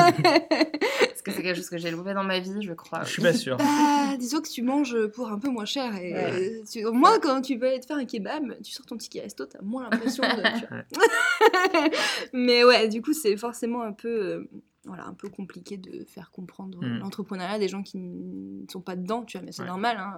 Parce 0.00 1.22
que 1.22 1.32
c'est 1.32 1.42
quelque 1.42 1.56
chose 1.56 1.68
que 1.68 1.78
j'ai 1.78 1.90
loupé 1.90 2.14
dans 2.14 2.24
ma 2.24 2.38
vie, 2.38 2.62
je 2.62 2.72
crois. 2.72 3.02
Je 3.04 3.10
suis 3.10 3.22
pas 3.22 3.32
sûr. 3.34 3.56
Bah, 3.58 4.16
disons 4.18 4.40
que 4.40 4.48
tu 4.48 4.62
manges 4.62 5.06
pour 5.08 5.28
un 5.28 5.38
peu 5.38 5.48
moins 5.48 5.64
cher. 5.66 5.94
Et 5.96 6.12
Ouais. 6.14 6.32
euh, 6.32 6.62
tu- 6.70 6.84
moi, 6.92 7.18
quand 7.20 7.42
tu 7.42 7.56
vas 7.56 7.68
aller 7.68 7.80
te 7.80 7.86
faire 7.86 7.96
un 7.98 8.04
kebab, 8.06 8.56
tu 8.62 8.72
sors 8.72 8.86
ton 8.86 8.96
ticket 8.96 9.20
resto, 9.20 9.44
t'as 9.46 9.60
moins 9.62 9.82
l'impression 9.90 10.22
de. 10.24 10.58
tu 10.58 10.66
vois. 11.74 11.88
Mais 12.32 12.64
ouais, 12.64 12.88
du 12.88 13.02
coup, 13.02 13.12
c'est 13.12 13.36
forcément 13.36 13.82
un 13.82 13.92
peu, 13.92 14.08
euh, 14.08 14.50
voilà, 14.86 15.06
un 15.06 15.12
peu 15.12 15.28
compliqué 15.28 15.76
de 15.76 16.04
faire 16.06 16.30
comprendre 16.30 16.78
Mm. 16.82 17.00
l'entrepreneuriat 17.00 17.52
à 17.54 17.58
des 17.58 17.68
gens 17.68 17.82
qui 17.82 17.98
ne 17.98 18.64
sont 18.70 18.80
pas 18.80 18.96
dedans, 18.96 19.24
tu 19.24 19.36
vois. 19.36 19.44
Mais 19.44 19.52
c'est 19.52 19.60
Ouais. 19.62 19.68
normal. 19.68 19.98
Hein. 19.98 20.16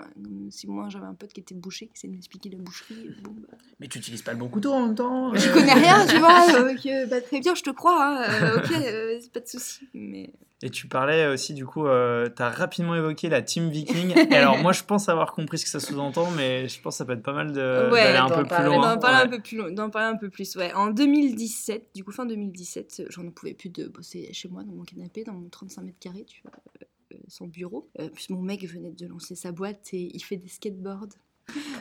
Si 0.51 0.69
moi, 0.69 0.89
j'avais 0.89 1.07
un 1.07 1.15
pote 1.15 1.33
qui 1.33 1.41
était 1.41 1.55
boucher, 1.55 1.87
qui 1.89 1.93
essayait 1.97 2.11
de 2.11 2.15
m'expliquer 2.15 2.49
la 2.51 2.59
boucherie, 2.59 3.11
bon, 3.23 3.35
bah, 3.41 3.57
Mais 3.81 3.89
tu 3.89 3.99
utilises 3.99 4.23
pas 4.23 4.33
le 4.33 4.39
bon 4.39 4.49
couteau 4.49 4.73
en 4.73 4.87
même 4.87 4.95
temps 4.95 5.35
je 5.35 5.49
euh. 5.49 5.53
connais 5.53 5.73
rien, 5.75 6.07
tu 6.07 6.19
vois. 6.19 6.47
euh, 6.87 7.07
bah, 7.07 7.21
très 7.21 7.41
bien, 7.41 7.55
je 7.57 7.63
te 7.63 7.71
crois. 7.71 8.19
hein, 8.19 8.23
euh, 8.23 8.59
ok, 8.59 8.71
euh, 8.87 9.19
c'est 9.21 9.33
pas 9.33 9.41
de 9.41 9.49
souci. 9.49 9.89
Mais 9.95 10.33
Et 10.65 10.71
tu 10.71 10.87
parlais 10.87 11.27
aussi, 11.27 11.55
du 11.55 11.67
coup, 11.67 11.87
euh, 11.87 12.29
tu 12.35 12.41
as 12.41 12.49
rapidement 12.51 12.95
évoqué 12.95 13.29
la 13.29 13.43
team 13.43 13.69
viking. 13.69 14.13
Et 14.31 14.35
alors, 14.37 14.59
moi, 14.59 14.73
je 14.73 14.85
pense 14.85 15.09
avoir 15.09 15.33
compris 15.33 15.59
ce 15.59 15.65
que 15.65 15.71
ça 15.71 15.81
sous-entend, 15.81 16.31
mais 16.33 16.69
je 16.69 16.81
pense 16.81 16.95
que 16.95 16.99
ça 16.99 17.05
peut 17.05 17.15
être 17.15 17.23
pas 17.23 17.33
mal 17.33 17.53
de- 17.53 17.91
Ouais, 17.93 18.05
d'aller 18.05 18.19
un 18.19 18.29
peu 18.29 18.43
plus 18.43 18.49
parler. 18.49 18.77
loin. 18.77 18.95
D'en 18.95 19.01
parler 19.01 19.17
Ouais. 19.19 19.23
un 19.25 19.29
peu 19.39 19.43
plus 19.43 19.57
long- 19.57 19.71
d'en 19.73 19.91
parler 19.91 20.15
un 20.15 20.19
peu 20.19 20.31
plus, 20.31 20.55
ouais. 20.57 20.73
En 20.75 20.91
2017, 20.91 21.89
du 21.95 22.05
coup 22.05 22.13
fin 22.13 22.27
2017, 22.27 23.01
euh, 23.01 23.07
j'en 23.11 23.29
pouvais 23.31 23.55
plus 23.55 23.71
de 23.71 23.89
bosser 23.89 24.33
chez 24.33 24.49
moi 24.49 24.63
dans 24.63 24.73
mon 24.73 24.85
canapé, 24.85 25.25
dans 25.25 25.33
mon 25.35 25.49
35 25.49 25.83
mètres 25.83 25.99
carrés, 25.99 26.25
tu 26.27 26.43
vois, 26.43 26.53
euh, 26.81 26.85
euh, 27.15 27.19
sans 27.29 27.47
bureau. 27.49 27.89
Euh, 27.99 28.09
puis 28.15 28.27
mon 28.31 28.41
mec 28.43 28.65
venait 28.67 28.93
de 28.93 29.07
lancer 29.07 29.35
sa 29.35 29.51
boîte 29.53 29.89
et 29.93 30.11
il 30.15 30.21
fait 30.23 30.37
des 30.37 30.49
skateboards. 30.49 31.09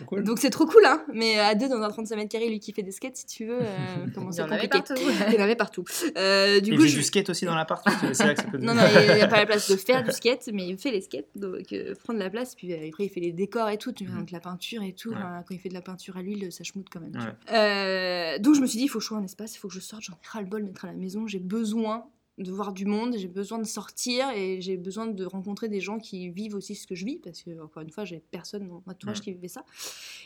Cool. 0.08 0.24
Donc 0.24 0.40
c'est 0.40 0.50
trop 0.50 0.66
cool, 0.66 0.84
hein. 0.86 1.04
Mais 1.14 1.40
à 1.40 1.56
deux 1.56 1.70
dans 1.70 1.82
un 1.82 1.90
35 1.90 2.16
mètres 2.16 2.30
carrés, 2.30 2.50
lui 2.50 2.60
qui 2.60 2.74
fait 2.74 2.82
des 2.84 2.92
skates, 2.92 3.16
si 3.16 3.26
tu 3.26 3.46
veux, 3.46 3.60
euh, 3.62 3.66
comment 4.14 4.30
Il 4.32 4.34
y 4.34 4.36
c'est 4.36 4.42
en 4.42 4.50
avait 4.52 4.68
compliqué. 4.68 4.94
partout. 4.96 5.24
Il 5.30 5.34
y 5.34 5.38
en 5.38 5.44
avait 5.44 5.56
partout. 5.56 5.84
Euh, 6.18 6.60
du 6.60 6.72
il 6.72 6.76
coup, 6.78 6.84
fait 6.84 6.90
je... 6.90 6.98
du 6.98 7.04
skate 7.04 7.30
aussi 7.30 7.46
dans 7.46 7.56
l'appart, 7.56 7.84
parce 7.84 8.02
que 8.02 8.14
c'est 8.14 8.26
là 8.26 8.34
que 8.34 8.42
ça 8.42 8.48
peut 8.48 8.58
Non, 8.62 8.74
non, 8.74 8.82
il 9.10 9.16
n'y 9.16 9.22
a 9.22 9.28
pas 9.28 9.38
la 9.38 9.46
place 9.46 9.70
de 9.72 9.76
faire 9.78 10.04
du 10.04 10.12
skate, 10.12 10.50
mais 10.52 10.68
il 10.68 10.78
fait 10.78 10.92
les 10.92 11.02
skates, 11.02 11.28
donc 11.36 11.72
euh, 11.74 11.94
prendre 12.04 12.20
la 12.20 12.30
place, 12.30 12.56
puis 12.56 12.74
euh, 12.74 12.88
après 12.90 13.06
il 13.06 13.10
fait 13.10 13.20
les 13.22 13.32
décors 13.32 13.70
et 13.70 13.78
tout, 13.78 13.92
tu 13.92 14.06
vois, 14.06 14.16
Mhm. 14.16 14.20
donc 14.22 14.32
la 14.32 14.40
peinture 14.40 14.82
et 14.84 14.94
tout. 14.94 15.12
Ouais. 15.12 15.16
hein, 15.18 15.44
quand 15.48 15.54
il 15.54 15.60
fait 15.60 15.70
de 15.70 15.74
la 15.76 15.82
peinture 15.82 16.18
à 16.18 16.22
l'huile, 16.22 16.52
ça 16.52 16.64
schmoute 16.64 16.88
quand 16.92 17.00
même. 17.00 17.14
Ouais. 17.16 17.56
Euh, 17.56 18.40
donc 18.40 18.56
je 18.56 18.62
me 18.62 18.66
suis 18.66 18.78
dit, 18.80 18.86
il 18.86 18.88
faut 18.90 18.98
que 19.00 19.04
je 19.04 19.10
trouve 19.10 19.20
un 19.20 19.24
espace, 19.24 19.56
il 19.56 19.60
faut 19.60 19.68
que 19.68 19.74
je 19.74 19.80
sorte, 19.80 20.02
j'en 20.04 20.14
ai 20.14 20.28
ras-le-bol 20.28 20.66
d'être 20.66 20.84
à 20.86 20.88
la 20.88 20.94
maison, 20.94 21.28
j'ai 21.28 21.40
besoin 21.40 22.06
de 22.42 22.52
voir 22.52 22.74
du 22.74 22.86
monde, 22.86 23.16
j'ai 23.18 23.28
besoin 23.28 23.58
de 23.60 23.64
sortir 23.66 24.30
et 24.32 24.62
j'ai 24.62 24.78
besoin 24.78 25.08
de 25.08 25.26
rencontrer 25.26 25.70
des 25.70 25.80
gens 25.80 25.98
qui 26.00 26.30
vivent 26.30 26.56
aussi 26.56 26.76
ce 26.76 26.88
que 26.88 26.96
je 26.96 27.06
vis, 27.06 27.18
parce 27.20 27.42
que, 27.44 27.62
encore 27.62 27.84
une 27.84 27.90
fois, 27.92 28.06
j'ai 28.06 28.22
personne 28.32 28.68
dans 28.68 28.76
mon 28.76 28.84
entourage 28.92 29.18
Ouais. 29.20 29.24
qui 29.24 29.32
vivait 29.34 29.48
ça. 29.48 29.64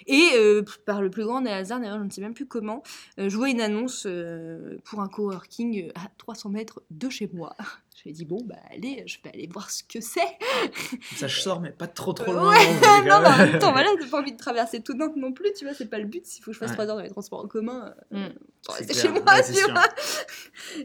Et 0.08 0.30
euh, 0.36 0.64
par 0.86 1.02
le 1.02 1.10
plus 1.10 1.24
grand 1.26 1.42
des 1.42 1.50
hasards, 1.50 1.80
d'ailleurs, 1.80 2.00
je 2.00 2.04
ne 2.04 2.10
sais 2.10 2.22
même 2.22 2.34
plus 2.34 2.46
comment, 2.48 2.84
euh, 3.20 3.30
je 3.30 3.38
vois 3.38 3.50
une 3.50 3.62
annonce 3.62 4.06
euh, 4.06 4.78
pour 4.84 5.02
un 5.02 5.08
coworking 5.08 5.90
à 5.96 6.10
300 6.18 6.50
mètres 6.50 6.82
de 6.92 7.10
chez 7.10 7.30
moi. 7.34 7.56
Je 8.04 8.10
me 8.10 8.14
dit, 8.14 8.26
bon, 8.26 8.42
bah 8.44 8.58
allez, 8.72 9.04
je 9.08 9.18
vais 9.24 9.30
aller 9.34 9.48
voir 9.48 9.72
ce 9.72 9.82
que 9.82 10.02
c'est. 10.02 10.20
Ça, 11.16 11.28
je 11.28 11.40
sors, 11.40 11.62
mais 11.62 11.72
pas 11.72 11.88
trop 11.88 12.12
trop 12.12 12.34
Ouais, 12.34 12.38
loin. 12.38 12.52
avez 12.54 12.74
non, 13.10 13.22
mais 13.22 13.28
en 13.30 13.38
même- 13.38 13.60
temps, 13.60 13.72
voilà, 13.72 13.90
t'as 14.00 14.08
pas 14.08 14.20
envie 14.20 14.34
de 14.34 14.38
traverser 14.38 14.82
tout 14.82 14.94
Nantes 14.96 15.16
non 15.16 15.32
plus, 15.32 15.54
tu 15.54 15.64
vois, 15.64 15.74
c'est 15.74 15.90
pas 15.90 15.98
le 16.00 16.06
but. 16.06 16.26
S'il 16.26 16.44
faut 16.44 16.52
que 16.52 16.56
je 16.56 16.60
fasse 16.60 16.72
Ouais. 16.72 16.76
3 16.76 16.88
heures 16.90 16.98
dans 16.98 17.02
les 17.04 17.10
transports 17.10 17.40
en 17.44 17.48
commun, 17.48 17.94
euh, 18.14 18.28
Mm. 18.30 18.34
rester 18.68 18.94
chez 18.94 19.08
moi, 19.08 19.22
ouais, 19.26 19.44
c'est 19.44 19.54
tu 19.54 19.72
vois. 19.72 19.84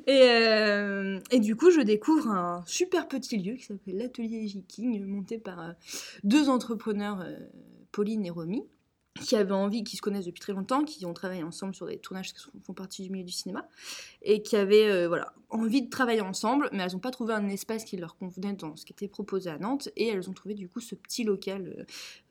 Et, 0.07 0.23
euh, 0.23 1.19
et 1.33 1.41
du 1.41 1.57
coup, 1.57 1.71
je 1.73 1.81
découvre 1.81 2.29
un 2.29 2.63
super 2.67 3.09
petit 3.09 3.39
lieu 3.39 3.55
qui 3.57 3.65
s'appelle 3.65 3.97
l'Atelier 3.99 4.41
Viking, 4.45 5.05
monté 5.05 5.39
par 5.39 5.61
euh, 5.61 5.73
deux 6.23 6.49
entrepreneurs, 6.49 7.21
euh, 7.23 7.37
Pauline 7.93 8.25
et 8.25 8.31
Romy, 8.31 8.63
qui 9.19 9.37
avaient 9.37 9.53
envie, 9.53 9.83
qui 9.83 9.97
se 9.97 10.03
connaissent 10.03 10.27
depuis 10.27 10.41
très 10.41 10.53
longtemps, 10.53 10.85
qui 10.85 11.05
ont 11.05 11.13
travaillé 11.13 11.43
ensemble 11.43 11.75
sur 11.75 11.87
des 11.87 11.99
tournages 11.99 12.33
qui 12.33 12.41
font 12.63 12.73
partie 12.73 13.03
du 13.03 13.11
milieu 13.11 13.25
du 13.25 13.33
cinéma, 13.33 13.69
et 14.23 14.43
qui 14.43 14.57
avaient 14.57 14.89
euh, 14.89 15.09
voilà, 15.09 15.35
envie 15.49 15.83
de 15.83 15.91
travailler 15.91 16.21
ensemble, 16.21 16.69
mais 16.73 16.85
elles 16.85 16.93
n'ont 16.93 17.01
pas 17.01 17.11
trouvé 17.11 17.35
un 17.35 17.49
espace 17.49 17.85
qui 17.85 17.97
leur 17.97 18.17
convenait 18.17 18.53
dans 18.53 18.77
ce 18.77 18.85
qui 18.85 18.93
était 18.93 19.09
proposé 19.09 19.51
à 19.51 19.59
Nantes, 19.59 19.89
et 19.97 20.09
elles 20.09 20.31
ont 20.31 20.33
trouvé 20.33 20.55
du 20.55 20.69
coup 20.69 20.81
ce 20.81 20.95
petit 20.95 21.25
local 21.25 21.75
euh, 21.79 21.85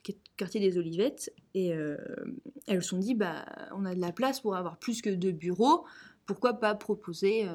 qui 0.03 0.13
est 0.13 0.17
quartier 0.37 0.61
des 0.61 0.77
Olivettes, 0.77 1.33
et 1.53 1.73
euh, 1.73 1.97
elles 2.67 2.81
se 2.81 2.89
sont 2.89 2.97
dit, 2.97 3.13
bah, 3.13 3.45
on 3.75 3.85
a 3.85 3.93
de 3.93 4.01
la 4.01 4.11
place 4.11 4.39
pour 4.39 4.55
avoir 4.55 4.77
plus 4.77 5.01
que 5.01 5.09
deux 5.09 5.33
bureaux, 5.33 5.85
pourquoi 6.25 6.53
pas 6.53 6.75
proposer 6.75 7.47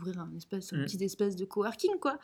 d'ouvrir 0.00 0.18
un 0.20 0.22
un 0.24 0.76
Mm. 0.78 0.84
petit 0.84 1.04
espace 1.04 1.36
de 1.36 1.44
coworking, 1.44 1.98
quoi. 2.00 2.18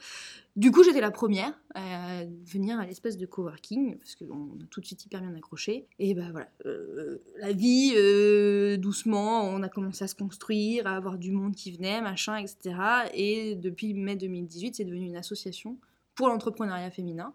Du 0.57 0.71
coup, 0.71 0.83
j'étais 0.83 1.01
la 1.01 1.11
première 1.11 1.53
à 1.75 2.25
venir 2.45 2.79
à 2.81 2.87
l'espace 2.87 3.17
de 3.17 3.27
coworking, 3.27 3.99
parce 3.99 4.17
qu'on 4.17 4.59
a 4.63 4.67
tout 4.71 4.81
de 4.81 4.87
suite 4.87 5.05
hyper 5.05 5.21
bien 5.21 5.35
accroché. 5.35 5.87
Et 5.99 6.15
bah 6.15 6.29
voilà, 6.31 6.49
euh, 6.65 7.19
la 7.39 7.53
vie, 7.53 7.93
euh, 7.97 8.77
doucement, 8.77 9.45
on 9.45 9.63
a 9.63 9.69
commencé 9.69 10.05
à 10.05 10.09
se 10.09 10.15
construire, 10.15 10.87
à 10.87 10.97
avoir 10.97 11.19
du 11.19 11.31
monde 11.33 11.55
qui 11.55 11.73
venait, 11.73 12.01
machin, 12.01 12.37
etc. 12.39 12.75
Et 13.15 13.55
depuis 13.55 13.93
mai 13.95 14.17
2018, 14.17 14.77
c'est 14.77 14.85
devenu 14.85 15.07
une 15.07 15.17
association 15.17 15.77
pour 16.17 16.27
l'entrepreneuriat 16.29 16.91
féminin. 16.91 17.33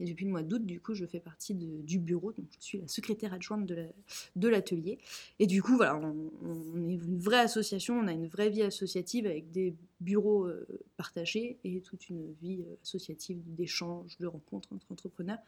Et 0.00 0.04
depuis 0.04 0.26
le 0.26 0.32
mois 0.32 0.42
d'août, 0.42 0.66
du 0.66 0.80
coup, 0.80 0.92
je 0.94 1.06
fais 1.06 1.20
partie 1.20 1.54
de- 1.54 1.80
du 1.82 1.98
bureau, 2.00 2.32
donc 2.32 2.46
je 2.58 2.64
suis 2.64 2.78
la 2.78 2.88
secrétaire 2.88 3.32
adjointe 3.32 3.64
de 3.64 3.74
la- 3.76 3.92
de 4.36 4.48
l'atelier. 4.48 4.98
Et 5.38 5.46
du 5.46 5.62
coup, 5.62 5.76
voilà, 5.76 5.96
on, 5.96 6.30
on 6.42 6.88
est 6.88 6.94
une 6.94 7.18
vraie 7.18 7.38
association, 7.40 7.94
on 7.98 8.06
a 8.08 8.12
une 8.12 8.26
vraie 8.26 8.50
vie 8.50 8.62
associative 8.62 9.24
avec 9.26 9.50
des 9.52 9.74
bureaux 10.00 10.46
euh, 10.46 10.66
partagés 10.96 11.58
et 11.64 11.80
toute 11.80 12.08
une 12.10 12.34
vie 12.42 12.62
euh, 12.68 12.74
associative 12.82 13.38
d'échanges, 13.54 14.18
de 14.18 14.26
rencontres 14.26 14.68
entre 14.74 14.86
entrepreneurs. 14.90 15.38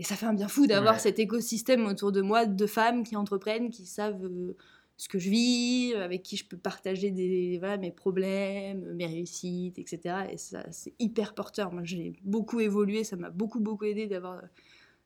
Et 0.00 0.02
ça 0.02 0.16
fait 0.16 0.26
un 0.26 0.34
bien 0.34 0.48
fou 0.48 0.66
d'avoir 0.66 0.94
Ouais. 0.94 1.00
cet 1.00 1.20
écosystème 1.20 1.86
autour 1.86 2.10
de 2.10 2.20
moi 2.20 2.46
de 2.46 2.66
femmes 2.66 3.04
qui 3.04 3.14
entreprennent, 3.14 3.70
qui 3.70 3.86
savent 3.86 4.24
euh, 4.24 4.56
ce 4.96 5.08
que 5.08 5.18
je 5.18 5.28
vis, 5.28 5.94
avec 5.94 6.22
qui 6.22 6.36
je 6.36 6.46
peux 6.46 6.56
partager 6.56 7.10
des, 7.10 7.58
voilà, 7.58 7.76
mes 7.76 7.90
problèmes, 7.90 8.92
mes 8.94 9.06
réussites, 9.06 9.78
etc. 9.78 10.26
Et 10.30 10.36
ça, 10.36 10.64
c'est 10.70 10.94
hyper 10.98 11.34
porteur. 11.34 11.72
Moi, 11.72 11.82
j'ai 11.84 12.14
beaucoup 12.22 12.60
évolué, 12.60 13.02
ça 13.02 13.16
m'a 13.16 13.30
beaucoup, 13.30 13.60
beaucoup 13.60 13.84
aidé 13.84 14.06
d'avoir 14.06 14.38
euh, 14.38 14.46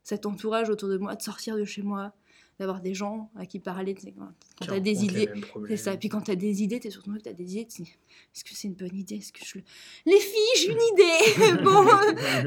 cet 0.03 0.27
entourage 0.27 0.69
autour 0.69 0.89
de 0.89 0.99
moi, 0.99 1.15
de 1.15 1.23
sortir 1.23 1.57
de 1.57 1.65
chez 1.65 1.83
moi, 1.83 2.13
d'avoir 2.59 2.81
des 2.81 2.93
gens 2.93 3.31
à 3.37 3.47
qui 3.47 3.61
parler. 3.61 3.95
tu 3.95 4.03
sais, 4.03 4.13
Quand, 4.13 4.25
quand 4.25 4.65
Qui 4.65 4.67
t'as 4.69 4.81
des 4.81 5.05
idées, 5.05 5.29
c'est 5.69 5.77
ça. 5.77 5.97
Puis 5.97 6.09
quand 6.09 6.21
t'as 6.23 6.35
des 6.35 6.63
idées, 6.63 6.81
t'es 6.81 6.91
sur 6.91 7.03
ton 7.03 7.13
truc, 7.13 7.23
t'as 7.23 7.33
des 7.33 7.53
idées, 7.53 7.67
tu 7.67 7.83
est-ce 7.83 8.43
que 8.45 8.51
c'est 8.53 8.69
une 8.69 8.75
bonne 8.75 8.97
idée? 8.97 9.17
Est-ce 9.17 9.33
que 9.33 9.45
je 9.45 9.59
le... 9.59 9.65
Les 10.07 10.19
filles, 10.19 10.57
j'ai 10.57 10.73
une 10.73 10.79
idée 10.93 11.63
bon, 11.65 11.87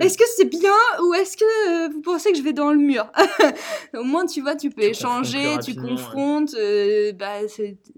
est-ce 0.01 0.17
que 0.17 0.23
c'est 0.35 0.49
bien 0.49 0.73
ou 1.03 1.13
est-ce 1.13 1.37
que 1.37 1.93
vous 1.93 2.01
pensez 2.01 2.31
que 2.31 2.37
je 2.37 2.43
vais 2.43 2.53
dans 2.53 2.71
le 2.71 2.79
mur? 2.79 3.09
Au 3.95 4.03
moins, 4.03 4.25
tu 4.25 4.41
vois, 4.41 4.55
tu 4.55 4.69
peux 4.69 4.81
Tu 4.81 4.89
échanger, 4.89 5.57
tu 5.63 5.71
ouais. 5.71 5.89
confrontes, 5.89 6.53
euh, 6.55 7.13
bah, 7.13 7.45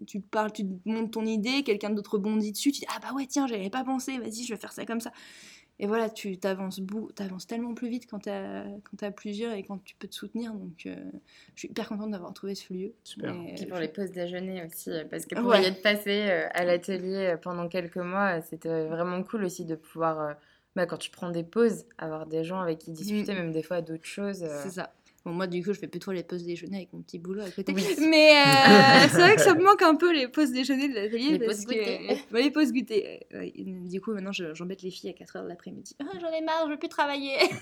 tu 0.05 0.21
te 0.21 0.27
parles, 0.29 0.51
tu 0.51 0.63
te 0.63 0.71
montres 0.85 1.11
ton 1.11 1.25
idée, 1.25 1.63
quelqu'un 1.63 1.89
d'autre 1.89 2.13
rebondit 2.13 2.51
dessus, 2.51 2.71
tu 2.71 2.81
dis 2.81 2.87
ah 2.89 2.99
bah 3.01 3.13
ouais 3.15 3.25
tiens, 3.27 3.47
j'avais 3.47 3.69
pas 3.69 3.83
pensé, 3.83 4.17
vas-y, 4.19 4.43
je 4.43 4.53
vais 4.53 4.59
faire 4.59 4.71
ça 4.73 4.85
comme 4.85 5.01
ça. 5.01 5.11
Et 5.83 5.85
voilà, 5.85 6.09
tu 6.09 6.37
t'avances 6.37 6.79
bou- 6.79 7.11
t'avances 7.13 7.45
tellement 7.45 7.73
plus 7.73 7.89
vite 7.89 8.07
quand 8.09 8.19
t'as 8.19 8.63
quand 8.63 8.95
t'as 8.97 9.11
plusieurs 9.11 9.51
et 9.51 9.63
quand 9.63 9.83
tu 9.83 9.95
peux 9.95 10.07
te 10.07 10.15
soutenir. 10.15 10.53
Donc, 10.53 10.85
euh, 10.85 10.95
je 11.55 11.59
suis 11.59 11.67
hyper 11.67 11.89
contente 11.89 12.11
d'avoir 12.11 12.33
trouvé 12.33 12.55
ce 12.55 12.71
lieu. 12.73 12.93
Super. 13.03 13.31
Et, 13.35 13.53
Puis 13.55 13.65
euh, 13.65 13.67
pour 13.67 13.75
je- 13.77 13.81
les 13.81 13.87
pauses 13.89 14.11
déjeuner 14.11 14.63
aussi, 14.65 14.91
euh, 14.91 15.03
parce 15.11 15.25
que 15.25 15.35
pour 15.35 15.47
Ouais. 15.47 15.61
y 15.61 15.65
être 15.65 15.81
passé 15.81 16.21
à 16.53 16.63
l'atelier 16.63 17.35
pendant 17.41 17.67
quelques 17.67 17.97
mois, 17.97 18.41
c'était 18.41 18.85
vraiment 18.87 19.21
cool 19.23 19.43
aussi 19.43 19.65
de 19.65 19.75
pouvoir, 19.75 20.37
bah, 20.77 20.85
quand 20.85 20.95
tu 20.97 21.11
prends 21.11 21.31
des 21.31 21.43
pauses, 21.43 21.83
avoir 21.97 22.27
des 22.27 22.45
gens 22.45 22.61
avec 22.61 22.79
qui 22.79 22.91
discuter, 22.91 23.33
même 23.33 23.51
des 23.51 23.61
fois 23.63 23.81
d'autres 23.81 24.05
choses. 24.05 24.45
C'est 24.63 24.69
ça. 24.69 24.93
Bon, 25.25 25.31
moi, 25.31 25.47
du 25.47 25.63
coup, 25.63 25.71
je 25.71 25.79
fais 25.79 25.87
plutôt 25.87 26.11
les 26.11 26.23
pauses 26.23 26.43
déjeuner 26.43 26.75
avec 26.77 26.91
mon 26.91 27.01
petit 27.01 27.17
boulot 27.17 27.43
à 27.43 27.49
côté. 27.49 27.71
Oui. 27.73 27.83
Mais 28.09 28.31
euh, 28.31 28.43
c'est 29.09 29.19
vrai 29.19 29.35
que 29.37 29.41
ça 29.41 29.53
me 29.55 29.63
manque 29.63 29.81
un 29.81 29.95
peu 29.95 30.11
les 30.13 30.27
pauses 30.27 30.51
déjeuner 30.51 30.89
de 30.89 30.95
l'atelier. 30.95 31.37
Les 31.37 31.45
parce 31.45 31.59
pauses 31.59 31.65
que- 31.67 31.79
goûter. 31.79 32.17
Ouais, 32.33 32.41
les 32.43 32.51
pauses 32.51 32.73
goûter. 32.73 33.25
euh. 33.33 33.49
Du 33.87 34.01
coup, 34.01 34.11
maintenant, 34.13 34.33
je- 34.33 34.53
j'embête 34.53 34.81
les 34.81 34.91
filles 34.91 35.11
à 35.11 35.13
4h 35.13 35.43
de 35.43 35.47
l'après-midi. 35.47 35.95
Ah, 36.01 36.05
j'en 36.19 36.29
ai 36.29 36.41
marre, 36.41 36.63
je 36.65 36.71
veux 36.71 36.77
plus 36.79 36.89
travailler. 36.89 37.37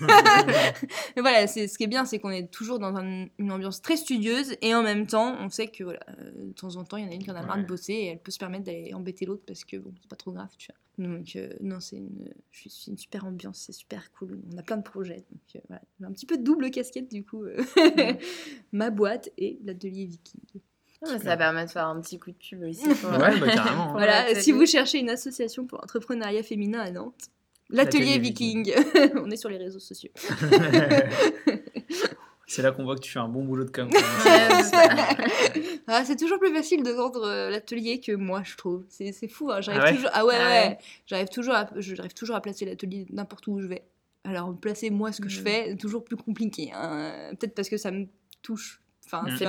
Mais 1.16 1.22
voilà, 1.22 1.46
c'est 1.46 1.68
ce 1.68 1.78
qui 1.78 1.84
est 1.84 1.88
bien, 1.88 2.04
c'est 2.04 2.18
qu'on 2.18 2.30
est 2.30 2.50
toujours 2.50 2.78
dans 2.78 2.96
un- 2.96 3.26
une 3.38 3.52
ambiance 3.52 3.80
très 3.80 3.96
studieuse 3.96 4.56
et 4.60 4.74
en 4.74 4.82
même 4.82 5.06
temps, 5.06 5.36
on 5.40 5.48
sait 5.48 5.68
que 5.68 5.84
voilà, 5.84 6.00
euh, 6.18 6.46
de 6.48 6.52
temps 6.52 6.76
en 6.76 6.84
temps, 6.84 6.96
il 6.96 7.04
y 7.04 7.08
en 7.08 7.10
a 7.10 7.14
une 7.14 7.22
qui 7.22 7.30
en 7.30 7.36
a 7.36 7.42
marre 7.42 7.56
de 7.56 7.62
Ouais. 7.62 7.66
bosser 7.68 7.92
et 7.92 8.06
elle 8.08 8.18
peut 8.18 8.30
se 8.32 8.38
permettre 8.38 8.64
d'aller 8.64 8.92
embêter 8.94 9.24
l'autre 9.24 9.42
parce 9.46 9.64
que 9.64 9.76
bon, 9.76 9.92
c'est 10.00 10.08
pas 10.10 10.16
trop 10.16 10.32
grave, 10.32 10.48
tu 10.58 10.66
vois. 10.68 10.76
Donc, 10.98 11.36
euh, 11.36 11.48
non, 11.60 11.80
c'est 11.80 11.96
une, 11.96 12.28
je 12.50 12.60
suis- 12.60 12.70
c'est 12.70 12.90
une 12.90 12.98
super 12.98 13.24
ambiance, 13.24 13.58
c'est 13.66 13.72
super 13.72 14.12
cool. 14.12 14.38
On 14.52 14.58
a 14.58 14.62
plein 14.62 14.76
de 14.76 14.82
projets. 14.82 15.24
Donc, 15.30 15.56
euh, 15.56 15.60
voilà. 15.68 15.82
J'ai 15.98 16.06
un 16.06 16.12
petit 16.12 16.26
peu 16.26 16.36
de 16.36 16.42
double 16.42 16.70
casquette 16.70 17.10
du 17.10 17.24
coup. 17.24 17.44
euh, 17.44 17.56
Ma 18.72 18.90
boîte 18.90 19.30
et 19.38 19.58
l'atelier 19.64 20.04
Viking. 20.04 20.40
Ah, 21.04 21.18
ça 21.18 21.36
permet 21.36 21.64
de 21.64 21.70
faire 21.70 21.86
un 21.86 22.00
petit 22.00 22.18
coup 22.18 22.30
de 22.30 22.36
pub 22.36 22.62
aussi. 22.62 22.86
Pour, 22.88 23.10
Ouais, 23.18 23.40
bah, 23.40 23.48
carrément. 23.54 23.90
Voilà, 23.92 24.22
l'atelier. 24.24 24.40
si 24.42 24.52
vous 24.52 24.66
cherchez 24.66 24.98
une 24.98 25.10
association 25.10 25.66
pour 25.66 25.82
entrepreneuriat 25.82 26.42
féminin 26.42 26.78
à 26.80 26.90
Nantes, 26.90 27.30
l'atelier 27.70 28.04
L'Atelier 28.04 28.18
Viking. 28.20 28.72
On 29.16 29.30
est 29.30 29.36
sur 29.36 29.48
les 29.48 29.56
réseaux 29.58 29.80
sociaux. 29.80 30.10
C'est 32.54 32.60
là 32.60 32.70
qu'on 32.70 32.84
voit 32.84 32.96
que 32.96 33.00
tu 33.00 33.10
fais 33.10 33.18
un 33.18 33.28
bon 33.28 33.44
boulot 33.44 33.64
de 33.64 33.70
com. 33.70 33.88
Ah, 35.88 36.04
c'est 36.04 36.16
toujours 36.16 36.38
plus 36.38 36.52
facile 36.54 36.82
de 36.82 36.90
vendre 36.90 37.22
euh, 37.26 37.50
l'atelier 37.50 38.00
que 38.00 38.12
moi, 38.12 38.42
je 38.44 38.56
trouve. 38.56 38.84
C'est 38.88 39.12
c'est 39.12 39.28
fou. 39.28 39.50
hein, 39.50 39.60
J'arrive 39.60 39.80
Ah 39.82 39.84
ouais 39.86 39.94
toujours. 39.94 40.10
Ah 40.12 40.26
ouais, 40.26 40.34
Ah 40.38 40.48
ouais. 40.48 40.68
ouais. 40.68 40.78
J'arrive 41.06 41.28
toujours, 41.28 41.54
à... 41.54 41.68
j'arrive 41.76 42.14
toujours 42.14 42.36
à 42.36 42.40
placer 42.40 42.64
l'atelier 42.64 43.06
n'importe 43.10 43.46
où 43.46 43.60
je 43.60 43.66
vais. 43.66 43.82
Alors 44.24 44.54
placer 44.56 44.90
moi 44.90 45.12
ce 45.12 45.20
que 45.20 45.28
je 45.28 45.38
Mhm. 45.40 45.44
fais, 45.46 45.76
toujours 45.76 46.04
plus 46.04 46.16
compliqué. 46.16 46.70
hein. 46.74 47.30
Peut-être 47.38 47.54
parce 47.54 47.68
que 47.68 47.76
ça 47.76 47.90
me 47.90 48.06
touche. 48.42 48.80
Enfin, 49.04 49.24
tu 49.36 49.44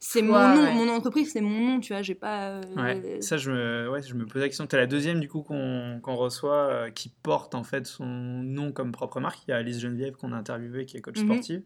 C'est 0.00 0.22
mon 0.22 0.32
nom, 0.54 0.62
ouais. 0.62 0.74
mon 0.74 0.88
entreprise, 0.88 1.32
c'est 1.32 1.40
mon 1.40 1.60
nom. 1.74 1.80
Tu 1.80 1.92
vois, 1.92 2.02
j'ai 2.02 2.14
pas. 2.14 2.50
euh, 2.50 2.62
Ouais, 2.76 3.20
ça 3.20 3.36
je 3.36 3.50
me, 3.50 3.90
ouais, 3.90 4.00
je 4.02 4.14
me 4.14 4.24
pose 4.24 4.40
la 4.40 4.48
question. 4.48 4.66
Tu 4.66 4.76
es 4.76 4.78
la 4.78 4.86
deuxième 4.86 5.20
du 5.20 5.28
coup 5.28 5.42
qu'on 5.42 5.98
qu'on 6.02 6.14
reçoit 6.14 6.68
euh, 6.68 6.90
qui 6.90 7.08
porte 7.22 7.54
en 7.54 7.64
fait 7.64 7.86
son 7.86 8.06
nom 8.06 8.72
comme 8.72 8.92
propre 8.92 9.20
marque. 9.20 9.40
Il 9.48 9.50
y 9.50 9.54
a 9.54 9.56
Alice 9.56 9.80
Geneviève 9.80 10.14
qu'on 10.14 10.32
a 10.32 10.36
interviewée 10.36 10.86
qui 10.86 10.96
est 10.96 11.00
coach 11.00 11.18
Mhm. 11.18 11.24
sportive. 11.24 11.62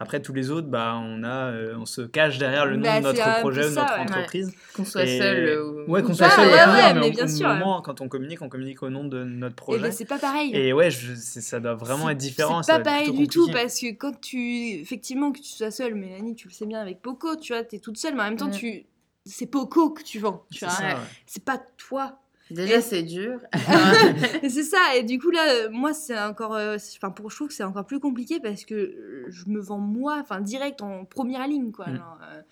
Après 0.00 0.22
tous 0.22 0.32
les 0.32 0.50
autres, 0.52 0.68
bah, 0.68 0.96
on, 1.02 1.24
a, 1.24 1.50
euh, 1.50 1.74
on 1.76 1.84
se 1.84 2.02
cache 2.02 2.38
derrière 2.38 2.66
le 2.66 2.76
nom 2.76 2.82
Bah, 2.82 3.00
de 3.00 3.06
notre 3.06 3.40
projet 3.40 3.64
ou 3.66 3.68
de 3.70 3.74
ça, 3.74 3.80
notre 3.82 3.94
ouais. 3.96 4.00
entreprise. 4.02 4.52
Qu'on 4.74 4.84
soit 4.84 5.04
Et- 5.04 5.18
seul. 5.18 5.36
euh, 5.48 5.64
ou- 5.86 5.90
Ouais, 5.90 6.02
qu'on 6.04 6.14
soit 6.14 6.28
Ah, 6.30 6.36
seul, 6.36 6.46
ouais, 6.48 6.94
mais 7.00 7.08
au- 7.08 7.10
bien 7.10 7.24
au 7.24 7.28
sûr. 7.28 7.48
moment, 7.48 7.82
quand 7.82 8.00
on 8.00 8.08
communique, 8.08 8.40
on 8.40 8.48
communique 8.48 8.80
au 8.84 8.90
nom 8.90 9.02
de 9.04 9.24
notre 9.24 9.54
Et 9.54 9.56
projet. 9.56 9.82
ben 9.82 9.90
c'est 9.92 10.04
pas 10.04 10.18
pareil. 10.18 10.54
Et 10.54 10.72
ouais, 10.72 10.90
je- 10.92 11.14
ça 11.16 11.58
doit 11.58 11.74
vraiment 11.74 12.08
être 12.10 12.18
différent. 12.18 12.62
C'est 12.62 12.70
ça 12.72 12.78
pas 12.78 12.84
pareil 12.84 13.12
du 13.12 13.26
tout 13.26 13.50
parce 13.50 13.80
que 13.80 13.90
quand 13.92 14.20
tu. 14.20 14.38
Effectivement, 14.80 15.32
que 15.32 15.38
tu 15.40 15.48
sois 15.48 15.72
seule, 15.72 15.96
Mélanie, 15.96 16.36
tu 16.36 16.46
le 16.46 16.52
sais 16.54 16.66
bien 16.66 16.80
avec 16.80 17.02
Poco, 17.02 17.34
tu 17.34 17.52
vois, 17.52 17.64
t'es 17.64 17.80
toute 17.80 17.98
seule, 17.98 18.14
mais 18.14 18.20
en 18.22 18.24
même 18.26 18.36
temps, 18.36 18.48
Mm. 18.48 18.52
tu. 18.52 18.86
C'est 19.26 19.46
Poco 19.46 19.90
que 19.90 20.02
tu 20.04 20.20
vends, 20.20 20.44
tu 20.52 20.60
C'est 20.60 20.66
vois. 20.66 20.74
ça, 20.76 20.84
Ouais. 20.84 21.42
pas 21.44 21.58
toi. 21.76 22.18
Déjà, 22.50 22.76
Et- 22.76 22.80
c'est 22.80 23.02
dur. 23.02 23.40
C'est 24.48 24.62
ça, 24.62 24.96
et 24.96 25.02
du 25.02 25.18
coup 25.18 25.30
là, 25.30 25.46
euh, 25.50 25.68
moi 25.70 25.92
c'est 25.92 26.18
encore, 26.18 26.54
euh, 26.54 26.76
enfin 26.96 27.10
pour 27.10 27.30
je 27.30 27.36
trouve 27.36 27.48
que 27.48 27.54
c'est 27.54 27.64
encore 27.64 27.84
plus 27.86 28.00
compliqué 28.00 28.40
parce 28.40 28.64
que 28.64 28.74
euh, 28.74 29.26
je 29.28 29.44
me 29.48 29.60
vends 29.60 29.78
moi, 29.78 30.18
enfin 30.20 30.40
direct 30.40 30.80
en 30.82 31.04
première 31.04 31.46
ligne 31.46 31.72
quoi. 31.72 31.88
Mm. 31.88 32.02
Euh, 32.22 32.42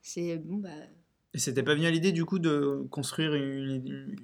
c'est 0.00 0.36
bon 0.38 0.56
bah, 0.56 0.70
Et 1.34 1.38
c'était 1.38 1.62
pas 1.62 1.74
venu 1.74 1.86
à 1.86 1.90
l'idée 1.90 2.12
du 2.12 2.24
coup 2.24 2.38
de 2.38 2.86
construire 2.90 3.34
une, 3.34 3.82
une, 3.86 4.16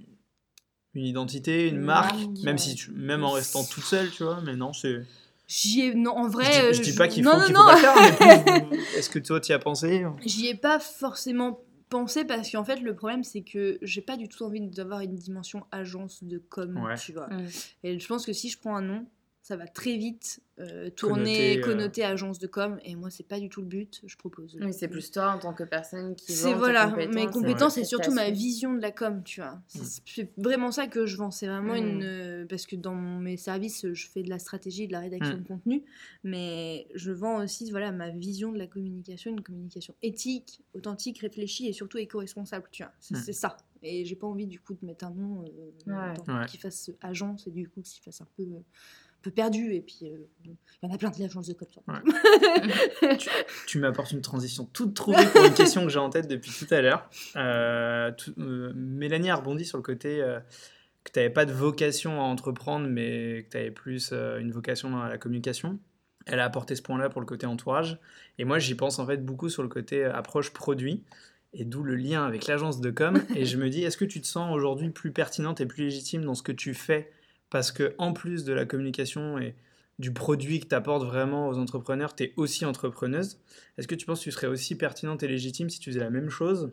une 0.94 1.04
identité, 1.04 1.68
une 1.68 1.76
Une 1.76 1.80
marque, 1.82 2.14
marque, 2.14 2.38
même 2.44 2.54
ouais. 2.56 2.58
si 2.58 2.74
tu- 2.74 2.90
même 2.92 3.22
en 3.24 3.32
restant 3.32 3.64
toute 3.64 3.84
seule, 3.84 4.10
tu 4.10 4.24
vois. 4.24 4.40
Mais 4.44 4.56
non, 4.56 4.72
c'est. 4.72 5.02
j'y 5.46 5.82
ai, 5.82 5.94
non 5.94 6.12
en 6.16 6.28
vrai, 6.28 6.44
je 6.44 6.70
dis, 6.72 6.78
je 6.78 6.82
dis 6.90 6.96
pas 6.96 7.06
qu'il 7.08 7.22
non, 7.24 7.32
faut, 7.32 7.38
non, 7.38 7.44
qu'il 7.44 7.54
non. 7.54 7.68
faut 7.68 7.76
faire, 7.76 7.94
mais 8.46 8.62
plus, 8.70 8.78
est-ce 8.96 9.10
que 9.10 9.18
toi 9.18 9.40
tu 9.40 9.52
y 9.52 9.54
as 9.54 9.58
pensé? 9.58 10.04
J'y 10.24 10.48
ai 10.48 10.54
pas 10.54 10.78
forcément 10.80 11.60
pensé 11.88 12.24
parce 12.24 12.50
qu'en 12.50 12.64
fait 12.64 12.76
le 12.80 12.94
problème 12.94 13.24
c'est 13.24 13.42
que 13.42 13.78
j'ai 13.82 14.00
pas 14.02 14.16
du 14.16 14.28
tout 14.28 14.44
envie 14.44 14.60
d'avoir 14.60 15.00
une 15.00 15.14
dimension 15.14 15.66
agence 15.72 16.22
de 16.24 16.38
com, 16.38 16.76
Ouais. 16.84 16.96
tu 16.96 17.12
vois. 17.12 17.28
Mm. 17.28 17.46
Et 17.84 17.98
je 17.98 18.06
pense 18.08 18.26
que 18.26 18.32
si 18.32 18.48
je 18.50 18.58
prends 18.58 18.76
un 18.76 18.82
nom, 18.82 19.06
ça 19.48 19.56
va 19.56 19.66
très 19.66 19.96
vite 19.96 20.40
euh, 20.58 20.90
Connoter, 20.90 20.94
tourner, 20.94 21.58
euh, 21.58 21.62
connoter 21.64 22.04
agence 22.04 22.38
de 22.38 22.46
com 22.46 22.78
et 22.84 22.94
moi 22.96 23.08
c'est 23.08 23.26
pas 23.26 23.40
du 23.40 23.48
tout 23.48 23.62
le 23.62 23.66
but. 23.66 24.02
Je 24.04 24.16
propose. 24.18 24.58
Oui, 24.60 24.74
c'est 24.74 24.88
plus 24.88 25.10
toi 25.10 25.30
en 25.32 25.38
tant 25.38 25.54
que 25.54 25.62
personne 25.64 26.14
qui 26.16 26.32
C'est 26.32 26.52
voilà, 26.52 26.88
compétences 26.90 27.14
mes 27.14 27.22
et 27.22 27.26
compétences 27.28 27.74
tes 27.76 27.80
et 27.80 27.84
surtout 27.84 28.12
ma 28.12 28.28
vision 28.30 28.74
de 28.74 28.82
la 28.82 28.90
com, 28.90 29.22
tu 29.24 29.40
vois. 29.40 29.58
C'est 29.68 29.80
Mm. 29.80 29.86
c'est 30.04 30.30
vraiment 30.36 30.70
ça 30.70 30.86
que 30.86 31.06
je 31.06 31.16
vends. 31.16 31.30
C'est 31.30 31.46
vraiment 31.46 31.72
Mm. 31.74 31.76
une. 31.86 32.02
euh, 32.02 32.44
Parce 32.46 32.66
que 32.66 32.76
dans 32.76 32.94
mes 32.94 33.36
services, 33.38 33.86
je 33.92 34.06
fais 34.08 34.22
de 34.22 34.28
la 34.28 34.38
stratégie 34.38 34.82
et 34.82 34.86
de 34.86 34.92
la 34.92 35.00
rédaction 35.00 35.36
Mm. 35.36 35.42
de 35.42 35.48
contenu, 35.48 35.82
mais 36.24 36.86
je 36.94 37.10
vends 37.12 37.42
aussi 37.42 37.70
voilà, 37.70 37.90
ma 37.92 38.10
vision 38.10 38.52
de 38.52 38.58
la 38.58 38.66
communication, 38.66 39.30
une 39.30 39.42
communication 39.42 39.94
éthique, 40.02 40.60
authentique, 40.74 41.20
réfléchie 41.20 41.68
et 41.68 41.72
surtout 41.72 41.96
éco-responsable, 41.98 42.68
tu 42.70 42.82
vois. 42.82 42.92
C'est 43.00 43.32
ça. 43.32 43.56
Et 43.82 44.04
j'ai 44.04 44.16
pas 44.16 44.26
envie 44.26 44.48
du 44.48 44.58
coup 44.58 44.74
de 44.74 44.84
mettre 44.84 45.04
un 45.06 45.10
nom 45.10 45.44
euh, 45.44 45.70
Ouais. 45.86 46.34
Ouais. 46.34 46.46
qui 46.46 46.58
fasse 46.58 46.90
agence 47.00 47.46
et 47.46 47.50
du 47.52 47.68
coup 47.68 47.80
qui 47.80 48.00
fasse 48.00 48.20
un 48.20 48.26
peu. 48.36 48.44
Un 49.18 49.22
peu 49.22 49.30
perdu 49.30 49.74
et 49.74 49.80
puis 49.80 50.00
euh, 50.04 50.16
il 50.82 50.88
y 50.88 50.92
en 50.92 50.94
a 50.94 50.98
plein 50.98 51.10
de 51.10 51.24
agences 51.24 51.48
de 51.48 51.54
com 51.54 51.66
Ouais. 51.88 53.16
Tu 53.66 53.78
m'apportes 53.78 54.12
une 54.12 54.20
transition 54.20 54.64
toute 54.72 54.94
trouvée 54.94 55.26
pour 55.26 55.44
une 55.44 55.54
question 55.54 55.82
que 55.82 55.88
j'ai 55.88 55.98
en 55.98 56.10
tête 56.10 56.28
depuis 56.28 56.52
tout 56.52 56.72
à 56.72 56.80
l'heure. 56.80 57.10
Euh, 57.36 58.12
euh, 58.38 58.72
Mélanie 58.76 59.30
a 59.30 59.36
rebondi 59.36 59.64
sur 59.64 59.76
le 59.76 59.82
côté 59.82 60.22
euh, 60.22 60.38
que 61.02 61.10
tu 61.10 61.18
n'avais 61.18 61.32
pas 61.32 61.46
de 61.46 61.52
vocation 61.52 62.20
à 62.20 62.24
entreprendre, 62.24 62.86
mais 62.88 63.44
que 63.44 63.50
tu 63.50 63.56
avais 63.56 63.70
plus 63.72 64.12
une 64.12 64.52
vocation 64.52 64.90
dans 64.90 65.02
la 65.02 65.18
communication. 65.18 65.80
Elle 66.26 66.38
a 66.38 66.44
apporté 66.44 66.76
ce 66.76 66.82
point-là 66.82 67.08
pour 67.08 67.20
le 67.20 67.26
côté 67.26 67.46
entourage. 67.46 67.98
Et 68.38 68.44
moi, 68.44 68.58
j'y 68.58 68.74
pense 68.74 68.98
en 68.98 69.06
fait 69.06 69.24
beaucoup 69.24 69.48
sur 69.48 69.62
le 69.62 69.68
côté 69.68 70.04
approche 70.04 70.52
produit. 70.52 71.02
Et 71.54 71.64
d'où 71.64 71.82
le 71.82 71.96
lien 71.96 72.26
avec 72.26 72.46
l'agence 72.46 72.80
de 72.80 72.90
com. 72.90 73.20
Et 73.34 73.46
je 73.46 73.56
me 73.56 73.70
dis, 73.70 73.82
est-ce 73.82 73.96
que 73.96 74.04
tu 74.04 74.20
te 74.20 74.26
sens 74.26 74.54
aujourd'hui 74.54 74.90
plus 74.90 75.12
pertinente 75.12 75.62
et 75.62 75.66
plus 75.66 75.84
légitime 75.84 76.22
dans 76.24 76.34
ce 76.34 76.42
que 76.42 76.52
tu 76.52 76.74
fais 76.74 77.10
Parce 77.50 77.72
que 77.72 77.94
en 77.98 78.12
plus 78.12 78.44
de 78.44 78.52
la 78.52 78.64
communication 78.66 79.38
et 79.38 79.54
du 79.98 80.12
produit 80.12 80.60
que 80.60 80.66
tu 80.66 80.74
apportes 80.74 81.04
vraiment 81.04 81.48
aux 81.48 81.58
entrepreneurs, 81.58 82.14
tu 82.14 82.24
es 82.24 82.32
aussi 82.36 82.64
entrepreneuse. 82.64 83.40
Est-ce 83.76 83.88
que 83.88 83.94
tu 83.94 84.06
penses 84.06 84.20
que 84.20 84.24
tu 84.24 84.30
serais 84.32 84.46
aussi 84.46 84.76
pertinente 84.76 85.22
et 85.22 85.28
légitime 85.28 85.70
si 85.70 85.80
tu 85.80 85.90
faisais 85.90 86.00
la 86.00 86.10
même 86.10 86.30
chose, 86.30 86.70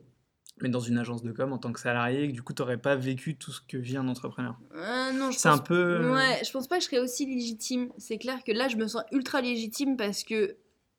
mais 0.62 0.70
dans 0.70 0.80
une 0.80 0.98
agence 0.98 1.24
de 1.24 1.32
com 1.32 1.52
en 1.54 1.58
tant 1.58 1.72
que 1.74 1.80
salarié, 1.80 2.24
et 2.24 2.28
que 2.30 2.34
du 2.34 2.44
coup, 2.44 2.54
tu 2.54 2.62
n'aurais 2.62 2.78
pas 2.78 2.96
vécu 2.96 3.36
tout 3.36 3.52
ce 3.52 3.62
que 3.62 3.78
vit 3.78 3.98
un 3.98 4.08
entrepreneur? 4.08 4.60
Euh, 4.76 5.12
non, 5.14 5.32
je 5.32 5.38
C'est 5.40 5.50
un 5.50 5.58
pense 5.58 5.68
peu. 5.68 6.14
Ouais, 6.14 6.42
je 6.46 6.52
pense 6.52 6.68
pas 6.68 6.78
que 6.78 6.84
je 6.84 6.90
serais 6.90 7.00
aussi 7.00 7.26
légitime. 7.26 7.90
C'est 7.98 8.18
clair 8.18 8.44
que 8.44 8.52
là, 8.52 8.68
je 8.68 8.76
me 8.76 8.88
sens 8.88 9.04
ultra 9.12 9.42
légitime 9.42 9.98
parce 9.98 10.24
que 10.24 10.58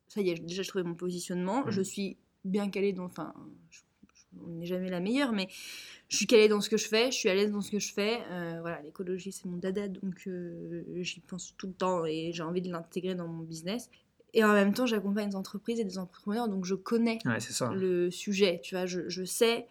ça 0.08 0.20
y 0.20 0.30
est, 0.30 0.34
déjà, 0.44 0.62
je 0.62 0.68
trouvé 0.68 0.84
mon 0.84 0.94
positionnement. 0.94 1.64
Mhm. 1.64 1.70
Je 1.70 1.82
suis 1.82 2.16
bien 2.44 2.70
calée 2.70 2.92
dans. 2.92 3.04
Enfin, 3.04 3.34
je- 3.70 3.80
on 4.46 4.50
n'est 4.58 4.66
jamais 4.66 4.90
la 4.90 5.00
meilleure, 5.00 5.32
mais 5.32 5.48
je 6.08 6.16
suis 6.16 6.26
calée 6.26 6.48
dans 6.48 6.60
ce 6.60 6.68
que 6.70 6.76
je 6.76 6.86
fais. 6.88 7.10
Je 7.10 7.16
suis 7.16 7.28
à 7.28 7.34
l'aise 7.34 7.50
dans 7.52 7.60
ce 7.60 7.70
que 7.70 7.78
je 7.78 7.92
fais. 7.92 8.18
Euh, 8.30 8.58
voilà, 8.60 8.80
l'écologie, 8.82 9.32
c'est 9.32 9.46
mon 9.46 9.56
dada, 9.56 9.88
donc 9.88 10.22
euh, 10.26 10.82
j'y 11.00 11.20
pense 11.20 11.54
tout 11.56 11.66
le 11.68 11.72
temps 11.72 12.04
et 12.04 12.30
j'ai 12.32 12.42
envie 12.42 12.62
de 12.62 12.70
l'intégrer 12.70 13.14
dans 13.14 13.28
mon 13.28 13.42
business. 13.42 13.90
Et 14.34 14.44
en 14.44 14.52
même 14.52 14.74
temps, 14.74 14.84
j'accompagne 14.86 15.30
des 15.30 15.36
entreprises 15.36 15.80
et 15.80 15.84
des 15.84 15.98
entrepreneurs, 15.98 16.48
donc 16.48 16.64
je 16.66 16.74
connais 16.74 17.18
Ouais, 17.24 17.40
c'est 17.40 17.52
ça. 17.54 17.72
le 17.72 18.10
sujet. 18.10 18.60
Tu 18.62 18.74
vois, 18.74 18.84
je, 18.86 19.08
je 19.08 19.24
sais 19.24 19.66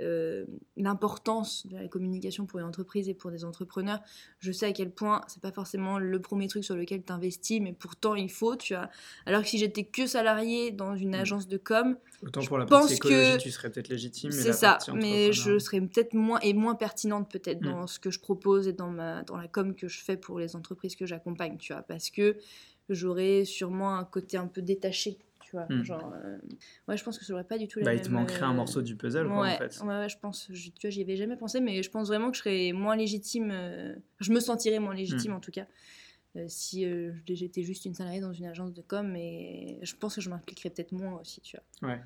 euh, 0.00 0.44
l'importance 0.76 1.66
de 1.66 1.74
la 1.76 1.88
communication 1.88 2.46
pour 2.46 2.58
une 2.58 2.64
entreprise 2.66 3.08
et 3.08 3.14
pour 3.14 3.30
des 3.30 3.44
entrepreneurs. 3.44 4.00
Je 4.38 4.52
sais 4.52 4.66
à 4.66 4.72
quel 4.72 4.90
point 4.90 5.20
c'est 5.28 5.42
pas 5.42 5.52
forcément 5.52 5.98
le 5.98 6.20
premier 6.20 6.48
truc 6.48 6.64
sur 6.64 6.76
lequel 6.76 7.02
tu 7.04 7.12
investis, 7.12 7.60
mais 7.60 7.72
pourtant 7.72 8.14
il 8.14 8.30
faut, 8.30 8.56
tu 8.56 8.74
vois. 8.74 8.88
Alors 9.26 9.42
que 9.42 9.48
si 9.48 9.58
j'étais 9.58 9.84
que 9.84 10.06
salarié 10.06 10.70
dans 10.70 10.94
une 10.96 11.10
Mm. 11.10 11.14
agence 11.20 11.48
de 11.48 11.56
com, 11.58 11.96
Autant 12.22 12.40
je 12.40 12.48
pour 12.48 12.58
la 12.58 12.66
pense 12.66 12.98
que 12.98 13.36
tu 13.38 13.50
serais 13.50 13.70
peut-être 13.70 13.88
légitime. 13.88 14.30
c'est 14.30 14.52
ça. 14.52 14.78
Mais 14.94 15.32
je 15.32 15.58
serais 15.58 15.80
peut-être 15.80 16.14
moins 16.14 16.38
et 16.40 16.54
moins 16.54 16.74
pertinente 16.74 17.30
peut-être 17.30 17.60
Mm. 17.62 17.70
dans 17.70 17.86
ce 17.86 17.98
que 17.98 18.10
je 18.10 18.20
propose 18.20 18.68
et 18.68 18.72
dans 18.72 18.90
ma 18.90 19.22
dans 19.24 19.36
la 19.36 19.48
com 19.48 19.74
que 19.74 19.88
je 19.88 20.00
fais 20.02 20.16
pour 20.16 20.38
les 20.38 20.56
entreprises 20.56 20.96
que 20.96 21.06
j'accompagne, 21.06 21.56
tu 21.58 21.72
vois, 21.72 21.82
parce 21.82 22.10
que 22.10 22.36
j'aurais 22.88 23.44
sûrement 23.44 23.96
un 23.96 24.04
côté 24.04 24.36
un 24.36 24.46
peu 24.46 24.62
détaché. 24.62 25.18
Tu 25.50 25.56
tu 25.56 25.56
vois. 25.56 25.66
Mm. 25.68 25.82
Genre, 25.82 26.12
euh, 26.24 26.38
ouais, 26.88 26.96
je 26.96 27.04
pense 27.04 27.18
que 27.18 27.24
ça 27.24 27.32
aurait 27.32 27.44
pas 27.44 27.58
du 27.58 27.66
tout 27.66 27.80
la 27.80 27.86
Bah, 27.86 27.90
même... 27.92 28.00
il 28.00 28.06
te 28.06 28.10
manquerait 28.12 28.42
un 28.44 28.52
euh, 28.52 28.54
morceau 28.54 28.82
du 28.82 28.96
puzzle, 28.96 29.26
quoi, 29.26 29.40
ouais, 29.42 29.54
en 29.54 29.58
fait. 29.58 29.80
ouais, 29.82 29.88
ouais, 29.88 30.08
je 30.08 30.18
pense, 30.18 30.48
je- 30.52 30.70
tu 30.70 30.86
vois, 30.86 30.90
j'y 30.90 31.02
avais 31.02 31.16
jamais 31.16 31.36
pensé, 31.36 31.60
mais 31.60 31.82
je 31.82 31.90
pense 31.90 32.08
vraiment 32.08 32.30
que 32.30 32.36
je 32.36 32.42
serais 32.42 32.72
moins 32.72 32.96
légitime, 32.96 33.50
euh, 33.52 33.94
je 34.20 34.32
me 34.32 34.40
sentirais 34.40 34.78
moins 34.78 34.94
Mm. 34.94 34.98
légitime 34.98 35.32
en 35.32 35.40
tout 35.40 35.50
cas, 35.50 35.66
euh, 36.36 36.44
si 36.48 36.84
euh, 36.86 37.12
j'étais 37.26 37.62
juste 37.64 37.84
une 37.84 37.94
salariée 37.94 38.20
dans 38.20 38.32
une 38.32 38.46
agence 38.46 38.72
de 38.72 38.82
com, 38.82 39.16
et 39.16 39.78
je 39.82 39.94
pense 39.96 40.14
que 40.14 40.20
je 40.20 40.30
m'impliquerais 40.30 40.70
peut-être 40.70 40.92
moins 40.92 41.20
aussi, 41.20 41.40
tu 41.40 41.56
vois. 41.80 41.90
Ouais. 41.90 42.00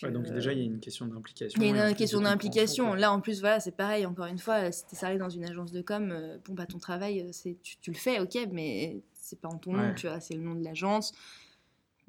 Que, 0.00 0.06
Ouais, 0.06 0.12
donc 0.12 0.28
euh, 0.28 0.34
déjà, 0.34 0.52
il 0.52 0.60
y 0.60 0.62
a 0.62 0.64
une 0.64 0.78
question 0.78 1.06
d'implication. 1.06 1.60
il 1.60 1.66
y 1.68 1.72
a 1.80 1.88
une 1.90 1.96
question 1.96 2.20
d'implication. 2.20 2.94
Là, 2.94 3.10
en 3.10 3.20
plus, 3.20 3.40
voilà, 3.40 3.58
c'est 3.58 3.72
pareil. 3.76 4.06
Encore 4.06 4.26
une 4.26 4.38
fois, 4.38 4.70
si 4.70 4.86
t'es 4.86 4.94
salarié 4.94 5.18
dans 5.18 5.28
une 5.28 5.44
agence 5.44 5.72
de 5.72 5.82
com, 5.82 6.12
euh, 6.12 6.38
bon, 6.44 6.54
bah, 6.54 6.66
ton 6.66 6.78
travail, 6.78 7.20
euh, 7.20 7.28
c'est, 7.32 7.56
tu, 7.64 7.78
tu 7.78 7.90
le 7.90 7.96
fais, 7.96 8.20
ok, 8.20 8.38
mais 8.52 9.02
c'est 9.12 9.40
pas 9.40 9.48
en 9.48 9.58
ton 9.58 9.72
nom, 9.72 9.88
Ouais. 9.88 9.94
tu 9.96 10.06
vois, 10.06 10.20
c'est 10.20 10.34
le 10.34 10.40
nom 10.42 10.54
de 10.54 10.62
l'agence. 10.62 11.12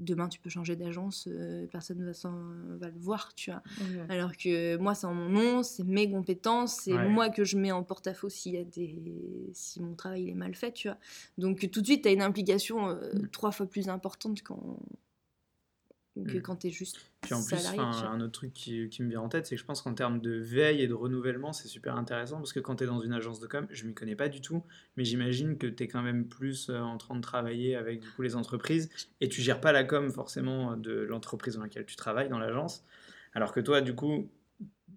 Demain, 0.03 0.27
tu 0.29 0.39
peux 0.39 0.49
changer 0.49 0.75
d'agence, 0.75 1.27
euh, 1.31 1.65
personne 1.67 2.03
va, 2.05 2.13
s'en- 2.13 2.31
va 2.77 2.89
le 2.89 2.99
voir, 2.99 3.33
tu 3.35 3.51
vois. 3.51 3.63
Alors 4.09 4.35
que 4.37 4.77
moi, 4.77 4.93
c'est 4.95 5.07
en 5.07 5.13
mon 5.13 5.29
nom, 5.29 5.63
c'est 5.63 5.83
mes 5.83 6.09
compétences, 6.11 6.73
c'est 6.83 6.93
Ouais. 6.93 7.07
moi 7.09 7.29
que 7.29 7.43
je 7.43 7.57
mets 7.57 7.71
en 7.71 7.83
porte-à-faux 7.83 8.29
s'il 8.29 8.53
y 8.53 8.57
a 8.57 8.63
des... 8.63 9.49
si 9.53 9.81
mon 9.81 9.95
travail 9.95 10.23
il 10.23 10.29
est 10.29 10.33
mal 10.35 10.53
fait, 10.55 10.71
tu 10.73 10.87
vois. 10.89 10.97
Donc 11.37 11.69
tout 11.71 11.81
de 11.81 11.85
suite, 11.85 12.03
tu 12.03 12.09
as 12.09 12.11
une 12.11 12.21
implication 12.21 12.89
euh, 12.89 13.11
Mm. 13.13 13.27
trois 13.29 13.51
fois 13.51 13.65
plus 13.65 13.89
importante 13.89 14.41
quand... 14.43 14.77
que 16.15 16.37
Mm. 16.37 16.41
quand 16.43 16.55
tu 16.57 16.67
es 16.67 16.69
juste 16.69 16.99
Puis 17.21 17.33
en 17.33 17.43
plus, 17.43 17.57
salarié. 17.57 17.79
un 17.79 18.21
autre 18.21 18.31
truc 18.33 18.53
qui, 18.53 18.87
qui 18.89 19.01
me 19.01 19.09
vient 19.09 19.21
en 19.21 19.29
tête, 19.29 19.47
c'est 19.47 19.55
que 19.55 19.61
je 19.61 19.65
pense 19.65 19.81
qu'en 19.81 19.93
termes 19.95 20.19
de 20.21 20.31
veille 20.33 20.81
et 20.81 20.87
de 20.87 20.93
renouvellement, 20.93 21.53
c'est 21.53 21.67
super 21.67 21.95
intéressant 21.95 22.37
parce 22.37 22.53
que 22.53 22.59
quand 22.59 22.75
tu 22.75 22.83
es 22.83 22.87
dans 22.87 22.99
une 22.99 23.13
agence 23.13 23.39
de 23.39 23.47
com, 23.47 23.65
je 23.71 23.85
m'y 23.87 23.93
connais 23.95 24.15
pas 24.15 24.29
du 24.29 24.39
tout, 24.41 24.63
mais 24.95 25.05
j'imagine 25.05 25.57
que 25.57 25.65
tu 25.65 25.83
es 25.83 25.87
quand 25.87 26.03
même 26.03 26.27
plus 26.27 26.69
euh, 26.69 26.79
en 26.79 26.97
train 26.97 27.15
de 27.15 27.21
travailler 27.21 27.75
avec 27.75 27.99
du 28.01 28.09
coup 28.09 28.21
les 28.21 28.35
entreprises 28.35 28.89
et 29.21 29.27
tu 29.29 29.41
gères 29.41 29.59
pas 29.61 29.71
la 29.71 29.83
com 29.83 30.11
forcément 30.11 30.77
de 30.77 30.91
l'entreprise 31.01 31.55
dans 31.55 31.63
laquelle 31.63 31.85
tu 31.85 31.95
travailles, 31.95 32.29
dans 32.29 32.39
l'agence. 32.39 32.83
Alors 33.33 33.51
que 33.51 33.59
toi, 33.59 33.81
du 33.81 33.95
coup, 33.95 34.29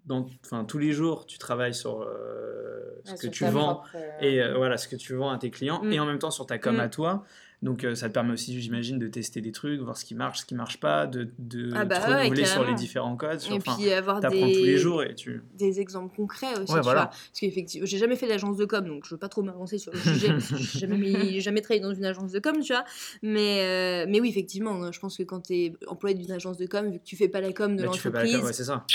dans, 0.05 0.29
enfin, 0.45 0.63
tous 0.65 0.77
les 0.77 0.91
jours, 0.93 1.25
tu 1.25 1.37
travailles 1.39 1.73
sur 1.73 2.01
euh, 2.01 3.01
ce 3.03 3.11
Ouais, 3.11 3.15
que 3.17 3.21
sur 3.23 3.31
tu 3.31 3.45
vends 3.45 3.75
propre, 3.75 3.89
euh, 3.95 4.19
et 4.21 4.41
euh, 4.41 4.55
voilà 4.55 4.77
ce 4.77 4.87
que 4.87 4.95
tu 4.95 5.13
vends 5.15 5.31
à 5.31 5.37
tes 5.39 5.49
clients 5.49 5.81
Mm. 5.83 5.91
et 5.93 5.99
en 5.99 6.05
même 6.05 6.19
temps 6.19 6.31
sur 6.31 6.45
ta 6.45 6.59
com 6.59 6.75
Mm. 6.77 6.79
à 6.81 6.89
toi. 6.89 7.25
Donc 7.63 7.83
euh, 7.83 7.95
ça 7.95 8.07
te 8.07 8.13
permet 8.13 8.33
aussi, 8.33 8.61
j'imagine, 8.61 8.99
de 8.99 9.07
tester 9.07 9.41
des 9.41 9.51
trucs, 9.51 9.79
voir 9.81 9.97
ce 9.97 10.05
qui 10.05 10.13
marche, 10.13 10.41
ce 10.41 10.45
qui 10.45 10.53
marche 10.53 10.79
pas, 10.79 11.07
de, 11.07 11.27
de 11.39 11.71
Ah 11.75 11.85
bah 11.85 11.99
te 11.99 12.07
ouais, 12.11 12.17
renouveler 12.19 12.45
sur 12.45 12.63
les 12.63 12.75
différents 12.75 13.15
codes. 13.15 13.39
Sur, 13.39 13.55
Et 13.55 13.59
puis 13.59 13.91
avoir 13.91 14.19
des... 14.19 14.51
tous 14.51 14.63
les 14.63 14.77
jours 14.77 15.01
et 15.01 15.15
tu. 15.15 15.41
des 15.55 15.79
exemples 15.79 16.15
concrets 16.15 16.53
aussi, 16.59 16.71
Ouais, 16.71 16.79
tu 16.79 16.83
voilà. 16.83 17.01
vois. 17.01 17.05
Parce 17.09 17.31
qu'effectivement, 17.39 17.87
j'ai 17.87 17.97
jamais 17.97 18.15
fait 18.15 18.27
d'agence 18.27 18.57
de 18.57 18.65
com, 18.65 18.85
donc 18.87 19.05
je 19.05 19.09
veux 19.15 19.17
pas 19.17 19.27
trop 19.29 19.41
m'avancer 19.41 19.79
sur 19.79 19.91
le 19.91 19.99
sujet, 19.99 20.27
parce 20.29 20.49
que 20.49 20.55
j'ai 20.57 20.79
jamais, 20.81 20.97
mis- 20.97 21.41
jamais 21.41 21.61
travaillé 21.61 21.81
dans 21.81 21.93
une 21.95 22.05
agence 22.05 22.31
de 22.31 22.39
com, 22.39 22.59
tu 22.61 22.73
vois. 22.73 22.85
Mais, 23.23 23.61
euh, 23.63 24.05
mais 24.07 24.19
oui, 24.21 24.29
effectivement, 24.29 24.91
je 24.91 24.99
pense 24.99 25.17
que 25.17 25.23
quand 25.23 25.41
tu 25.47 25.53
es 25.55 25.73
employé 25.87 26.15
d'une 26.15 26.31
agence 26.31 26.57
de 26.57 26.67
com, 26.67 26.91
vu 26.91 26.99
que 26.99 27.03
tu 27.05 27.15
fais 27.15 27.27
pas 27.27 27.41
la 27.41 27.53
com 27.53 27.75
de 27.75 27.83
Bah, 27.85 27.89
tu 27.91 27.99
fais 27.99 28.11
pas 28.11 28.19
la 28.19 28.23
l'entreprise, 28.25 28.37
com, 28.39 28.45
ouais, 28.45 28.53
c'est 28.53 28.65
ça. 28.65 28.85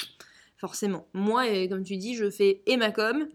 Forcément. 0.63 1.09
Moi, 1.13 1.45
euh, 1.49 1.67
comme 1.69 1.83
tu 1.83 1.97
dis, 1.97 2.15
je 2.15 2.31
fais 2.31 2.63
et 2.67 2.77
ma 2.77 2.93
com, 2.93 3.27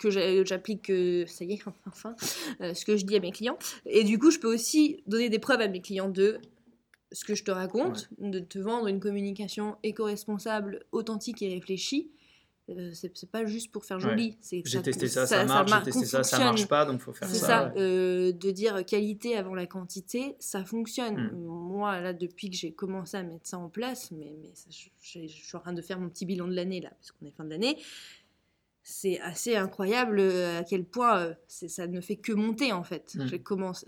que 0.00 0.10
j'a- 0.10 0.42
j'applique, 0.44 0.90
euh, 0.90 1.24
ça 1.28 1.44
y 1.44 1.52
est, 1.52 1.60
enfin, 1.86 2.16
euh, 2.60 2.74
ce 2.74 2.84
que 2.84 2.96
je 2.96 3.04
dis 3.06 3.14
à 3.16 3.20
mes 3.20 3.30
clients. 3.30 3.56
Et 3.86 4.02
du 4.02 4.18
coup, 4.18 4.32
je 4.32 4.40
peux 4.40 4.52
aussi 4.52 5.00
donner 5.06 5.28
des 5.28 5.38
preuves 5.38 5.60
à 5.60 5.68
mes 5.68 5.80
clients 5.80 6.08
de 6.08 6.38
ce 7.12 7.24
que 7.24 7.36
je 7.36 7.44
te 7.44 7.52
raconte, 7.52 8.08
de 8.18 8.40
te 8.40 8.58
vendre 8.58 8.88
une 8.88 8.98
communication 8.98 9.76
éco-responsable, 9.84 10.84
authentique 10.90 11.42
et 11.42 11.48
réfléchie. 11.48 12.10
Euh, 12.70 12.90
c'est 12.92 13.10
c'est 13.16 13.30
pas 13.30 13.46
juste 13.46 13.72
pour 13.72 13.84
faire 13.84 13.98
joli. 13.98 14.36
c'est 14.42 14.60
que 14.62 14.68
J'ai 14.68 14.82
testé 14.82 15.08
ça, 15.08 15.26
ça, 15.26 15.38
ça 15.38 15.44
marche, 15.46 15.70
j'ai 15.86 15.90
testé 15.90 16.04
ça, 16.06 16.22
ça 16.22 16.38
marche 16.38 16.66
pas, 16.66 16.84
donc 16.84 17.00
faut 17.00 17.12
faire 17.12 17.28
C'est 17.28 17.38
ça. 17.38 17.46
ça, 17.46 17.64
ouais. 17.74 17.80
euh, 17.80 18.32
de 18.32 18.50
dire 18.50 18.84
qualité 18.84 19.36
avant 19.36 19.54
la 19.54 19.66
quantité, 19.66 20.36
ça 20.38 20.64
fonctionne. 20.64 21.30
Mm. 21.32 21.46
Moi, 21.46 22.00
là, 22.00 22.12
depuis 22.12 22.50
que 22.50 22.56
j'ai 22.56 22.72
commencé 22.72 23.16
à 23.16 23.22
mettre 23.22 23.46
ça 23.46 23.58
en 23.58 23.68
place, 23.70 24.10
mais, 24.10 24.34
mais 24.42 24.50
ça, 24.54 24.66
je, 24.70 24.88
je- 25.00 25.26
je 25.26 25.44
suis 25.46 25.56
en 25.56 25.60
train 25.60 25.72
de 25.72 25.80
faire 25.80 25.98
mon 25.98 26.08
petit 26.10 26.26
bilan 26.26 26.46
de 26.46 26.54
l'année, 26.54 26.80
là, 26.80 26.90
parce 26.90 27.12
qu'on 27.12 27.24
est 27.26 27.30
fin 27.30 27.44
de 27.44 27.50
l'année, 27.50 27.78
c'est 28.90 29.20
assez 29.20 29.54
incroyable 29.54 30.18
euh, 30.18 30.60
à 30.60 30.64
quel 30.64 30.82
point 30.82 31.18
euh, 31.20 31.34
ça 31.46 31.86
ne 31.86 32.00
fait 32.00 32.16
que 32.16 32.32
monter, 32.32 32.72
en 32.72 32.82
fait. 32.84 33.14
Mm. 33.16 33.26
J'ai 33.26 33.38
commencé, 33.38 33.86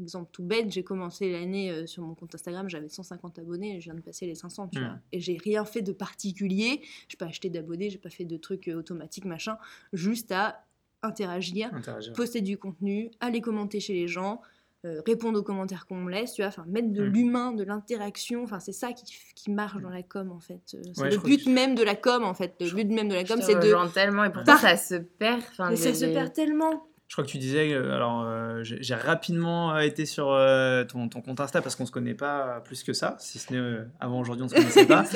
exemple 0.00 0.30
tout 0.32 0.42
bête, 0.42 0.72
j'ai 0.72 0.82
commencé 0.82 1.30
l'année 1.30 1.70
euh, 1.70 1.86
sur 1.86 2.02
mon 2.02 2.14
compte 2.14 2.34
Instagram, 2.34 2.66
j'avais 2.66 2.88
150 2.88 3.38
abonnés, 3.40 3.76
et 3.76 3.80
je 3.80 3.84
viens 3.84 3.94
de 3.94 4.00
passer 4.00 4.24
les 4.26 4.34
500, 4.34 4.68
tu 4.68 4.78
Mm. 4.80 4.84
vois. 4.84 4.98
Et 5.12 5.20
j'ai 5.20 5.36
rien 5.36 5.66
fait 5.66 5.82
de 5.82 5.92
particulier, 5.92 6.80
j'ai 7.08 7.18
pas 7.18 7.26
acheté 7.26 7.50
d'abonnés, 7.50 7.90
j'ai 7.90 7.98
pas 7.98 8.08
fait 8.08 8.24
de 8.24 8.38
trucs 8.38 8.68
automatiques, 8.74 9.26
machin, 9.26 9.58
juste 9.92 10.32
à 10.32 10.64
interagir 11.02 11.72
Interagir. 11.74 12.12
poster 12.14 12.40
du 12.40 12.56
contenu, 12.56 13.10
aller 13.20 13.42
commenter 13.42 13.80
chez 13.80 13.92
les 13.92 14.08
gens, 14.08 14.40
euh, 14.86 15.00
répondre 15.06 15.40
aux 15.40 15.42
commentaires 15.42 15.86
qu'on 15.86 15.96
me 15.96 16.10
laisse, 16.10 16.34
tu 16.34 16.42
vois, 16.42 16.48
enfin 16.48 16.64
mettre 16.68 16.92
de 16.92 17.02
Mm. 17.02 17.12
l'humain, 17.12 17.52
de 17.52 17.64
l'interaction, 17.64 18.44
enfin 18.44 18.60
c'est 18.60 18.72
ça 18.72 18.92
qui, 18.92 19.04
qui 19.34 19.50
marche 19.50 19.80
dans 19.82 19.88
la 19.90 20.02
com 20.04 20.30
en 20.30 20.38
fait. 20.40 20.60
Euh, 20.74 20.80
C'est 20.94 21.02
Ouais, 21.02 21.10
le 21.10 21.18
but 21.18 21.44
que- 21.44 21.50
même 21.50 21.74
de 21.74 21.82
la 21.82 21.96
com 21.96 22.22
en 22.22 22.34
fait. 22.34 22.54
Le 22.60 22.70
but 22.72 22.88
même 22.88 23.08
de 23.08 23.14
la 23.14 23.24
com 23.24 23.40
c'est 23.42 23.56
de... 23.56 23.92
tellement 23.92 24.24
et 24.24 24.30
pourtant 24.30 24.52
Par- 24.52 24.60
ça 24.60 24.76
se 24.76 24.94
perd. 24.94 25.42
Mais 25.68 25.76
ça 25.76 25.92
se 25.92 26.04
perd 26.04 26.32
tellement. 26.32 26.84
Je 27.08 27.14
crois 27.14 27.24
que 27.24 27.30
tu 27.30 27.38
disais, 27.38 27.72
euh, 27.72 27.94
alors 27.96 28.22
euh, 28.26 28.60
j'ai 28.62 28.94
rapidement 28.94 29.74
euh, 29.74 29.80
été 29.80 30.04
sur 30.04 30.30
euh, 30.30 30.84
ton, 30.84 31.08
ton 31.08 31.22
compte 31.22 31.40
Insta 31.40 31.62
parce 31.62 31.74
qu'on 31.74 31.86
se 31.86 31.90
connaît 31.90 32.12
pas 32.12 32.60
plus 32.66 32.82
que 32.82 32.92
ça, 32.92 33.16
si 33.18 33.38
ce 33.38 33.50
n'est 33.50 33.58
euh, 33.58 33.82
avant 33.98 34.20
aujourd'hui 34.20 34.44
on 34.44 34.48
se 34.48 34.54
connaissait 34.54 34.84
pas. 34.86 35.06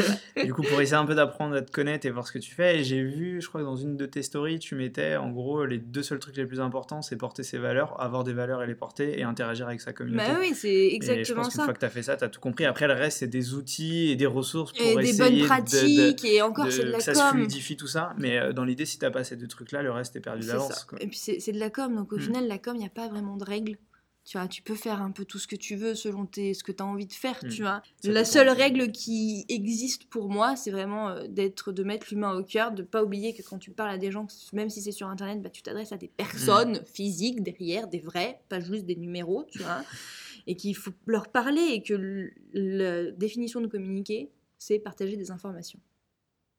Du 0.43 0.55
coup, 0.55 0.63
pour 0.63 0.81
essayer 0.81 0.97
un 0.97 1.05
peu 1.05 1.15
d'apprendre 1.15 1.55
à 1.55 1.61
te 1.61 1.71
connaître 1.71 2.07
et 2.07 2.11
voir 2.11 2.27
ce 2.27 2.33
que 2.33 2.39
tu 2.39 2.51
fais, 2.55 2.79
et 2.79 2.85
j'ai 2.85 3.03
vu, 3.03 3.43
je 3.43 3.47
crois 3.49 3.61
que 3.61 3.67
dans 3.67 3.77
une 3.77 3.99
de 3.99 4.07
tes 4.07 4.23
stories, 4.23 4.59
tu 4.59 4.75
mettais 4.75 5.17
en 5.17 5.29
gros 5.31 5.67
les 5.67 5.77
deux 5.77 6.03
seuls 6.03 6.19
trucs 6.19 6.39
les 6.39 6.47
plus 6.47 6.61
importants, 6.61 7.03
c'est 7.03 7.17
porter 7.17 7.43
ses 7.43 7.59
valeurs, 7.59 8.01
avoir 8.01 8.25
des 8.25 8.33
valeurs 8.33 8.63
et 8.63 8.67
les 8.67 8.75
porter, 8.75 9.21
et 9.21 9.23
interagir 9.23 9.67
avec 9.69 9.83
sa 9.83 9.93
communauté. 9.93 10.25
Bah 10.33 10.39
oui, 10.41 10.55
c'est 10.55 10.69
Et 10.71 10.91
je 10.93 10.95
exactement 10.97 11.43
pense 11.43 11.53
ça. 11.53 11.65
fois 11.65 11.75
que 11.75 11.79
tu 11.81 11.85
as 11.85 11.91
fait 11.91 12.03
ça, 12.03 12.17
tu 12.17 12.25
as 12.25 12.31
tout 12.31 12.41
compris. 12.41 12.65
Après, 12.65 12.87
le 12.87 12.95
reste, 12.95 13.19
c'est 13.19 13.27
des 13.27 13.53
outils 13.53 14.09
et 14.11 14.17
des 14.17 14.25
ressources 14.25 14.73
pour 14.73 14.81
Et 14.81 14.97
des 14.97 15.11
essayer 15.11 15.19
bonnes 15.25 15.35
de- 15.37 15.41
de- 15.43 15.47
pratiques, 15.47 16.25
et 16.25 16.41
encore 16.41 16.65
de- 16.65 16.71
c'est 16.71 16.85
de 16.85 16.91
la 16.91 16.97
que 16.97 17.05
ça 17.05 17.13
se 17.15 17.23
fluidifie 17.23 17.77
tout 17.77 17.87
ça. 17.87 18.15
Mais 18.17 18.55
dans 18.55 18.65
l'idée, 18.65 18.87
si 18.87 18.99
tu 18.99 19.11
pas 19.11 19.25
ces 19.25 19.37
deux 19.37 19.47
trucs-là, 19.47 19.83
le 19.83 19.91
reste 19.91 20.17
est 20.17 20.21
perdu 20.21 20.47
d'avance. 20.47 20.87
Et 21.01 21.07
puis 21.07 21.19
c'est 21.19 21.39
c'est 21.39 21.53
de 21.53 21.59
la 21.61 21.69
com, 21.69 21.82
donc 21.89 22.13
au 22.13 22.17
Mm. 22.17 22.21
final, 22.21 22.47
la 22.49 22.59
com, 22.59 22.75
il 22.77 22.81
n'y 22.81 22.87
a 22.87 22.91
pas 22.91 23.09
vraiment 23.09 23.37
de 23.37 23.45
règles. 23.45 23.79
Tu 24.25 24.39
vois, 24.39 24.47
tu 24.47 24.63
peux 24.63 24.77
faire 24.77 25.03
un 25.03 25.11
peu 25.11 25.25
tout 25.25 25.41
ce 25.41 25.49
que 25.49 25.57
tu 25.57 25.75
veux 25.75 25.97
selon 25.97 26.27
tes, 26.27 26.55
ce 26.55 26.63
que 26.63 26.71
tu 26.71 26.81
as 26.81 26.87
envie 26.87 27.07
de 27.07 27.13
faire, 27.13 27.41
Mm. 27.43 27.49
tu 27.49 27.63
vois. 27.63 27.83
Ça 28.05 28.13
la 28.13 28.25
seule 28.25 28.49
règle 28.51 28.93
qui 28.93 29.45
existe 29.49 30.05
pour 30.05 30.29
moi, 30.31 30.55
c'est 30.55 30.71
vraiment 30.71 31.09
euh, 31.09 31.27
d'être, 31.27 31.73
de 31.73 31.83
mettre 31.83 32.07
l'humain 32.11 32.33
au 32.39 32.45
cœur, 32.45 32.71
de 32.71 32.85
pas 32.85 33.03
oublier 33.03 33.35
que 33.35 33.43
quand 33.43 33.59
tu 33.59 33.73
parles 33.73 33.91
à 33.91 33.99
des 33.99 34.13
gens, 34.13 34.29
même 34.53 34.71
si 34.71 34.81
c'est 34.81 34.93
sur 34.93 35.09
Internet, 35.09 35.43
bah, 35.43 35.51
tu 35.51 35.63
t'adresses 35.63 35.91
à 35.91 35.97
des 35.97 36.07
personnes 36.07 36.79
Mm. 36.79 36.85
physiques 36.87 37.43
derrière, 37.43 37.89
des 37.89 37.99
vrais, 37.99 38.41
pas 38.49 38.61
juste 38.61 38.85
des 38.87 38.95
numéros, 38.95 39.45
tu 39.51 39.59
vois. 39.59 39.83
et 40.47 40.55
qu'il 40.55 40.77
faut 40.77 40.93
leur 41.07 41.29
parler 41.33 41.63
et 41.73 41.83
que 41.83 42.31
la 42.53 43.11
définition 43.11 43.61
de 43.61 43.67
communiquer, 43.67 44.31
c'est 44.57 44.79
partager 44.79 45.17
des 45.17 45.33
informations. 45.33 45.81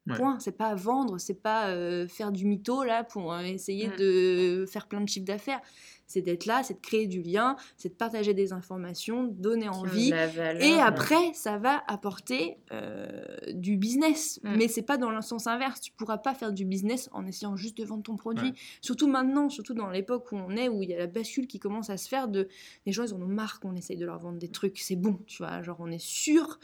Ouais. 0.06 0.16
Point. 0.16 0.38
C'est 0.38 0.56
pas 0.56 0.74
vendre, 0.74 1.18
c'est 1.18 1.40
pas 1.40 1.68
euh, 1.68 2.06
faire 2.08 2.30
du 2.30 2.44
mytho 2.44 2.84
là 2.84 3.04
pour 3.04 3.32
euh, 3.32 3.40
essayer 3.40 3.88
Mm. 3.88 3.96
de 3.98 4.64
faire 4.68 4.86
plein 4.86 5.00
de 5.00 5.08
chiffres 5.08 5.24
d'affaires. 5.26 5.60
C'est 6.06 6.20
d'être 6.20 6.44
là, 6.44 6.62
c'est 6.62 6.74
de 6.74 6.80
créer 6.80 7.06
du 7.06 7.22
lien, 7.22 7.56
c'est 7.78 7.88
de 7.88 7.94
partager 7.94 8.34
des 8.34 8.52
informations, 8.52 9.24
donner 9.24 9.70
envie. 9.70 10.10
valeur, 10.10 10.62
Et 10.62 10.78
après, 10.78 11.32
ça 11.32 11.56
va 11.56 11.82
apporter 11.88 12.58
euh, 12.72 13.06
du 13.54 13.78
business. 13.78 14.38
Mm. 14.44 14.56
Mais 14.58 14.68
c'est 14.68 14.82
pas 14.82 14.98
dans 14.98 15.10
le 15.10 15.22
sens 15.22 15.46
inverse. 15.46 15.80
Tu 15.80 15.92
pourras 15.92 16.18
pas 16.18 16.34
faire 16.34 16.52
du 16.52 16.66
business 16.66 17.08
en 17.12 17.24
essayant 17.26 17.56
juste 17.56 17.78
de 17.78 17.84
vendre 17.84 18.02
ton 18.02 18.16
produit. 18.16 18.52
Surtout 18.82 19.08
maintenant, 19.08 19.48
surtout 19.48 19.72
dans 19.72 19.88
l'époque 19.88 20.30
où 20.32 20.36
on 20.36 20.50
est, 20.56 20.68
où 20.68 20.82
il 20.82 20.90
y 20.90 20.94
a 20.94 20.98
la 20.98 21.06
bascule 21.06 21.46
qui 21.46 21.58
commence 21.58 21.88
à 21.88 21.96
se 21.96 22.06
faire 22.06 22.28
de. 22.28 22.48
Les 22.84 22.92
gens, 22.92 23.04
ils 23.04 23.14
en 23.14 23.22
ont 23.22 23.26
marre 23.26 23.58
qu'on 23.58 23.74
essaye 23.74 23.96
de 23.96 24.04
leur 24.04 24.18
vendre 24.18 24.38
des 24.38 24.48
trucs. 24.50 24.78
C'est 24.80 24.96
bon, 24.96 25.18
tu 25.26 25.38
vois. 25.38 25.62
Genre, 25.62 25.78
on 25.80 25.90
est 25.90 25.98
sûr 26.02 26.58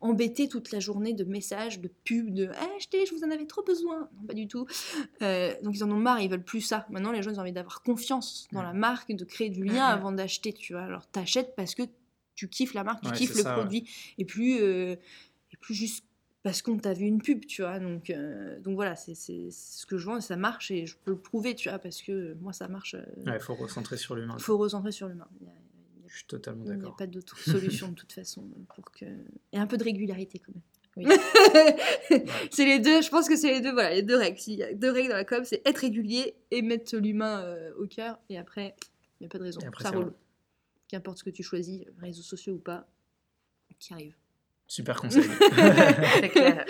embêté 0.00 0.48
toute 0.48 0.70
la 0.72 0.80
journée 0.80 1.12
de 1.14 1.24
messages, 1.24 1.80
de 1.80 1.88
pubs, 2.04 2.32
de 2.34 2.48
Ah, 2.54 2.66
achetez, 2.76 3.06
je 3.06 3.14
vous 3.14 3.22
en 3.24 3.30
avais 3.30 3.46
trop 3.46 3.62
besoin. 3.62 4.08
Non, 4.20 4.26
pas 4.26 4.34
du 4.34 4.46
tout. 4.48 4.66
Euh, 5.22 5.54
donc 5.62 5.74
ils 5.76 5.84
en 5.84 5.90
ont 5.90 5.96
marre, 5.96 6.20
ils 6.20 6.30
veulent 6.30 6.42
plus 6.44 6.60
ça. 6.60 6.86
Maintenant, 6.90 7.12
les 7.12 7.22
gens, 7.22 7.30
ils 7.30 7.38
ont 7.38 7.42
envie 7.42 7.52
d'avoir 7.52 7.82
confiance 7.82 8.46
dans 8.52 8.62
la 8.62 8.72
marque, 8.72 9.12
de 9.14 9.24
créer 9.24 9.50
du 9.50 9.64
lien 9.64 9.84
avant 9.84 10.12
d'acheter, 10.12 10.52
tu 10.52 10.72
vois. 10.74 10.82
Alors, 10.82 11.06
t'achètes 11.06 11.54
parce 11.56 11.74
que 11.74 11.82
tu 12.34 12.48
kiffes 12.48 12.74
la 12.74 12.84
marque, 12.84 13.02
tu 13.02 13.08
Ouais, 13.10 13.16
kiffes 13.16 13.34
le 13.34 13.42
ça, 13.42 13.50
ouais. 13.56 13.60
produit. 13.62 13.88
Et 14.18 14.24
plus, 14.24 14.58
euh, 14.60 14.96
et 15.52 15.56
plus 15.58 15.74
juste 15.74 16.04
parce 16.42 16.62
qu'on 16.62 16.76
t'a 16.78 16.92
vu 16.92 17.06
une 17.06 17.20
pub, 17.20 17.44
tu 17.46 17.62
vois. 17.62 17.78
Donc, 17.80 18.10
euh, 18.10 18.60
donc 18.60 18.74
voilà, 18.76 18.94
c'est 18.94 19.14
c'est 19.14 19.48
ce 19.50 19.84
que 19.86 19.98
je 19.98 20.08
et 20.16 20.20
ça 20.20 20.36
marche 20.36 20.70
et 20.70 20.86
je 20.86 20.96
peux 21.04 21.10
le 21.10 21.18
prouver, 21.18 21.54
tu 21.56 21.68
vois, 21.68 21.78
parce 21.80 22.02
que 22.02 22.34
moi, 22.40 22.52
ça 22.52 22.68
marche. 22.68 22.94
Il 23.24 23.28
Ouais, 23.30 23.40
faut 23.40 23.54
recentrer 23.54 23.96
sur 23.96 24.14
l'humain. 24.14 24.36
Il 24.38 24.42
faut 24.42 24.56
recentrer 24.58 24.92
sur 24.92 25.08
l'humain. 25.08 25.26
Je 26.16 26.20
suis 26.20 26.28
totalement 26.28 26.64
il 26.64 26.68
n'y 26.68 26.72
a 26.72 26.76
d'accord. 26.76 26.96
pas 26.96 27.06
d'autre 27.06 27.38
solution 27.38 27.88
de 27.88 27.94
toute 27.94 28.10
façon 28.10 28.48
pour 28.74 28.90
que 28.90 29.04
et 29.52 29.58
un 29.58 29.66
peu 29.66 29.76
de 29.76 29.84
régularité 29.84 30.38
quand 30.38 30.54
même. 30.54 30.62
Oui. 30.96 31.04
c'est 32.50 32.64
les 32.64 32.78
deux. 32.78 33.02
Je 33.02 33.10
pense 33.10 33.28
que 33.28 33.36
c'est 33.36 33.52
les 33.52 33.60
deux. 33.60 33.72
Voilà, 33.72 33.92
les 33.92 34.02
deux 34.02 34.16
règles. 34.16 34.38
S'il 34.38 34.54
y 34.54 34.62
a 34.62 34.72
deux 34.72 34.90
règles 34.90 35.10
dans 35.10 35.16
la 35.16 35.26
com, 35.26 35.44
c'est 35.44 35.60
être 35.66 35.76
régulier 35.76 36.34
et 36.50 36.62
mettre 36.62 36.96
l'humain 36.96 37.42
euh, 37.44 37.70
au 37.78 37.86
cœur. 37.86 38.18
Et 38.30 38.38
après, 38.38 38.74
il 39.20 39.24
n'y 39.24 39.26
a 39.26 39.28
pas 39.28 39.36
de 39.36 39.42
raison. 39.42 39.60
Après, 39.66 39.84
Ça 39.84 39.90
roule. 39.90 40.14
Qu'importe 40.88 41.18
ce 41.18 41.24
que 41.24 41.28
tu 41.28 41.42
choisis, 41.42 41.82
réseaux 42.00 42.22
sociaux 42.22 42.54
ou 42.54 42.60
pas, 42.60 42.88
qui 43.78 43.92
arrive. 43.92 44.16
Super 44.66 44.98
conseil. 44.98 45.24
C'est 46.20 46.30
clair. 46.30 46.64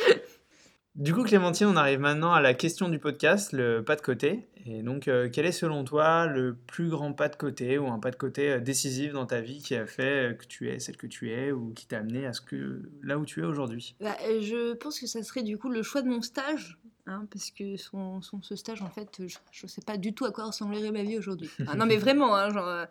Du 0.96 1.12
coup, 1.12 1.24
Clémentine, 1.24 1.66
on 1.66 1.76
arrive 1.76 2.00
maintenant 2.00 2.32
à 2.32 2.40
la 2.40 2.54
question 2.54 2.88
du 2.88 2.98
podcast, 2.98 3.52
le 3.52 3.82
pas 3.84 3.96
de 3.96 4.00
côté. 4.00 4.48
Et 4.64 4.82
donc, 4.82 5.08
euh, 5.08 5.28
quel 5.30 5.44
est 5.44 5.52
selon 5.52 5.84
toi 5.84 6.26
le 6.26 6.54
plus 6.66 6.88
grand 6.88 7.12
pas 7.12 7.28
de 7.28 7.36
côté 7.36 7.76
ou 7.78 7.86
un 7.88 7.98
pas 7.98 8.10
de 8.10 8.16
côté 8.16 8.50
euh, 8.52 8.60
décisif 8.60 9.12
dans 9.12 9.26
ta 9.26 9.40
vie 9.42 9.60
qui 9.62 9.74
a 9.76 9.86
fait 9.86 10.30
euh, 10.30 10.32
que 10.32 10.46
tu 10.46 10.70
es 10.70 10.78
celle 10.80 10.96
que 10.96 11.06
tu 11.06 11.30
es 11.32 11.52
ou 11.52 11.72
qui 11.74 11.86
t'a 11.86 11.98
amené 11.98 12.24
à 12.26 12.32
ce 12.32 12.40
que 12.40 12.82
là 13.02 13.18
où 13.18 13.26
tu 13.26 13.42
es 13.42 13.44
aujourd'hui? 13.44 13.94
Bah, 14.00 14.16
je 14.40 14.72
pense 14.74 14.98
que 14.98 15.06
ça 15.06 15.22
serait 15.22 15.42
du 15.42 15.58
coup 15.58 15.68
le 15.68 15.82
choix 15.82 16.00
de 16.02 16.08
mon 16.08 16.22
stage, 16.22 16.78
hein, 17.06 17.26
parce 17.30 17.50
que 17.50 17.76
son, 17.76 18.22
son- 18.22 18.40
ce 18.42 18.56
stage, 18.56 18.80
en 18.80 18.90
fait, 18.90 19.20
je 19.52 19.62
ne 19.64 19.68
sais 19.68 19.82
pas 19.82 19.98
du 19.98 20.14
tout 20.14 20.24
à 20.24 20.32
quoi 20.32 20.46
ressemblerait 20.46 20.90
ma 20.92 21.02
vie 21.02 21.18
aujourd'hui. 21.18 21.50
Ah, 21.68 21.76
non, 21.76 21.84
mais 21.86 21.98
vraiment, 21.98 22.34
hein, 22.34 22.48
genre, 22.50 22.86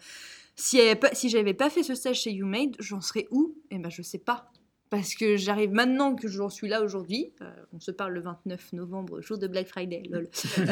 pas- 1.01 1.13
si 1.15 1.29
j'avais 1.29 1.55
pas 1.55 1.69
fait 1.71 1.83
ce 1.83 1.95
stage 1.95 2.21
chez 2.21 2.31
YouMade, 2.31 2.75
j'en 2.79 3.01
serais 3.01 3.27
où? 3.31 3.55
Eh 3.71 3.79
ben, 3.79 3.89
je 3.89 4.03
sais 4.03 4.19
pas. 4.19 4.51
Parce 4.91 5.15
que 5.15 5.35
j'arrive 5.35 5.71
maintenant 5.71 6.15
que 6.15 6.27
j'en 6.27 6.49
suis 6.49 6.67
là 6.67 6.83
aujourd'hui. 6.83 7.33
euh, 7.41 7.51
on 7.73 7.79
se 7.79 7.91
parle 7.91 8.13
le 8.13 8.21
29 8.21 8.73
novembre, 8.73 9.19
jour 9.21 9.37
de 9.37 9.47
Black 9.47 9.67
Friday, 9.67 10.03
lol. 10.09 10.29
Euh, 10.59 10.63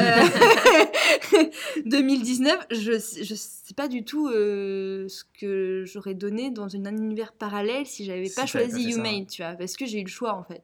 2019, 1.86 2.68
je, 2.72 2.92
je 2.94 3.34
sais 3.36 3.74
pas 3.76 3.88
du 3.88 4.06
tout 4.06 4.28
euh, 4.28 5.08
ce 5.08 5.24
que 5.40 5.84
j'aurais 5.86 6.14
donné 6.14 6.52
dans 6.52 6.76
un 6.76 6.86
univers 6.96 7.34
parallèle 7.34 7.86
si 7.86 8.06
j'avais 8.06 8.26
Si 8.28 8.36
pas 8.36 8.46
choisi 8.46 8.84
YouMade, 8.92 9.28
tu 9.28 9.42
vois. 9.42 9.54
Parce 9.54 9.76
que 9.76 9.86
j'ai 9.86 10.00
eu 10.00 10.04
le 10.04 10.10
choix 10.10 10.34
en 10.36 10.44
fait. 10.44 10.62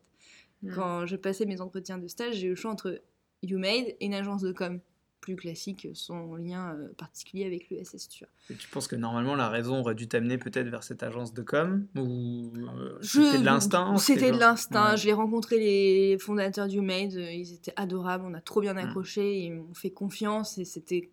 Quand 0.76 1.06
je 1.06 1.16
passais 1.16 1.46
mes 1.46 1.62
entretiens 1.62 1.98
de 1.98 2.08
stage, 2.08 2.36
j'ai 2.36 2.48
eu 2.48 2.52
le 2.52 2.56
choix 2.56 2.72
entre 2.72 3.02
YouMade 3.44 3.88
et 4.00 4.06
une 4.06 4.14
agence 4.14 4.42
de 4.42 4.52
com 4.52 4.80
plus 5.22 5.36
classique, 5.36 5.88
sans 5.94 6.36
lien 6.36 6.74
euh, 6.76 6.88
particulier 6.98 7.46
avec 7.46 7.70
le 7.70 7.84
SS. 7.84 8.10
Et 8.50 8.56
tu 8.56 8.68
penses 8.70 8.88
que 8.88 8.96
normalement 8.96 9.36
la 9.36 9.50
raison 9.50 9.80
aurait 9.80 9.96
dû 9.96 10.08
t'amener 10.08 10.38
peut-être 10.38 10.68
vers 10.70 10.84
cette 10.84 11.04
agence 11.04 11.34
de 11.34 11.42
com 11.42 11.86
ou 11.98 12.52
euh, 12.56 12.98
Je- 13.02 13.22
c'était 13.22 13.40
de 13.40 13.46
l'instinct 13.46 13.98
C'était 13.98 14.32
de 14.32 14.38
l'instinct. 14.38 14.92
Ouais. 14.92 14.98
J'ai 14.98 15.14
rencontré 15.14 15.60
les 15.60 16.18
fondateurs 16.20 16.68
du 16.68 16.82
Made. 16.82 17.16
euh, 17.16 17.32
Ils 17.32 17.54
étaient 17.54 17.74
adorables. 17.76 18.24
On 18.28 18.34
a 18.34 18.42
trop 18.42 18.62
bien 18.62 18.74
Mm. 18.74 18.78
accroché. 18.80 19.40
Ils 19.46 19.54
m'ont 19.54 19.74
fait 19.74 19.92
confiance 19.92 20.58
et 20.58 20.66
c'était. 20.66 21.10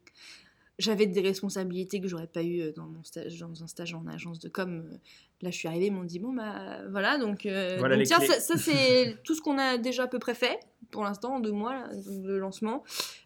J'avais 0.79 1.07
des 1.07 1.21
responsabilités 1.21 2.01
que 2.01 2.09
j'aurais 2.09 2.27
pas 2.27 2.43
eu 2.43 2.61
euh, 2.61 2.73
dans 2.73 2.87
mon 2.87 3.03
stage, 3.03 3.39
dans 3.39 3.63
un 3.63 3.67
stage 3.67 3.95
en 3.95 4.07
agence 4.07 4.39
de 4.39 4.49
com. 4.49 4.85
Euh, 4.93 4.97
Là, 5.43 5.51
je 5.51 5.57
suis 5.57 5.69
arrivée, 5.69 5.87
ils 5.87 5.93
m'ont 5.93 6.05
dit 6.05 6.19
bon 6.19 6.33
bah 6.33 6.81
voilà 6.91 7.19
donc, 7.19 7.45
euh, 7.45 7.77
Voilà 7.79 7.97
donc, 7.97 8.01
les 8.01 8.07
tiens 8.07 8.19
clés. 8.19 8.27
ça, 8.29 8.41
ça, 8.41 8.57
c'est 8.57 9.19
tout 9.25 9.35
ce 9.35 9.43
qu'on 9.43 9.59
a 9.59 9.77
déjà 9.77 10.05
à 10.05 10.07
peu 10.07 10.19
près 10.19 10.35
fait 10.35 10.59
pour 10.91 11.05
l'instant 11.05 11.35
en 11.37 11.41
deux 11.41 11.53
mois 11.53 11.75
là, 11.75 11.91
de 11.95 12.35
lancement. 12.35 12.85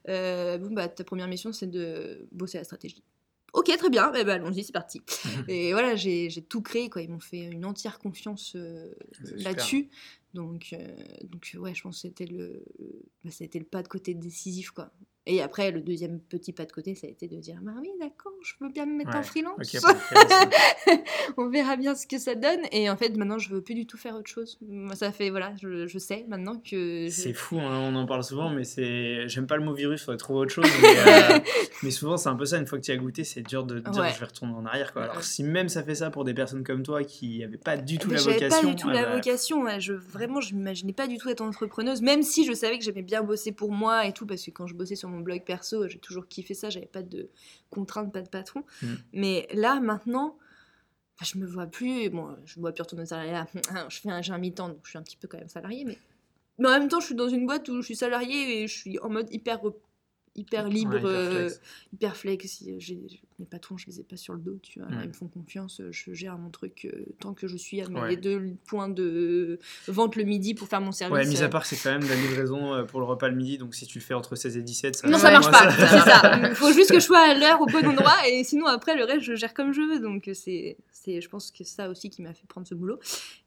Euh, 0.09 0.59
bon 0.59 0.73
bah 0.73 0.89
ta 0.89 1.05
première 1.05 1.29
mission 1.29 1.53
c'est 1.53 1.69
de 1.69 2.27
bosser 2.33 2.59
la 2.59 2.65
stratégie. 2.65 3.05
Ok, 3.53 3.67
très 3.77 3.91
bien, 3.91 4.13
eh 4.15 4.23
ben, 4.23 4.41
allons-y, 4.41 4.63
c'est 4.63 4.73
parti. 4.73 5.03
Et 5.49 5.73
voilà, 5.73 5.97
j'ai 5.97 6.31
tout 6.49 6.63
créé, 6.63 6.89
quoi. 6.89 7.03
Ils 7.03 7.11
m'ont 7.11 7.19
fait 7.19 7.41
une 7.41 7.65
entière 7.65 7.99
confiance 7.99 8.53
euh, 8.55 8.93
là-dessus. 9.35 9.89
Donc, 10.35 10.73
donc, 11.25 11.57
ouais, 11.59 11.75
je 11.75 11.83
pense 11.83 11.97
que 11.97 12.03
c'était 12.03 12.27
le, 12.27 12.63
bah, 13.25 13.33
c'était 13.33 13.59
le 13.59 13.65
pas 13.65 13.83
de 13.83 13.89
côté 13.89 14.15
décisif, 14.15 14.71
quoi. 14.71 14.93
Et 15.33 15.41
après, 15.43 15.71
le 15.71 15.81
deuxième 15.81 16.19
petit 16.19 16.53
pas 16.53 16.65
de 16.65 16.73
côté, 16.73 16.97
ça 16.97 17.07
a 17.07 17.11
été 17.11 17.29
de 17.29 17.37
dire 17.37 17.57
Bah 17.63 17.71
oui, 17.81 17.89
d'accord, 18.01 18.33
je 18.43 18.55
veux 18.61 18.69
bien 18.69 18.85
me 18.85 18.97
mettre 18.97 19.15
en 19.17 19.23
freelance. 19.23 19.77
On 21.37 21.49
verra 21.49 21.77
bien 21.77 21.95
ce 21.95 22.05
que 22.07 22.19
ça 22.19 22.35
donne. 22.35 22.61
Et 22.73 22.91
en 22.91 22.97
fait, 22.97 23.17
maintenant, 23.17 23.39
je 23.39 23.49
veux 23.51 23.61
plus 23.63 23.75
du 23.75 23.87
tout 23.87 23.97
faire 23.97 24.17
autre 24.17 24.29
chose. 24.29 24.59
Moi, 24.69 24.97
ça 24.97 25.13
fait, 25.13 25.31
voilà, 25.31 25.53
je, 25.63 25.87
je 25.87 25.99
sais 25.99 26.25
maintenant 26.29 26.57
que. 26.57 27.07
je- 27.07 27.11
C'est 27.11 27.33
fou, 27.33 27.59
hein, 27.61 27.79
on 27.93 27.95
en 27.95 28.07
parle 28.07 28.25
souvent, 28.25 28.51
mais 28.51 28.65
c'est. 28.65 29.29
J'aime 29.29 29.47
pas 29.47 29.57
le 29.57 29.65
mot 29.65 29.73
virus, 29.73 30.03
faudrait 30.05 30.17
trouver 30.17 30.41
autre 30.41 30.53
chose. 30.53 30.67
Mais, 30.83 30.89
euh, 31.35 31.39
mais 31.85 31.91
souvent, 31.93 32.17
c'est 32.17 32.29
un 32.29 32.35
peu 32.37 32.45
ça, 32.47 32.59
une 32.59 32.67
fois 32.67 32.79
que 32.79 32.85
tu 32.85 32.91
as 32.91 32.97
goûté, 32.97 33.23
c'est 33.23 33.43
dur 33.43 33.65
de 33.65 33.79
dire 33.79 34.03
Ouais. 34.03 34.11
je 34.13 34.19
vais 34.19 34.27
retourner 34.27 34.55
en 34.55 34.67
arrière. 34.67 34.93
Quoi. 34.93 35.03
Alors, 35.05 35.17
Ouais. 35.17 35.23
si 35.23 35.45
même 35.45 35.69
ça 35.69 35.83
fait 35.85 35.95
ça 35.95 36.11
pour 36.11 36.25
des 36.25 36.35
personnes 36.35 36.65
comme 36.65 36.83
toi 36.83 37.05
qui 37.05 37.39
n'avaient 37.39 37.57
pas 37.57 37.77
du 37.77 37.99
tout 37.99 38.09
Mais 38.09 38.17
la 38.17 38.23
vocation. 38.23 38.49
pas 38.49 38.67
du 38.67 38.75
tout 38.77 38.89
ouais, 38.89 38.95
la 38.95 39.05
bah, 39.05 39.15
vocation. 39.17 39.65
Je, 39.79 39.93
vraiment, 39.93 40.41
je 40.41 40.55
m'imaginais 40.55 40.93
pas 40.93 41.07
du 41.07 41.19
tout 41.19 41.29
être 41.29 41.41
entrepreneuse, 41.41 42.03
même 42.03 42.23
si 42.23 42.45
je 42.45 42.53
savais 42.53 42.79
que 42.79 42.85
j'aimais 42.85 43.03
bien 43.03 43.23
bosser 43.23 43.53
pour 43.53 43.71
moi 43.71 44.07
et 44.07 44.13
tout, 44.13 44.27
parce 44.27 44.45
que 44.45 44.51
quand 44.51 44.67
je 44.67 44.75
bossais 44.75 44.97
sur 44.97 45.09
mon 45.09 45.20
blog 45.21 45.45
perso, 45.45 45.89
j'ai 45.89 45.99
toujours 45.99 46.27
kiffé 46.29 46.55
ça. 46.55 46.71
J'avais 46.71 46.87
pas 46.87 47.03
de 47.03 47.31
contraintes, 47.71 48.13
pas 48.13 48.23
de 48.23 48.29
patron. 48.29 48.65
Mm. 48.83 48.95
Mais 49.13 49.49
là, 49.53 49.81
maintenant, 49.81 50.37
bah, 51.19 51.27
je 51.27 51.39
me 51.39 51.47
vois 51.47 51.67
plus. 51.67 52.09
Bon, 52.11 52.37
je 52.45 52.59
me 52.59 52.63
vois 52.63 52.73
plus 52.73 52.83
retourner 52.83 53.03
au 53.03 53.07
salariat. 53.07 53.47
Je 53.89 54.01
fais 54.01 54.11
un, 54.11 54.23
j'ai 54.23 54.33
un 54.33 54.39
mi-temps, 54.39 54.69
donc 54.69 54.81
je 54.85 54.91
suis 54.91 54.99
un 54.99 55.03
petit 55.03 55.17
peu 55.17 55.29
quand 55.29 55.39
même 55.39 55.49
salarié, 55.49 55.85
mais. 55.85 55.99
Mais 56.59 56.69
en 56.69 56.73
même 56.73 56.89
temps, 56.89 57.01
je 57.01 57.07
suis 57.07 57.15
dans 57.15 57.29
une 57.29 57.47
boîte 57.47 57.67
où 57.71 57.77
je 57.77 57.87
suis 57.87 57.97
salarié 57.97 58.63
et 58.63 58.69
je 58.69 58.77
suis 58.77 58.99
en 58.99 59.09
mode 59.09 59.33
hyper, 59.33 59.61
hyper 60.37 60.69
libre, 60.69 60.93
ouais, 60.93 60.99
hyper 61.01 61.11
euh, 61.11 61.31
flex. 61.49 61.61
hyper 61.93 62.17
flex. 62.17 62.65
J'ai- 62.79 62.81
j'ai- 62.81 63.21
mes 63.39 63.47
patrons, 63.47 63.77
je 63.79 63.87
les 63.87 64.01
ai 64.01 64.03
pas 64.05 64.17
sur 64.17 64.35
le 64.35 64.41
dos, 64.41 64.59
tu 64.63 64.79
vois. 64.81 64.89
Là, 64.91 64.99
ils 65.03 65.09
me 65.09 65.13
font 65.13 65.29
confiance, 65.29 65.81
je 65.91 66.13
gère 66.13 66.37
mon 66.39 66.51
truc 66.51 66.85
euh, 66.87 67.07
tant 67.21 67.33
que 67.35 67.49
je 67.49 67.57
suis 67.57 67.81
à 67.81 67.89
mes 67.89 68.01
Ouais. 68.01 68.17
deux 68.17 68.55
points 68.67 68.89
de 68.89 69.59
vente 69.89 70.17
le 70.17 70.25
midi 70.25 70.55
pour 70.55 70.69
faire 70.69 70.81
mon 70.81 70.93
service. 70.93 71.15
Ouais, 71.15 71.27
mis 71.27 71.41
euh. 71.43 71.47
à 71.47 71.49
part 71.49 71.65
c'est 71.67 71.77
quand 71.77 71.91
même 71.91 72.03
de 72.05 72.09
la 72.09 72.15
livraison 72.17 72.75
euh, 72.75 72.85
pour 72.85 73.01
le 73.01 73.07
repas 73.07 73.29
le 73.29 73.37
midi, 73.37 73.57
donc 73.59 73.75
si 73.75 73.87
tu 73.87 73.99
le 73.99 74.05
fais 74.05 74.15
entre 74.15 74.37
16 74.37 74.57
et 74.59 74.63
17, 74.63 74.97
ça 74.97 75.09
Non, 75.09 75.19
ça 75.19 75.31
marche 75.31 75.51
pas, 75.51 75.71
ça- 75.71 75.87
c'est 75.89 76.11
ça. 76.11 76.41
Il 76.51 76.55
faut 76.55 76.73
juste 76.73 76.91
que 76.91 77.01
je 77.01 77.05
sois 77.05 77.21
à 77.21 77.35
l'heure 77.35 77.61
au 77.61 77.67
bon 77.67 77.85
endroit 77.87 78.17
et 78.29 78.45
sinon 78.45 78.67
après 78.67 78.97
le 78.97 79.05
reste 79.05 79.23
je 79.23 79.35
gère 79.35 79.55
comme 79.55 79.73
je 79.73 79.81
veux. 79.81 80.01
Donc 80.01 80.29
euh, 80.29 80.35
c'est, 80.35 80.77
c'est, 80.93 81.21
je 81.21 81.29
pense 81.29 81.51
que 81.51 81.65
ça 81.65 81.89
aussi 81.89 82.11
qui 82.11 82.21
m'a 82.23 82.35
fait 82.35 82.47
prendre 82.47 82.67
ce 82.69 82.75
boulot. 82.75 82.99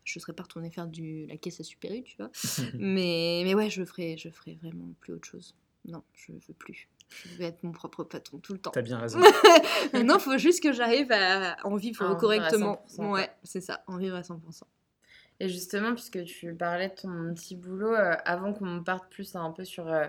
Je 0.04 0.20
serais 0.20 0.34
pas 0.34 0.44
retournée 0.44 0.70
faire 0.72 0.88
du 0.88 1.28
la 1.28 1.38
caisse 1.38 1.60
à 1.60 1.64
Super 1.64 1.92
U, 1.94 2.04
tu 2.04 2.18
vois. 2.18 2.30
mais, 2.80 3.42
mais 3.46 3.54
ouais, 3.54 3.70
je 3.70 3.84
ferai, 3.86 4.18
je 4.18 4.30
ferai 4.30 4.58
vraiment 4.62 4.90
plus 5.00 5.14
autre 5.14 5.28
chose. 5.28 5.56
Non, 5.86 6.04
je 6.14 6.32
veux 6.32 6.54
plus. 6.54 6.88
Je 7.10 7.38
vais 7.38 7.46
être 7.46 7.64
mon 7.64 7.72
propre 7.72 8.04
patron 8.04 8.40
tout 8.40 8.54
le 8.54 8.60
temps. 8.60 8.72
T'as 8.72 8.82
bien 8.82 8.98
raison. 8.98 9.20
non, 10.04 10.18
faut 10.18 10.38
juste 10.38 10.64
que 10.64 10.72
j'arrive 10.72 11.12
à 11.12 11.58
en 11.64 11.76
vivre 11.76 12.02
À 12.02 12.06
en 12.06 12.10
vivre 12.10 12.12
à 12.12 12.16
correctement. 12.16 12.86
100%, 12.90 13.12
ouais, 13.12 13.30
c'est 13.44 13.62
ça, 13.62 13.84
en 13.88 13.98
vivre 13.98 14.16
à 14.16 14.22
100%. 14.22 14.64
Et 15.40 15.50
justement, 15.50 15.94
puisque 15.94 16.24
tu 16.24 16.54
parlais 16.56 16.90
de 16.90 16.96
ton 16.96 17.34
petit 17.34 17.56
boulot, 17.56 17.94
euh, 17.94 18.16
avant 18.26 18.54
qu'on 18.54 18.84
parte 18.84 19.12
plus 19.12 19.36
un 19.36 19.52
peu 19.52 19.66
sur, 19.66 19.88
euh, 19.88 20.08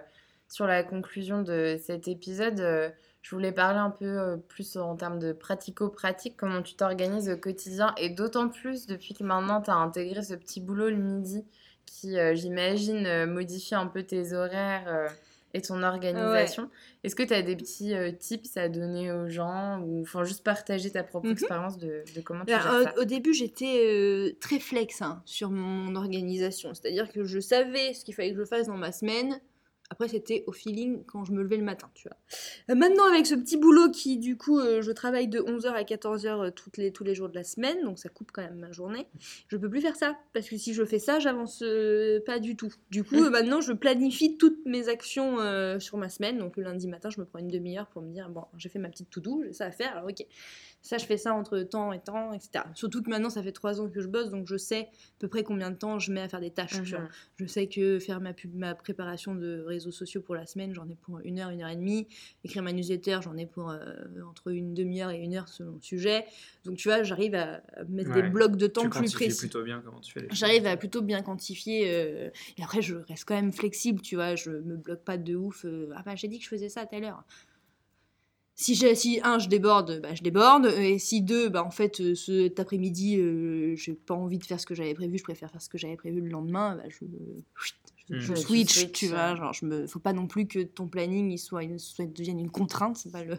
sur 0.48 0.66
la 0.66 0.82
conclusion 0.82 1.42
de 1.42 1.78
cet 1.82 2.08
épisode, 2.08 2.60
euh, 2.60 2.90
je 3.22 3.34
voulais 3.34 3.52
parler 3.52 3.78
un 3.78 3.90
peu 3.90 4.04
euh, 4.04 4.36
plus 4.36 4.76
en 4.76 4.96
termes 4.96 5.18
de 5.18 5.32
pratico-pratique, 5.32 6.36
comment 6.36 6.62
tu 6.62 6.74
t'organises 6.74 7.30
au 7.30 7.36
quotidien, 7.38 7.94
et 7.96 8.10
d'autant 8.10 8.48
plus 8.48 8.86
depuis 8.86 9.14
que 9.14 9.24
maintenant 9.24 9.62
tu 9.62 9.70
as 9.70 9.76
intégré 9.76 10.22
ce 10.22 10.34
petit 10.34 10.60
boulot 10.60 10.90
le 10.90 10.96
midi 10.96 11.44
qui, 11.86 12.18
euh, 12.18 12.34
j'imagine, 12.34 13.06
euh, 13.06 13.26
modifie 13.26 13.74
un 13.74 13.86
peu 13.86 14.02
tes 14.02 14.34
horaires 14.34 14.84
euh, 14.88 15.08
et 15.54 15.62
ton 15.62 15.82
organisation. 15.82 16.68
Est-ce 17.04 17.14
que 17.14 17.22
tu 17.22 17.32
as 17.32 17.40
des 17.42 17.56
petits 17.56 17.94
euh, 17.94 18.10
tips 18.12 18.56
à 18.56 18.68
donner 18.68 19.12
aux 19.12 19.28
gens 19.30 19.80
ou 19.80 20.02
enfin, 20.02 20.24
juste 20.24 20.42
partager 20.44 20.90
ta 20.90 21.02
propre 21.04 21.26
Mhm. 21.26 21.32
expérience 21.32 21.78
de, 21.78 22.02
de 22.14 22.20
comment 22.20 22.44
tu 22.44 22.52
Alors, 22.52 22.82
gères 22.82 22.92
ça? 22.92 22.98
au, 22.98 23.02
au 23.02 23.04
début, 23.04 23.32
j'étais 23.32 23.78
euh, 23.86 24.32
très 24.40 24.58
flex 24.58 25.00
hein, 25.00 25.22
sur 25.24 25.50
mon 25.50 25.94
organisation. 25.94 26.74
C'est-à-dire 26.74 27.10
que 27.12 27.24
je 27.24 27.38
savais 27.40 27.94
ce 27.94 28.04
qu'il 28.04 28.14
fallait 28.14 28.32
que 28.32 28.38
je 28.40 28.44
fasse 28.44 28.66
dans 28.66 28.76
ma 28.76 28.92
semaine. 28.92 29.40
Après, 29.90 30.08
c'était 30.08 30.44
au 30.46 30.52
feeling 30.52 31.04
quand 31.04 31.24
je 31.24 31.32
me 31.32 31.42
levais 31.42 31.58
le 31.58 31.62
matin, 31.62 31.90
tu 31.94 32.08
vois. 32.08 32.16
Euh, 32.70 32.74
maintenant, 32.74 33.04
avec 33.04 33.26
ce 33.26 33.34
petit 33.34 33.56
boulot 33.56 33.90
qui, 33.90 34.18
du 34.18 34.36
coup, 34.36 34.58
euh, 34.58 34.80
je 34.80 34.90
travaille 34.90 35.28
de 35.28 35.40
11h 35.40 35.68
à 35.68 35.82
14h 35.82 36.26
euh, 36.26 36.50
les, 36.78 36.90
tous 36.90 37.04
les 37.04 37.14
jours 37.14 37.28
de 37.28 37.34
la 37.34 37.44
semaine, 37.44 37.82
donc 37.82 37.98
ça 37.98 38.08
coupe 38.08 38.30
quand 38.32 38.42
même 38.42 38.56
ma 38.56 38.72
journée. 38.72 39.06
Je 39.48 39.56
peux 39.56 39.68
plus 39.68 39.82
faire 39.82 39.96
ça, 39.96 40.16
parce 40.32 40.48
que 40.48 40.56
si 40.56 40.72
je 40.72 40.84
fais 40.84 40.98
ça, 40.98 41.18
j'avance 41.18 41.62
pas 42.24 42.38
du 42.38 42.56
tout. 42.56 42.72
Du 42.90 43.04
coup, 43.04 43.28
maintenant, 43.30 43.60
je 43.60 43.72
planifie 43.72 44.36
toutes 44.38 44.64
mes 44.64 44.88
actions 44.88 45.38
sur 45.80 45.98
ma 45.98 46.08
semaine. 46.08 46.38
Donc, 46.38 46.56
le 46.56 46.62
lundi 46.62 46.88
matin, 46.88 47.10
je 47.10 47.20
me 47.20 47.26
prends 47.26 47.38
une 47.38 47.48
demi-heure 47.48 47.88
pour 47.88 48.02
me 48.02 48.10
dire, 48.10 48.30
bon, 48.30 48.44
j'ai 48.56 48.68
fait 48.68 48.78
ma 48.78 48.88
petite 48.88 49.10
to-do, 49.10 49.42
j'ai 49.44 49.52
ça 49.52 49.66
à 49.66 49.70
faire, 49.70 49.96
alors 49.96 50.08
ok 50.08 50.26
ça 50.84 50.98
je 50.98 51.06
fais 51.06 51.16
ça 51.16 51.34
entre 51.34 51.58
temps 51.60 51.92
et 51.94 51.98
temps, 51.98 52.34
etc. 52.34 52.66
Surtout 52.74 53.02
que 53.02 53.08
maintenant 53.08 53.30
ça 53.30 53.42
fait 53.42 53.52
trois 53.52 53.80
ans 53.80 53.88
que 53.88 54.02
je 54.02 54.06
bosse, 54.06 54.28
donc 54.28 54.46
je 54.46 54.58
sais 54.58 54.82
à 54.82 55.18
peu 55.18 55.28
près 55.28 55.42
combien 55.42 55.70
de 55.70 55.76
temps 55.76 55.98
je 55.98 56.12
mets 56.12 56.20
à 56.20 56.28
faire 56.28 56.40
des 56.40 56.50
tâches. 56.50 56.78
Mhm. 56.92 57.08
Je 57.36 57.46
sais 57.46 57.66
que 57.68 57.98
faire 57.98 58.20
ma, 58.20 58.34
pub, 58.34 58.54
ma 58.54 58.74
préparation 58.74 59.34
de 59.34 59.64
réseaux 59.66 59.90
sociaux 59.90 60.20
pour 60.20 60.34
la 60.34 60.44
semaine, 60.44 60.74
j'en 60.74 60.86
ai 60.86 60.94
pour 60.94 61.20
une 61.20 61.40
heure, 61.40 61.48
une 61.48 61.62
heure 61.62 61.70
et 61.70 61.76
demie. 61.76 62.06
Écrire 62.44 62.62
ma 62.62 62.74
newsletter, 62.74 63.20
j'en 63.22 63.34
ai 63.38 63.46
pour 63.46 63.70
euh, 63.70 63.80
entre 64.28 64.52
une 64.52 64.74
demi-heure 64.74 65.10
et 65.10 65.18
une 65.18 65.34
heure 65.34 65.48
selon 65.48 65.72
le 65.72 65.80
sujet. 65.80 66.26
Donc 66.66 66.76
tu 66.76 66.88
vois, 66.88 67.02
j'arrive 67.02 67.34
à 67.34 67.62
mettre 67.88 68.12
des 68.12 68.22
blocs 68.22 68.56
de 68.56 68.66
temps 68.66 68.82
tu 68.82 68.90
plus 68.90 69.10
précis. 69.10 69.38
plutôt 69.38 69.62
bien 69.62 69.80
comment 69.82 70.00
tu 70.00 70.12
fais 70.12 70.20
les 70.20 70.28
choses. 70.28 70.38
J'arrive 70.38 70.66
à 70.66 70.76
plutôt 70.76 71.00
bien 71.00 71.22
quantifier. 71.22 71.84
euh, 71.88 72.28
et 72.58 72.62
après, 72.62 72.82
je 72.82 72.96
reste 72.96 73.24
quand 73.24 73.34
même 73.34 73.52
flexible, 73.52 74.02
tu 74.02 74.16
vois. 74.16 74.34
Je 74.36 74.50
me 74.50 74.76
bloque 74.76 75.02
pas 75.02 75.16
de 75.16 75.34
ouf. 75.34 75.64
euh, 75.64 75.88
ah 75.96 76.02
bah, 76.04 76.14
j'ai 76.14 76.28
dit 76.28 76.38
que 76.38 76.44
je 76.44 76.50
faisais 76.50 76.68
ça 76.68 76.82
à 76.82 76.86
telle 76.86 77.04
heure. 77.04 77.24
Si, 78.56 78.74
j'ai- 78.76 78.94
si 78.94 79.20
un, 79.24 79.38
je 79.40 79.48
déborde, 79.48 80.00
bah, 80.00 80.14
je 80.14 80.22
déborde. 80.22 80.66
Et 80.78 80.98
si 81.00 81.22
deux, 81.22 81.48
bah, 81.48 81.64
en 81.64 81.70
fait, 81.72 82.00
euh, 82.00 82.14
cet 82.14 82.60
après-midi, 82.60 83.16
euh, 83.18 83.74
j'ai 83.76 83.94
pas 83.94 84.14
envie 84.14 84.38
de 84.38 84.44
faire 84.44 84.60
ce 84.60 84.66
que 84.66 84.74
j'avais 84.76 84.94
prévu, 84.94 85.18
je 85.18 85.24
préfère 85.24 85.50
faire 85.50 85.60
ce 85.60 85.68
que 85.68 85.76
j'avais 85.78 85.96
prévu 85.96 86.20
le 86.20 86.28
lendemain, 86.28 86.76
bah, 86.76 86.84
je, 86.88 86.98
je, 88.10 88.14
Mm. 88.16 88.20
je 88.20 88.34
switch, 88.36 88.92
tu 88.92 89.08
vois. 89.08 89.30
ouais. 89.32 89.36
Genre, 89.36 89.52
je 89.54 89.66
me, 89.66 89.86
faut 89.88 89.98
pas 89.98 90.12
non 90.12 90.26
plus 90.28 90.46
que 90.46 90.60
ton 90.62 90.86
planning 90.86 91.30
il 91.32 91.38
soit, 91.38 91.64
une- 91.64 91.78
soit 91.80 92.04
devienne 92.06 92.38
une 92.38 92.50
contrainte. 92.50 92.96
C'est 92.96 93.10
pas 93.10 93.24
le, 93.24 93.32
Mhm. 93.34 93.38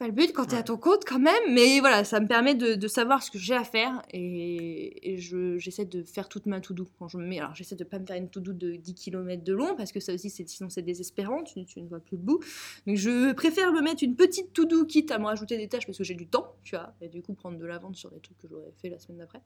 Pas 0.00 0.06
le 0.06 0.14
but 0.14 0.32
quand 0.32 0.46
tu 0.46 0.54
es 0.54 0.58
à 0.58 0.62
ton 0.62 0.78
compte 0.78 1.04
quand 1.06 1.18
même, 1.18 1.42
mais 1.50 1.78
voilà, 1.78 2.04
ça 2.04 2.20
me 2.20 2.26
permet 2.26 2.54
de, 2.54 2.74
de 2.74 2.88
savoir 2.88 3.22
ce 3.22 3.30
que 3.30 3.38
j'ai 3.38 3.54
à 3.54 3.64
faire 3.64 4.00
et, 4.10 5.12
et 5.12 5.18
je, 5.18 5.58
j'essaie 5.58 5.84
de 5.84 6.02
faire 6.02 6.26
toute 6.26 6.46
ma 6.46 6.58
to-do. 6.58 6.88
Quand 6.98 7.06
je 7.06 7.18
me 7.18 7.26
mets, 7.26 7.38
alors 7.38 7.54
j'essaie 7.54 7.76
de 7.76 7.84
pas 7.84 7.98
me 7.98 8.06
faire 8.06 8.16
une 8.16 8.30
to-do 8.30 8.54
de 8.54 8.76
10 8.76 8.94
km 8.94 9.44
de 9.44 9.52
long 9.52 9.76
parce 9.76 9.92
que 9.92 10.00
ça 10.00 10.14
aussi, 10.14 10.30
c'est, 10.30 10.48
sinon 10.48 10.70
c'est 10.70 10.80
désespérant, 10.80 11.44
tu, 11.44 11.66
tu 11.66 11.82
ne 11.82 11.86
vois 11.86 12.00
plus 12.00 12.16
le 12.16 12.22
bout. 12.22 12.42
Donc 12.86 12.96
je 12.96 13.34
préfère 13.34 13.74
me 13.74 13.82
mettre 13.82 14.02
une 14.02 14.16
petite 14.16 14.54
to-do 14.54 14.86
quitte 14.86 15.10
à 15.10 15.18
me 15.18 15.26
rajouter 15.26 15.58
des 15.58 15.68
tâches 15.68 15.84
parce 15.84 15.98
que 15.98 16.04
j'ai 16.04 16.14
du 16.14 16.26
temps, 16.26 16.56
tu 16.64 16.76
vois, 16.76 16.94
et 17.02 17.08
du 17.10 17.20
coup 17.20 17.34
prendre 17.34 17.58
de 17.58 17.66
l'avance 17.66 17.98
sur 17.98 18.10
des 18.10 18.20
trucs 18.20 18.38
que 18.38 18.48
j'aurais 18.48 18.72
fait 18.80 18.88
la 18.88 18.98
semaine 18.98 19.18
d'après, 19.18 19.42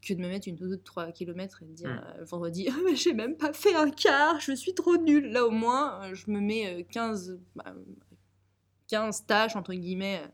que 0.00 0.14
de 0.14 0.20
me 0.20 0.28
mettre 0.28 0.46
une 0.46 0.54
to-do 0.54 0.76
de 0.76 0.76
3 0.76 1.10
km 1.10 1.60
et 1.60 1.66
de 1.66 1.72
dire 1.72 2.04
euh, 2.20 2.24
vendredi, 2.24 2.68
ah, 2.70 2.76
mais 2.84 2.94
j'ai 2.94 3.14
même 3.14 3.36
pas 3.36 3.52
fait 3.52 3.74
un 3.74 3.90
quart, 3.90 4.38
je 4.38 4.52
suis 4.52 4.74
trop 4.74 4.96
nulle. 4.96 5.32
Là 5.32 5.44
au 5.44 5.50
moins, 5.50 6.04
euh, 6.04 6.14
je 6.14 6.30
me 6.30 6.38
mets 6.38 6.82
euh, 6.82 6.84
15, 6.88 7.36
bah, 7.56 7.74
15 8.92 9.24
tâches, 9.26 9.56
entre 9.56 9.72
guillemets, 9.72 10.20
euh, 10.22 10.28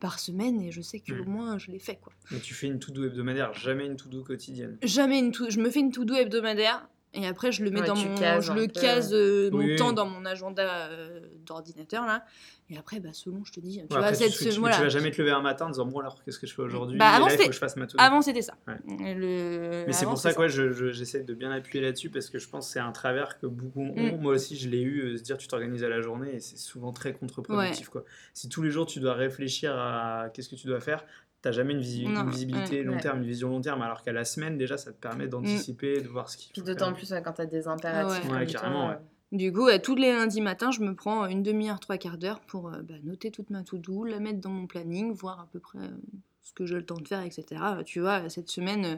par 0.00 0.18
semaine 0.18 0.60
et 0.60 0.72
je 0.72 0.80
sais 0.80 0.98
que 0.98 1.12
au 1.12 1.24
moins 1.24 1.58
je 1.58 1.70
l'ai 1.70 1.78
fait, 1.78 1.94
quoi. 1.96 2.12
Mais 2.32 2.40
tu 2.40 2.52
fais 2.54 2.66
une 2.66 2.80
to-do 2.80 3.04
hebdomadaire, 3.04 3.52
jamais 3.54 3.86
une 3.86 3.96
to-do 3.96 4.24
quotidienne. 4.24 4.76
Jamais 4.82 5.20
une 5.20 5.30
to- 5.30 5.48
je 5.50 5.60
me 5.60 5.70
fais 5.70 5.78
une 5.80 5.92
to-do 5.92 6.14
hebdomadaire 6.14 6.88
et 7.14 7.26
après 7.26 7.52
je 7.52 7.64
le 7.64 7.70
mets 7.70 7.80
Ouais, 7.80 7.86
dans 7.86 7.96
mon 7.96 8.16
je 8.40 8.52
le 8.52 8.66
case 8.66 9.12
euh, 9.14 9.50
mon 9.50 9.58
Oui, 9.58 9.64
oui. 9.72 9.76
temps 9.76 9.92
dans 9.92 10.06
mon 10.06 10.24
agenda 10.26 10.88
euh, 10.90 11.20
d'ordinateur 11.46 12.04
là 12.06 12.24
et 12.70 12.76
après 12.76 13.00
bah 13.00 13.08
selon 13.14 13.44
je 13.46 13.52
te 13.52 13.60
dis 13.60 13.76
tu 13.76 13.80
Ouais, 13.80 13.86
vois 13.88 13.98
après, 14.08 14.14
cette 14.14 14.32
tu, 14.32 14.44
tu- 14.44 14.50
tu 14.50 14.60
voilà. 14.60 14.78
vas 14.78 14.88
jamais 14.90 15.10
te 15.10 15.22
lever 15.22 15.30
un 15.30 15.40
matin 15.40 15.66
en 15.66 15.70
disant 15.70 15.86
bon 15.86 16.00
alors 16.00 16.22
qu'est-ce 16.22 16.38
que 16.38 16.46
je 16.46 16.54
fais 16.54 16.60
aujourd'hui? 16.60 16.98
Bah, 16.98 17.12
Et 17.12 17.16
avant, 17.16 17.26
là 17.26 17.32
il 17.32 17.36
faut 17.36 17.38
c'était- 17.38 17.48
que 17.48 17.54
je 17.54 17.58
fasse 17.60 17.76
ma 17.76 17.86
to-do. 17.86 18.02
avant 18.02 18.20
c'était 18.20 18.42
ça 18.42 18.52
Ouais. 18.66 18.74
Et 19.06 19.14
le- 19.14 19.84
Mais 19.86 19.92
c'est 19.94 20.04
pour 20.04 20.18
ça 20.18 20.34
que 20.34 20.38
ouais, 20.40 20.48
je- 20.50 20.70
je- 20.72 20.90
j'essaie 20.90 21.22
de 21.22 21.32
bien 21.32 21.50
appuyer 21.50 21.82
là-dessus 21.82 22.10
parce 22.10 22.28
que 22.28 22.38
je 22.38 22.46
pense 22.46 22.66
que 22.66 22.72
c'est 22.74 22.78
un 22.80 22.92
travers 22.92 23.38
que 23.38 23.46
beaucoup 23.46 23.80
ont. 23.96 24.16
Mm. 24.18 24.20
Moi 24.20 24.34
aussi, 24.34 24.58
je 24.58 24.68
l'ai 24.68 24.82
eu, 24.82 25.00
euh, 25.00 25.16
se 25.16 25.22
dire 25.22 25.38
tu 25.38 25.48
t'organises 25.48 25.84
à 25.84 25.88
la 25.88 26.02
journée 26.02 26.34
et 26.34 26.40
c'est 26.40 26.58
souvent 26.58 26.92
très 26.92 27.14
contre-productif. 27.14 27.88
quoi. 27.88 28.04
Si 28.34 28.50
tous 28.50 28.62
les 28.62 28.70
jours 28.70 28.84
tu 28.84 29.00
dois 29.00 29.14
réfléchir 29.14 29.74
à 29.74 30.26
qu'est-ce 30.34 30.50
que 30.50 30.56
tu 30.56 30.66
dois 30.66 30.80
faire, 30.80 31.04
t'as 31.42 31.52
jamais 31.52 31.72
une, 31.74 31.80
visi- 31.80 32.06
Non, 32.08 32.22
une 32.24 32.30
visibilité 32.30 32.78
ouais, 32.78 32.82
long 32.84 32.94
ouais. 32.94 33.00
terme, 33.00 33.18
une 33.18 33.26
vision 33.28 33.48
long 33.50 33.60
terme, 33.60 33.82
alors 33.82 34.02
qu'à 34.02 34.12
la 34.12 34.24
semaine 34.24 34.58
déjà 34.58 34.76
ça 34.76 34.92
te 34.92 34.98
permet 35.00 35.28
d'anticiper, 35.28 36.00
de 36.00 36.08
voir 36.08 36.28
ce 36.28 36.36
qu'il 36.36 36.52
Puis 36.52 36.62
d'autant 36.62 36.92
plus 36.92 37.10
ouais, 37.12 37.22
quand 37.22 37.32
t'as 37.32 37.46
des 37.46 37.68
impératifs. 37.68 38.24
Ouais. 38.30 38.38
même 38.40 38.46
carrément, 38.48 38.88
temps, 38.88 38.90
euh, 38.92 39.36
Du 39.36 39.52
coup, 39.52 39.68
euh, 39.68 39.78
tous 39.78 39.94
les 39.94 40.12
lundis 40.12 40.40
matins, 40.40 40.70
je 40.70 40.80
me 40.80 40.94
prends 40.94 41.26
une 41.26 41.42
demi-heure, 41.42 41.80
trois 41.80 41.98
quarts 41.98 42.18
d'heure 42.18 42.40
pour 42.40 42.68
euh, 42.72 42.82
bah, 42.82 42.94
noter 43.04 43.30
toute 43.30 43.50
ma 43.50 43.62
to-do, 43.62 44.04
la 44.04 44.20
mettre 44.20 44.40
dans 44.40 44.50
mon 44.50 44.66
planning, 44.66 45.12
voir 45.12 45.40
à 45.40 45.48
peu 45.52 45.60
près 45.60 45.78
euh, 45.78 45.88
ce 46.48 46.52
que 46.54 46.66
j'ai 46.66 46.74
le 46.76 46.84
temps 46.84 46.96
de 46.98 47.06
faire, 47.06 47.22
etc. 47.22 47.44
Tu 47.84 48.00
vois, 48.00 48.28
cette 48.28 48.48
semaine, 48.50 48.84
euh, 48.84 48.96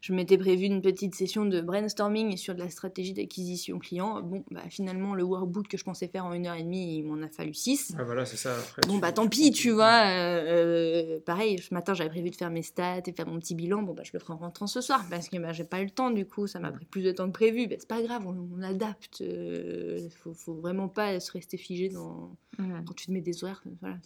je 0.00 0.12
m'étais 0.12 0.38
prévu 0.38 0.64
une 0.64 0.80
petite 0.82 1.14
session 1.14 1.44
de 1.44 1.60
brainstorming 1.60 2.36
sur 2.36 2.54
de 2.54 2.60
la 2.60 2.70
stratégie 2.70 3.12
d'acquisition 3.12 3.78
client. 3.78 4.22
Bon, 4.22 4.44
bah, 4.50 4.62
finalement, 4.70 5.14
le 5.14 5.22
workbook 5.24 5.68
que 5.68 5.76
je 5.76 5.84
pensais 5.84 6.08
faire 6.08 6.24
en 6.24 6.32
une 6.32 6.46
heure 6.46 6.54
et 6.56 6.62
demie, 6.62 6.98
il 6.98 7.04
m'en 7.04 7.22
a 7.22 7.28
fallu 7.28 7.54
six. 7.54 7.94
Ouais, 7.98 8.04
voilà, 8.04 8.24
c'est 8.24 8.36
ça. 8.36 8.56
après, 8.58 8.82
Bon 8.86 8.94
tu- 8.94 9.00
bah 9.00 9.12
tant 9.12 9.28
pis, 9.28 9.50
tu 9.50 9.70
vois. 9.70 10.04
euh, 10.06 11.16
euh, 11.16 11.20
pareil, 11.24 11.58
ce 11.58 11.72
matin 11.74 11.94
j'avais 11.94 12.10
prévu 12.10 12.30
de 12.30 12.36
faire 12.36 12.50
mes 12.50 12.62
stats 12.62 13.02
et 13.06 13.12
faire 13.12 13.26
mon 13.26 13.38
petit 13.38 13.54
bilan. 13.54 13.82
Bon 13.82 13.92
bah 13.94 14.02
je 14.04 14.10
le 14.12 14.18
ferai 14.18 14.32
en 14.32 14.38
rentrant 14.38 14.66
ce 14.66 14.80
soir 14.80 15.04
parce 15.10 15.28
que 15.28 15.36
bah, 15.38 15.52
j'ai 15.52 15.64
pas 15.64 15.80
eu 15.80 15.84
le 15.84 15.90
temps 15.90 16.10
du 16.10 16.26
coup. 16.26 16.46
Ça 16.46 16.58
m'a 16.60 16.72
pris 16.72 16.84
plus 16.86 17.02
de 17.02 17.12
temps 17.12 17.26
que 17.26 17.32
prévu. 17.32 17.66
Bah, 17.66 17.76
c'est 17.78 17.88
pas 17.88 18.02
grave, 18.02 18.22
on, 18.26 18.48
on 18.58 18.62
adapte. 18.62 19.20
euh, 19.20 20.08
faut, 20.22 20.32
faut 20.34 20.54
vraiment 20.54 20.88
pas 20.88 21.20
se 21.20 21.32
rester 21.32 21.56
figé 21.56 21.88
dans 21.88 22.34
quand 22.58 22.94
tu 22.94 23.06
te 23.06 23.12
mets 23.12 23.20
des 23.20 23.44
horaires. 23.44 23.62
Voilà. 23.82 23.96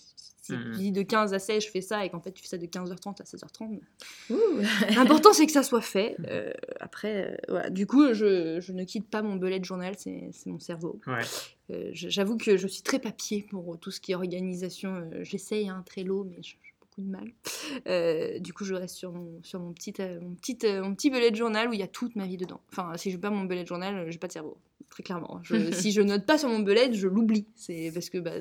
Si 0.50 0.70
tu 0.70 0.76
dis 0.78 0.92
de 0.92 1.02
15 1.02 1.32
à 1.34 1.38
16 1.38 1.64
je 1.64 1.70
fais 1.70 1.80
ça 1.80 2.04
et 2.04 2.10
qu'en 2.10 2.20
fait 2.20 2.32
tu 2.32 2.42
fais 2.42 2.48
ça 2.48 2.58
de 2.58 2.66
15h30 2.66 3.20
à 3.20 3.24
16h30. 3.24 3.80
Ouh. 4.30 4.36
L'important 4.94 5.32
c'est 5.32 5.46
que 5.46 5.52
ça 5.52 5.62
soit 5.62 5.80
fait. 5.80 6.16
Euh, 6.28 6.52
après, 6.80 7.32
euh, 7.32 7.36
voilà. 7.48 7.70
Du 7.70 7.86
coup 7.86 8.12
je, 8.14 8.60
je 8.60 8.72
ne 8.72 8.84
quitte 8.84 9.08
pas 9.08 9.22
mon 9.22 9.36
bullet 9.36 9.62
journal, 9.62 9.94
c'est 9.98 10.30
mon 10.46 10.58
cerveau. 10.58 11.00
Ouais. 11.06 11.22
Euh, 11.70 11.90
je- 11.92 12.08
J'avoue 12.08 12.36
que 12.36 12.56
je 12.56 12.66
suis 12.66 12.82
très 12.82 12.98
papier 12.98 13.46
pour 13.50 13.78
tout 13.78 13.90
ce 13.90 14.00
qui 14.00 14.12
est 14.12 14.14
organisation. 14.16 15.08
J'essaye 15.22 15.68
un 15.68 15.82
Trello, 15.82 16.24
mais 16.24 16.36
j'ai 16.42 16.56
j'ai 16.62 16.74
beaucoup 16.80 17.00
de 17.02 17.10
mal. 17.10 17.30
Euh, 17.86 18.38
du 18.40 18.52
coup, 18.52 18.64
je 18.64 18.74
reste 18.74 18.96
sur 18.96 19.12
mon, 19.12 19.38
sur 19.44 19.60
mon, 19.60 19.72
petit, 19.72 19.94
euh, 20.00 20.18
mon, 20.20 20.34
petit, 20.34 20.58
euh, 20.64 20.82
mon 20.82 20.94
petit 20.94 21.10
bullet 21.10 21.32
journal 21.34 21.68
où 21.68 21.72
il 21.72 21.78
y 21.78 21.82
a 21.84 21.86
toute 21.88 22.16
ma 22.16 22.26
vie 22.26 22.36
dedans. 22.36 22.60
Enfin, 22.72 22.92
si 22.96 23.10
je 23.10 23.16
n'ai 23.16 23.20
pas 23.20 23.30
mon 23.30 23.44
bullet 23.44 23.64
journal, 23.64 24.10
j'ai 24.10 24.18
pas 24.18 24.26
de 24.26 24.32
cerveau. 24.32 24.56
Très 24.88 25.02
clairement. 25.04 25.38
Je- 25.44 25.70
si 25.72 25.92
je 25.92 26.00
note 26.00 26.26
pas 26.26 26.36
sur 26.38 26.48
mon 26.48 26.58
bullet, 26.58 26.92
je 26.92 27.06
l'oublie. 27.06 27.46
C'est 27.54 27.90
parce 27.94 28.10
que 28.10 28.18
bah, 28.18 28.32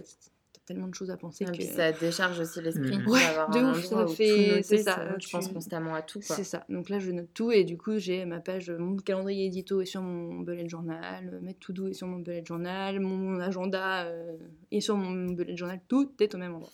tellement 0.70 0.88
de 0.88 0.96
choses 0.96 1.12
à 1.12 1.18
penser 1.18 1.44
Et 1.44 1.48
que. 1.48 1.52
puis 1.52 1.66
ça 1.66 1.92
décharge 1.92 2.40
aussi 2.40 2.62
l'esprit. 2.62 2.98
Mhm. 2.98 3.08
Ouais, 3.08 3.20
de 3.54 3.72
ouf, 3.72 3.84
ça 3.86 4.08
fait- 4.08 4.62
c'est 4.64 4.78
ça, 4.78 4.96
sinon 5.04 5.18
tu 5.18 5.28
tu- 5.28 5.32
penses 5.36 5.48
constamment 5.50 5.94
à 5.96 6.02
tout. 6.02 6.20
C'est 6.22 6.44
ça. 6.44 6.64
Donc 6.70 6.90
là, 6.90 7.00
je 7.00 7.12
note 7.12 7.30
tout 7.34 7.52
et 7.52 7.64
du 7.64 7.78
coup, 7.78 7.98
j'ai 7.98 8.24
ma 8.26 8.40
page, 8.40 8.70
mon 8.72 8.96
calendrier 8.98 9.46
édito 9.48 9.82
est 9.82 9.86
sur 9.86 10.02
mon 10.02 10.40
bullet 10.40 10.70
journal, 10.70 11.30
euh, 11.34 11.42
mettre 11.42 11.60
tout 11.60 11.74
doux 11.74 11.88
est 11.88 11.94
sur 11.94 12.08
mon 12.08 12.20
bullet 12.20 12.44
journal, 12.46 13.00
mon 13.00 13.40
agenda 13.40 14.06
euh, 14.06 14.38
est 14.72 14.80
sur 14.82 14.96
mon 14.96 15.32
bullet 15.34 15.58
journal. 15.58 15.80
Tout 15.88 16.12
est 16.20 16.34
au 16.36 16.38
même 16.38 16.54
endroit. 16.56 16.72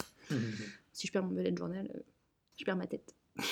Si 0.91 1.07
je 1.07 1.11
perds 1.11 1.23
mon 1.23 1.31
bullet 1.33 1.53
journal, 1.57 1.89
euh, 1.95 1.99
je 2.57 2.63
perds 2.65 2.75
ma 2.77 2.87
tête. 2.87 3.15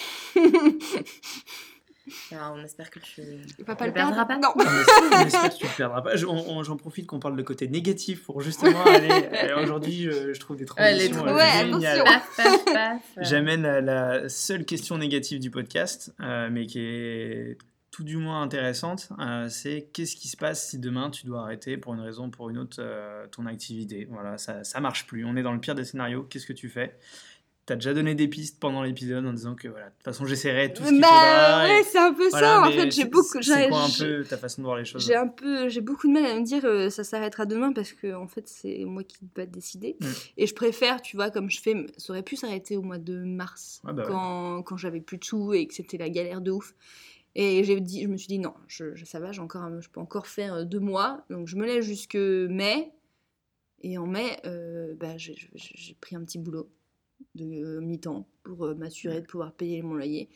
Alors, 2.32 2.54
on 2.58 2.64
espère 2.64 2.90
que 2.90 3.00
tu 3.00 3.22
ne 3.22 3.64
pas 3.64 3.78
le 3.86 3.94
perdras 3.94 4.26
perdre. 4.26 4.28
pas. 4.28 4.38
Non. 4.38 4.54
On 4.56 4.60
espère- 4.80 4.96
on 5.22 5.26
espère 5.26 5.50
que 5.50 5.58
tu 5.58 5.66
ne 5.66 5.70
perdras 5.78 6.02
pas. 6.02 6.16
Je- 6.18 6.26
on- 6.26 6.50
on- 6.58 6.64
J'en 6.64 6.76
profite 6.76 7.08
qu'on 7.08 7.20
parle 7.20 7.38
de 7.38 7.44
côté 7.44 7.68
négatif 7.70 8.24
pour 8.26 8.42
justement 8.42 8.84
aller. 8.86 9.30
euh, 9.34 9.64
Aujourd'hui, 9.64 10.04
je, 10.04 10.34
je 10.34 10.40
trouve 10.40 10.58
des 10.58 10.64
Ouais, 10.64 10.68
transitions 10.68 11.16
trans- 11.24 11.28
euh, 11.28 11.34
Ouais, 11.36 11.64
géniales. 11.72 12.04
paf, 12.04 12.66
paf. 12.66 13.02
J'amène 13.22 13.62
la, 13.62 13.80
la 13.82 14.30
seule 14.30 14.66
question 14.66 14.98
négative 14.98 15.40
du 15.40 15.50
podcast, 15.50 16.14
euh, 16.20 16.50
mais 16.52 16.66
qui 16.66 16.80
est 16.80 17.58
tout 17.92 18.04
du 18.04 18.18
moins 18.18 18.42
intéressante. 18.42 19.10
euh, 19.20 19.48
c'est 19.50 19.88
qu'est-ce 19.94 20.16
qui 20.16 20.28
se 20.28 20.36
passe 20.36 20.70
si 20.72 20.80
demain 20.80 21.10
tu 21.12 21.26
dois 21.28 21.44
arrêter 21.44 21.78
pour 21.78 21.94
une 21.94 22.00
raison 22.02 22.26
ou 22.26 22.30
pour 22.32 22.50
une 22.50 22.58
autre 22.58 22.78
euh, 22.80 23.28
ton 23.28 23.46
activité? 23.46 24.08
Voilà, 24.10 24.38
ça, 24.40 24.64
ça 24.64 24.80
marche 24.82 25.06
plus. 25.06 25.24
On 25.26 25.36
est 25.38 25.44
dans 25.44 25.54
le 25.54 25.60
pire 25.60 25.76
des 25.76 25.86
scénarios. 25.86 26.24
Qu'est-ce 26.24 26.48
que 26.48 26.54
tu 26.54 26.70
fais? 26.70 26.98
T'as 27.66 27.76
déjà 27.76 27.94
donné 27.94 28.14
des 28.14 28.28
pistes 28.28 28.60
pendant 28.60 28.84
l'épisode 28.84 29.26
en 29.26 29.32
disant 29.32 29.56
que 29.56 29.70
voilà, 29.70 29.86
de 29.86 29.94
toute 29.94 30.04
façon 30.04 30.26
j'essaierai 30.26 30.74
tout 30.74 30.84
ce 30.84 30.90
qu'il 30.90 31.00
Bah 31.00 31.08
faudra. 31.08 31.66
et- 31.68 31.72
ouais, 31.72 31.84
c'est 31.84 31.98
un 31.98 32.14
peu 32.14 32.28
voilà, 32.30 32.48
ça. 32.48 32.62
En 32.68 32.72
fait, 32.72 32.92
j'ai 32.92 33.06
beaucoup. 33.06 33.42
C'est 33.42 33.70
quoi 33.70 33.84
un 33.86 33.90
peu 33.98 34.24
ta 34.26 34.38
façon 34.38 34.62
de 34.62 34.66
voir 34.68 34.78
les 34.78 34.84
choses? 34.84 35.06
J'ai 35.06 35.16
un 35.16 35.28
peu, 35.30 35.70
j'ai 35.70 35.80
beaucoup 35.80 36.08
de 36.10 36.12
mal 36.14 36.26
à 36.26 36.36
me 36.38 36.44
dire 36.44 36.66
euh, 36.66 36.90
ça 36.90 37.06
s'arrêtera 37.06 37.46
demain 37.46 37.72
parce 37.72 37.94
que 37.94 38.14
en 38.14 38.28
fait 38.28 38.50
c'est 38.50 38.84
moi 38.84 39.04
qui 39.06 39.16
dois 39.34 39.46
décider 39.46 39.96
Mm. 40.02 40.08
et 40.38 40.46
je 40.48 40.54
préfère, 40.54 41.02
tu 41.02 41.16
vois, 41.16 41.30
comme 41.32 41.50
je 41.50 41.62
fais, 41.62 41.74
ça 41.98 42.12
aurait 42.12 42.22
pu 42.24 42.36
s'arrêter 42.36 42.76
au 42.76 42.82
mois 42.82 42.98
de 42.98 43.24
mars 43.24 43.80
Ouais, 43.86 43.94
bah 43.94 44.04
ouais. 44.04 44.10
quand, 44.10 44.62
quand 44.64 44.76
j'avais 44.76 45.00
plus 45.00 45.18
de 45.18 45.24
sous 45.24 45.54
et 45.54 45.66
que 45.66 45.74
c'était 45.74 45.98
la 45.98 46.10
galère 46.10 46.42
de 46.42 46.52
ouf. 46.52 46.76
Et 47.36 47.64
j'ai 47.64 47.80
dit, 47.80 48.04
je 48.04 48.08
me 48.10 48.18
suis 48.18 48.28
dit 48.28 48.40
non, 48.40 48.54
je, 48.68 48.94
ça 49.06 49.20
va, 49.22 49.32
j'ai 49.32 49.42
encore, 49.42 49.70
je 49.82 49.90
peux 49.90 50.02
encore 50.02 50.28
faire 50.28 50.54
euh, 50.54 50.64
deux 50.66 50.80
mois, 50.82 51.24
donc 51.30 51.48
je 51.48 51.56
me 51.56 51.66
laisse 51.66 51.86
jusque 51.86 52.16
mai. 52.16 52.92
Et 53.82 53.98
en 53.98 54.06
mai, 54.06 54.38
euh, 54.46 54.94
bah, 55.00 55.18
j'ai 55.18 55.38
pris 56.02 56.16
un 56.18 56.24
petit 56.26 56.38
boulot 56.40 56.70
de 57.36 57.46
euh, 57.46 57.82
mi-temps 57.82 58.28
pour 58.44 58.66
euh, 58.66 58.76
m'assurer 58.76 59.22
de 59.22 59.26
pouvoir 59.26 59.52
payer 59.54 59.82
mon 59.82 59.94
loyer. 59.96 60.30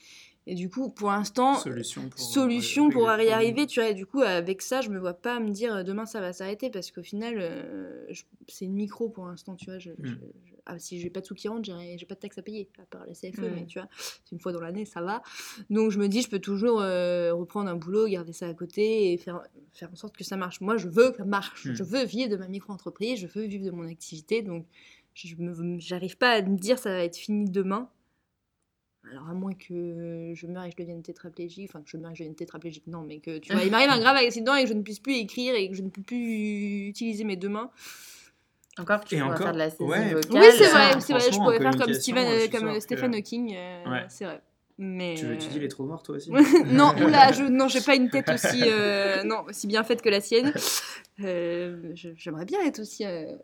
Et 0.50 0.56
du 0.56 0.70
coup, 0.70 0.90
pour 0.90 1.10
l'instant, 1.12 1.56
Solution 1.56 2.08
pour, 2.08 2.18
solution 2.22 2.90
pour 2.90 3.08
régler 3.10 3.26
y 3.26 3.28
problème. 3.28 3.34
arriver. 3.34 3.68
Tu 3.68 3.82
vois, 3.82 3.90
et 3.90 3.94
du 3.94 4.06
coup, 4.06 4.22
avec 4.22 4.62
ça, 4.62 4.80
je 4.80 4.90
me 4.90 4.98
vois 4.98 5.14
pas 5.14 5.42
me 5.42 5.50
dire 5.50 5.76
euh, 5.76 5.84
demain 5.84 6.06
ça 6.06 6.22
va 6.22 6.32
s'arrêter 6.32 6.70
parce 6.70 6.90
qu'au 6.92 7.04
final, 7.04 7.36
euh, 7.38 8.06
c'est 8.48 8.64
une 8.64 8.74
micro 8.76 9.10
pour 9.10 9.26
l'instant. 9.28 9.56
Tu 9.58 9.66
vois, 9.66 9.78
je, 9.78 9.92
Mm. 9.92 9.96
je- 10.04 10.12
je- 10.46 10.54
ah, 10.66 10.80
si 10.80 11.02
j'ai 11.02 11.10
pas 11.10 11.20
de 11.20 11.26
sous 11.26 11.36
qui 11.36 11.50
rentrent, 11.50 11.66
j'ai 11.66 11.98
j'ai 11.98 12.06
pas 12.06 12.16
de 12.16 12.20
taxes 12.22 12.38
à 12.38 12.42
payer 12.44 12.70
à 12.80 12.86
part 12.86 13.06
la 13.06 13.14
CFE, 13.14 13.40
Mm. 13.42 13.56
mais 13.56 13.66
tu 13.66 13.78
vois, 13.78 13.90
c'est 14.24 14.32
une 14.32 14.40
fois 14.40 14.54
dans 14.54 14.62
l'année, 14.62 14.86
ça 14.86 15.02
va. 15.02 15.22
Donc 15.70 15.92
je 15.92 16.00
me 16.00 16.08
dis, 16.08 16.22
je 16.22 16.30
peux 16.30 16.40
toujours 16.40 16.80
euh, 16.82 17.34
reprendre 17.34 17.70
un 17.70 17.76
boulot, 17.76 18.08
garder 18.08 18.32
ça 18.32 18.48
à 18.48 18.54
côté 18.54 19.12
et 19.12 19.18
faire, 19.18 19.42
faire 19.74 19.92
en 19.92 19.96
sorte 19.98 20.16
que 20.16 20.24
ça 20.24 20.38
marche. 20.38 20.62
Moi, 20.62 20.78
je 20.78 20.88
veux 20.88 21.12
que 21.12 21.18
ça 21.18 21.26
marche. 21.26 21.66
Mm. 21.66 21.74
Je 21.76 21.84
veux 21.84 22.06
vivre 22.06 22.30
de 22.30 22.38
ma 22.38 22.48
micro-entreprise, 22.48 23.20
je 23.20 23.28
veux 23.28 23.44
vivre 23.44 23.66
de 23.66 23.72
mon 23.72 23.86
activité. 23.86 24.44
Donc, 24.44 24.66
je 25.26 25.36
j'arrive 25.80 26.18
pas 26.18 26.32
à 26.32 26.41
me 26.41 26.57
dire 26.57 26.78
ça 26.80 26.91
va 26.91 27.03
être 27.03 27.18
fini 27.18 27.49
demain. 27.49 27.89
Alors, 29.11 29.30
à 29.30 29.34
moins 29.34 29.53
que 29.53 30.34
je 30.36 30.47
meure 30.47 30.65
et 30.65 30.70
que 30.70 30.76
je 30.78 30.82
devienne 30.84 31.01
tétraplégique, 31.01 31.70
enfin 31.70 31.82
que 31.82 31.89
je 31.89 31.95
meure 31.97 32.09
et 32.11 32.13
que 32.13 32.18
je 32.18 32.24
devienne 32.24 32.36
tétraplégique, 32.36 32.88
non, 32.88 33.03
mais 33.03 33.20
que 33.20 33.38
tu 33.38 33.53
vois, 33.53 33.63
il 33.63 33.72
m'arrive 33.72 33.89
un 33.89 33.99
grave 33.99 34.18
accident 34.18 34.53
et 34.55 34.63
que 34.63 34.70
je 34.70 34.74
ne 34.74 34.82
puisse 34.82 34.99
plus 34.99 35.15
écrire 35.15 35.55
et 35.55 35.70
que 35.70 35.76
je 35.76 35.82
ne 35.82 35.89
peux 35.89 36.01
plus 36.01 36.88
utiliser 36.89 37.24
mes 37.24 37.38
deux 37.38 37.47
mains. 37.49 37.72
Encore 38.78 38.99
que 38.99 39.05
tu 39.07 39.15
Et 39.15 39.20
pourras 39.20 39.32
encore- 39.32 39.43
faire 39.45 39.53
de 39.53 39.57
la 39.59 39.70
saisie 39.70 39.84
ouais. 39.84 40.13
vocale. 40.13 40.32
Oui, 40.41 40.47
c'est 40.57 40.70
vrai, 40.70 40.99
c'est 40.99 41.13
vrai, 41.13 41.32
je 41.32 41.38
pourrais 41.38 41.57
faire 41.59 41.76
comme, 41.78 41.93
Stephen, 41.93 42.28
je 42.28 42.45
euh, 42.45 42.47
comme 42.51 42.68
euh, 42.68 42.74
que- 42.76 42.80
Stephen 42.82 43.15
Hawking, 43.15 43.55
euh, 43.55 43.89
Ouais. 43.89 44.05
c'est 44.09 44.26
vrai. 44.26 44.41
Mais, 44.78 45.15
Tu 45.18 45.26
veux 45.26 45.32
euh, 45.32 45.36
étudier 45.36 45.59
les 45.61 45.68
trous 45.70 45.86
noirs 45.86 46.03
toi 46.03 46.18
aussi? 46.18 46.30
non, 46.72 46.93
oula, 47.03 47.32
je, 47.32 47.43
non, 47.43 47.68
j'ai 47.70 47.82
pas 47.82 47.95
une 47.95 48.09
tête 48.11 48.30
aussi, 48.30 48.61
euh, 48.65 49.24
non, 49.24 49.45
aussi 49.47 49.65
bien 49.68 49.84
faite 49.84 50.01
que 50.03 50.09
la 50.09 50.22
sienne. 50.22 50.53
Euh, 51.22 51.91
J'aimerais 51.95 52.45
bien 52.45 52.61
être 52.63 52.80
aussi 52.82 53.03
euh, 53.05 53.36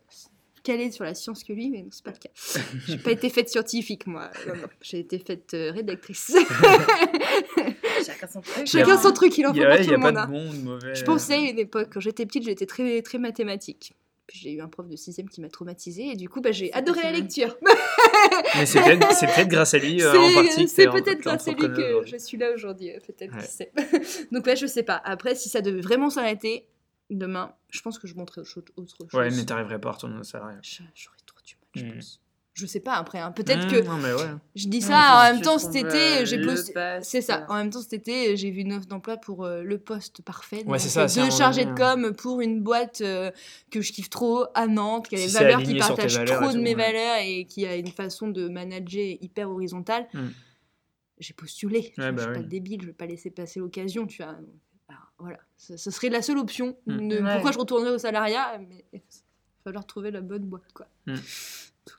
calée 0.64 0.92
sur 0.92 1.04
la 1.04 1.14
science 1.14 1.44
que 1.44 1.54
lui, 1.54 1.70
mais 1.70 1.82
non, 1.82 1.90
c'est 1.92 2.04
pas 2.04 2.12
le 2.12 2.18
cas. 2.18 2.30
J'ai 2.88 2.98
pas 2.98 3.12
été 3.12 3.30
faite 3.30 3.50
scientifique, 3.50 4.08
moi. 4.08 4.32
Non, 4.48 4.56
non, 4.56 4.68
j'ai 4.82 5.00
été 5.00 5.20
faite 5.20 5.54
euh, 5.54 5.72
rédactrice. 5.72 6.36
Chacun 8.06 8.28
son 8.28 8.42
truc. 8.42 8.68
Chacun 8.68 8.98
son 9.02 9.12
truc, 9.12 9.38
il 9.38 9.46
en 9.46 9.54
faut 9.54 9.56
il 9.56 9.62
tout 9.62 9.68
y 9.70 9.94
a 9.94 9.98
le 9.98 10.00
pas 10.00 10.12
monde. 10.12 10.14
de 10.14 10.20
hein. 10.20 10.28
bon 10.28 10.50
ou 10.50 10.54
de 10.54 10.62
mauvais. 10.62 10.96
Je 10.96 11.04
pensais 11.04 11.34
à 11.34 11.38
une 11.38 11.60
époque, 11.60 11.90
quand 11.94 12.00
j'étais 12.00 12.26
petite, 12.26 12.44
j'étais 12.44 12.66
très, 12.66 13.02
très 13.02 13.18
mathématique. 13.18 13.94
Puis 14.26 14.40
j'ai 14.40 14.54
eu 14.54 14.62
un 14.62 14.70
prof 14.70 14.88
de 14.88 14.96
6 14.96 15.20
qui 15.30 15.42
m'a 15.42 15.50
traumatisée 15.50 16.12
et 16.12 16.16
du 16.16 16.30
coup, 16.30 16.40
bah, 16.40 16.54
j'ai 16.54 16.68
C'est 16.68 16.74
adoré 16.74 17.02
la 17.04 17.12
lecture. 17.12 17.58
Mais 18.56 18.66
c'est 18.66 18.80
peut-être 18.82 19.12
c'est 19.12 19.28
peut-être 19.28 19.50
grâce 19.50 19.74
à 19.74 19.80
lui 19.80 20.02
euh, 20.02 20.14
en 20.18 20.34
partie. 20.34 20.64
que 20.64 20.70
C'est 20.72 20.88
peut-être 20.90 21.20
grâce 21.20 21.46
à 21.48 21.52
lui 21.52 21.58
entrepreneur 21.66 21.76
que 21.78 21.94
aujourd'hui. 21.96 22.12
je 22.20 22.24
suis 22.26 22.38
là 22.38 22.54
aujourd'hui, 22.54 22.92
euh, 22.92 23.00
peut-être, 23.06 23.34
Ouais. 23.36 23.42
qui 23.42 23.52
sait. 23.52 23.72
Donc 24.32 24.46
ouais, 24.46 24.56
je 24.56 24.66
sais 24.66 24.84
pas. 24.84 25.02
Après, 25.04 25.36
si 25.36 25.50
ça 25.50 25.60
devait 25.60 25.82
vraiment 25.82 26.10
s'arrêter 26.10 26.66
demain, 27.10 27.54
je 27.70 27.82
pense 27.82 28.00
que 28.00 28.08
je 28.08 28.16
montrerai 28.16 28.42
autre 28.42 28.50
chose. 28.50 28.64
autre 28.76 28.96
chose. 28.98 29.08
Ouais, 29.14 29.30
mais 29.32 29.46
t'arriverais 29.46 29.80
pas 29.80 29.90
à 29.90 29.92
retourner 29.94 30.18
au 30.20 30.24
salariat. 30.24 30.60
Je- 30.62 30.84
J'aurais 30.96 31.18
trop 31.26 31.40
du 31.46 31.56
mal, 31.56 31.68
je 31.76 31.86
Mm. 31.92 31.94
pense. 31.96 32.20
Je 32.56 32.68
sais 32.68 32.80
pas 32.82 32.94
après, 32.94 33.18
hein. 33.18 33.32
peut-être 33.32 33.66
Mmh, 33.66 33.72
que 33.72 33.82
Non, 33.84 33.98
mais 33.98 34.14
ouais. 34.14 34.30
je 34.56 34.68
dis 34.68 34.82
ça 34.84 35.22
en 35.28 35.34
même 35.34 35.42
temps 35.42 35.58
cet 35.58 35.74
été, 35.76 36.24
j'ai 36.28 36.40
posté. 36.40 37.00
C'est 37.02 37.22
ça. 37.22 37.48
En 37.50 37.56
même 37.56 37.72
temps, 37.72 37.82
cet 37.82 37.94
été, 37.94 38.38
j'ai 38.38 38.52
vu 38.52 38.62
une 38.62 38.74
offre 38.74 38.86
d'emploi 38.86 39.18
pour 39.18 39.44
euh, 39.44 39.64
le 39.64 39.80
poste 39.80 40.22
parfait. 40.22 40.64
Ouais, 40.68 40.78
c'est 40.78 40.90
ça, 40.90 41.08
Deux 41.08 41.32
chargés 41.32 41.66
de 41.66 41.74
donné, 41.74 42.04
com 42.04 42.14
pour 42.16 42.42
une 42.42 42.62
boîte 42.62 43.02
euh, 43.02 43.32
que 43.72 43.82
je 43.82 43.92
kiffe 43.92 44.12
trop 44.12 44.46
à 44.54 44.68
Nantes, 44.68 45.08
qui 45.10 45.16
a 45.16 45.18
des 45.18 45.26
valeurs 45.30 45.64
qui 45.64 45.74
valeurs 45.80 46.00
et 46.00 46.26
trop 46.46 46.52
de 46.54 46.60
mes 46.62 46.76
ouais. 46.76 46.86
valeurs 46.86 47.16
et 47.24 47.46
qui 47.46 47.66
a 47.66 47.76
une 47.76 47.88
façon 47.88 48.28
de 48.28 48.48
manager 48.48 49.18
hyper 49.20 49.50
horizontale. 49.50 50.08
Mm. 50.14 50.28
J'ai 51.20 51.34
postulé. 51.34 51.92
tu 51.96 52.02
Ouais, 52.02 52.12
bah 52.12 52.18
je 52.18 52.22
suis 52.22 52.38
oui. 52.38 52.44
pas 52.44 52.50
débile, 52.50 52.82
je 52.82 52.86
vais 52.88 52.94
pas 52.94 53.08
laisser 53.08 53.32
passer 53.32 53.60
l'occasion, 53.62 54.06
tu 54.06 54.22
vois. 54.22 54.38
Alors, 54.94 55.12
voilà, 55.20 55.40
ce, 55.58 55.78
ce 55.78 55.92
serait 55.92 56.10
la 56.10 56.22
seule 56.22 56.38
option. 56.38 56.76
Mm. 56.88 57.08
de- 57.08 57.22
Ouais. 57.22 57.34
Pourquoi 57.34 57.52
je 57.52 57.60
retournerais 57.60 57.92
au 57.92 57.98
salariat 57.98 58.58
Mais 58.60 58.86
il 58.94 59.00
va 59.00 59.04
falloir 59.66 59.86
trouver 59.86 60.12
la 60.12 60.22
bonne 60.22 60.44
boîte, 60.46 60.72
quoi. 60.74 60.88
Mm. 61.08 61.16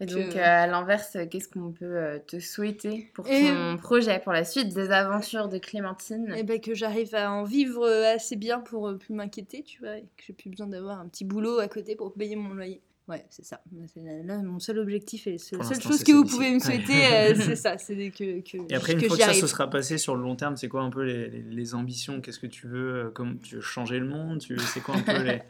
Et 0.00 0.06
Donc, 0.06 0.18
euh, 0.18 0.38
euh, 0.38 0.42
à 0.42 0.66
l'inverse, 0.66 1.16
qu'est-ce 1.30 1.48
qu'on 1.48 1.70
peut 1.70 1.84
euh, 1.84 2.18
te 2.18 2.40
souhaiter 2.40 3.10
pour 3.14 3.28
Et- 3.28 3.48
ton 3.48 3.76
projet, 3.76 4.18
pour 4.18 4.32
la 4.32 4.44
suite 4.44 4.72
des 4.74 4.90
aventures 4.90 5.48
de 5.48 5.58
Clémentine? 5.58 6.32
Eh 6.36 6.42
ben, 6.42 6.58
que 6.60 6.74
j'arrive 6.74 7.14
à 7.14 7.30
en 7.30 7.44
vivre 7.44 7.84
euh, 7.86 8.14
assez 8.14 8.36
bien 8.36 8.60
pour 8.60 8.88
euh, 8.88 8.96
plus 8.96 9.12
m'inquiéter, 9.12 9.62
tu 9.62 9.80
vois, 9.80 9.98
et 9.98 10.02
que 10.16 10.24
j'ai 10.26 10.32
plus 10.32 10.48
besoin 10.50 10.66
d'avoir 10.68 11.00
un 11.00 11.06
petit 11.08 11.24
boulot 11.24 11.58
à 11.58 11.68
côté 11.68 11.96
pour 11.96 12.14
payer 12.14 12.34
mon 12.34 12.54
loyer. 12.54 12.80
Ouais, 13.06 13.22
c'est 13.28 13.44
ça. 13.44 13.60
Là, 13.96 14.12
là, 14.24 14.38
mon 14.42 14.58
seul 14.58 14.78
objectif 14.78 15.26
et 15.26 15.32
la 15.32 15.38
seule 15.38 15.78
chose 15.82 16.02
que 16.02 16.12
vous 16.12 16.24
pouvez 16.24 16.50
me 16.54 16.58
souhaiter, 16.58 17.04
euh, 17.12 17.34
c'est 17.36 17.54
ça, 17.56 17.76
c'est 17.76 18.10
que, 18.10 18.40
que, 18.40 18.56
Et 18.72 18.74
après, 18.74 18.94
une 18.94 19.00
que 19.02 19.08
fois 19.08 19.16
que 19.18 19.22
ça 19.22 19.28
arrive. 19.28 19.42
se 19.42 19.46
sera 19.46 19.68
passé 19.68 19.98
sur 19.98 20.16
le 20.16 20.22
long 20.22 20.36
terme, 20.36 20.56
c'est 20.56 20.68
quoi 20.68 20.80
un 20.80 20.88
peu 20.88 21.02
les, 21.02 21.28
les- 21.28 21.42
les 21.42 21.74
ambitions? 21.74 22.22
Qu'est-ce 22.22 22.38
que 22.38 22.46
tu 22.46 22.66
veux 22.66 22.94
euh, 22.94 23.10
comme, 23.10 23.38
Tu 23.40 23.56
veux 23.56 23.60
changer 23.60 23.98
le 23.98 24.06
monde? 24.06 24.38
Tu, 24.40 24.56
C'est 24.58 24.80
quoi 24.80 24.96
un 24.96 25.02
peu 25.02 25.22
les. 25.22 25.42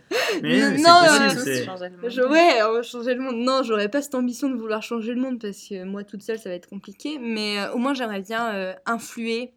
Mais, 0.43 0.59
Non, 0.61 0.71
mais 0.73 0.79
non, 0.79 0.83
c'est 0.83 0.89
euh, 0.89 1.19
possible. 1.27 1.35
tous 1.37 1.45
c'est- 1.45 1.65
changer 1.65 1.85
le 1.91 1.97
monde. 1.97 2.11
Je- 2.11 2.23
ouais, 2.23 2.83
changer 2.83 3.15
le 3.15 3.21
monde. 3.21 3.37
Non, 3.37 3.63
j'aurais 3.63 3.89
pas 3.89 4.03
cette 4.03 4.17
ambition 4.17 4.51
de 4.51 4.57
vouloir 4.57 4.83
changer 4.83 5.15
le 5.15 5.21
monde 5.21 5.41
parce 5.41 5.69
que 5.69 5.85
moi 5.85 6.03
toute 6.03 6.23
seule 6.23 6.41
ça 6.41 6.49
va 6.49 6.57
être 6.57 6.69
compliqué. 6.69 7.21
Mais 7.21 7.61
euh, 7.61 7.73
au 7.73 7.79
moins 7.79 7.95
j'aimerais 7.95 8.23
bien 8.23 8.53
euh, 8.53 8.75
influer 8.85 9.53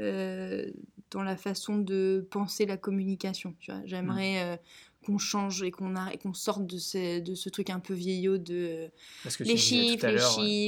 euh, 0.00 0.66
dans 1.10 1.22
la 1.24 1.36
façon 1.36 1.78
de 1.78 2.26
penser 2.30 2.66
la 2.66 2.76
communication. 2.76 3.54
Tu 3.58 3.70
vois, 3.72 3.80
j'aimerais 3.84 4.42
euh, 4.44 4.56
qu'on 5.04 5.18
change 5.18 5.62
et 5.62 5.70
qu'on 5.70 5.96
arrête, 5.96 6.22
qu'on 6.22 6.34
sorte 6.34 6.66
de 6.66 6.78
ce, 6.78 7.20
de 7.20 7.34
ce 7.34 7.48
truc 7.48 7.70
un 7.70 7.80
peu 7.80 7.94
vieillot 7.94 8.38
de 8.38 8.54
euh, 8.54 8.88
Parce 9.22 9.36
que 9.36 9.44
tu 9.44 9.50
les 9.50 9.56
chiffres, 9.56 10.06
les 10.06 10.14
ouais. 10.14 10.20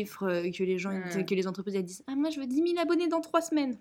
chiffres, 0.02 0.24
euh, 0.28 0.50
que 0.50 0.62
les 0.64 0.78
gens, 0.78 0.90
ils- 0.90 1.20
Mm. 1.20 1.24
que 1.26 1.34
les 1.34 1.46
entreprises 1.46 1.74
elles 1.76 1.84
disent 1.84 2.04
ah 2.06 2.14
moi 2.16 2.30
je 2.30 2.40
veux 2.40 2.46
10 2.46 2.56
000 2.56 2.78
abonnés 2.80 3.08
dans 3.08 3.20
3 3.20 3.40
semaines. 3.42 3.76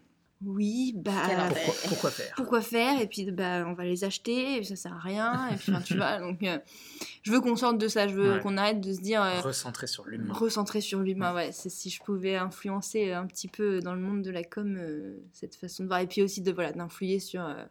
Oui, 0.46 0.92
bah. 0.98 1.12
Pourquoi, 1.54 1.74
pourquoi 1.88 2.10
faire? 2.12 2.34
pourquoi 2.36 2.62
faire? 2.62 3.00
Et 3.02 3.08
puis 3.08 3.32
bah 3.32 3.64
on 3.66 3.74
va 3.74 3.86
les 3.86 4.04
acheter 4.04 4.58
et 4.58 4.64
ça 4.64 4.76
sert 4.76 4.94
à 4.94 5.00
rien 5.00 5.48
et 5.50 5.56
puis 5.56 5.72
enfin, 5.72 5.82
tu 5.82 5.96
vois 5.96 6.20
donc 6.20 6.44
euh, 6.44 6.58
je 7.22 7.32
veux 7.32 7.40
qu'on 7.40 7.56
sorte 7.56 7.78
de 7.78 7.88
ça 7.88 8.10
je 8.10 8.14
veux 8.16 8.34
Ouais. 8.34 8.40
qu'on 8.42 8.58
arrête 8.58 8.82
de 8.82 8.92
se 8.92 9.00
dire 9.00 9.24
euh, 9.24 9.40
Recentrer 9.40 9.88
sur 9.88 10.06
l'humain. 10.06 10.34
recentrer 10.34 10.82
sur 10.82 11.00
l'humain 11.00 11.34
ouais 11.34 11.54
c'est 11.54 11.70
si 11.70 11.90
je 11.90 12.02
pouvais 12.04 12.36
influencer 12.36 13.12
un 13.14 13.26
petit 13.26 13.48
peu 13.48 13.80
dans 13.80 13.94
le 13.96 14.02
monde 14.02 14.22
de 14.22 14.32
la 14.32 14.44
com 14.44 14.76
euh, 14.78 15.16
cette 15.32 15.56
façon 15.56 15.84
de 15.84 15.88
voir 15.88 16.02
et 16.02 16.08
puis 16.08 16.22
aussi 16.22 16.42
de 16.42 16.52
voilà 16.52 16.74
d'influer 16.74 17.20
sur 17.20 17.46
euh, 17.46 17.64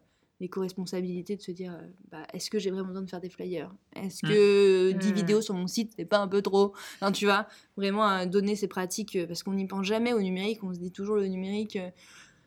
l'éco-responsabilité 0.43 1.35
de 1.35 1.41
se 1.41 1.51
dire 1.51 1.73
euh, 1.73 1.87
bah, 2.11 2.27
est-ce 2.33 2.49
que 2.51 2.59
j'ai 2.59 2.69
vraiment 2.69 2.87
besoin 2.89 3.01
de 3.01 3.09
faire 3.09 3.21
des 3.21 3.29
flyers? 3.29 3.71
Est-ce 3.95 4.25
Mm. 4.25 4.29
que 4.29 4.91
10 4.91 5.11
Mm. 5.11 5.15
vidéos 5.15 5.41
sur 5.41 5.55
mon 5.55 5.67
site 5.67 5.93
c'est 5.97 6.05
pas 6.05 6.19
un 6.19 6.27
peu 6.27 6.41
trop? 6.41 6.73
Enfin, 7.01 7.11
tu 7.11 7.25
vois 7.25 7.47
vraiment 7.77 8.07
euh, 8.09 8.25
donner 8.25 8.55
ces 8.55 8.67
pratiques 8.67 9.15
euh, 9.15 9.25
parce 9.25 9.41
qu'on 9.43 9.53
n'y 9.53 9.65
pense 9.67 9.85
jamais 9.85 10.13
au 10.13 10.21
numérique 10.21 10.63
on 10.63 10.73
se 10.73 10.79
dit 10.79 10.91
toujours 10.91 11.15
le 11.15 11.27
numérique 11.27 11.75
euh, 11.77 11.89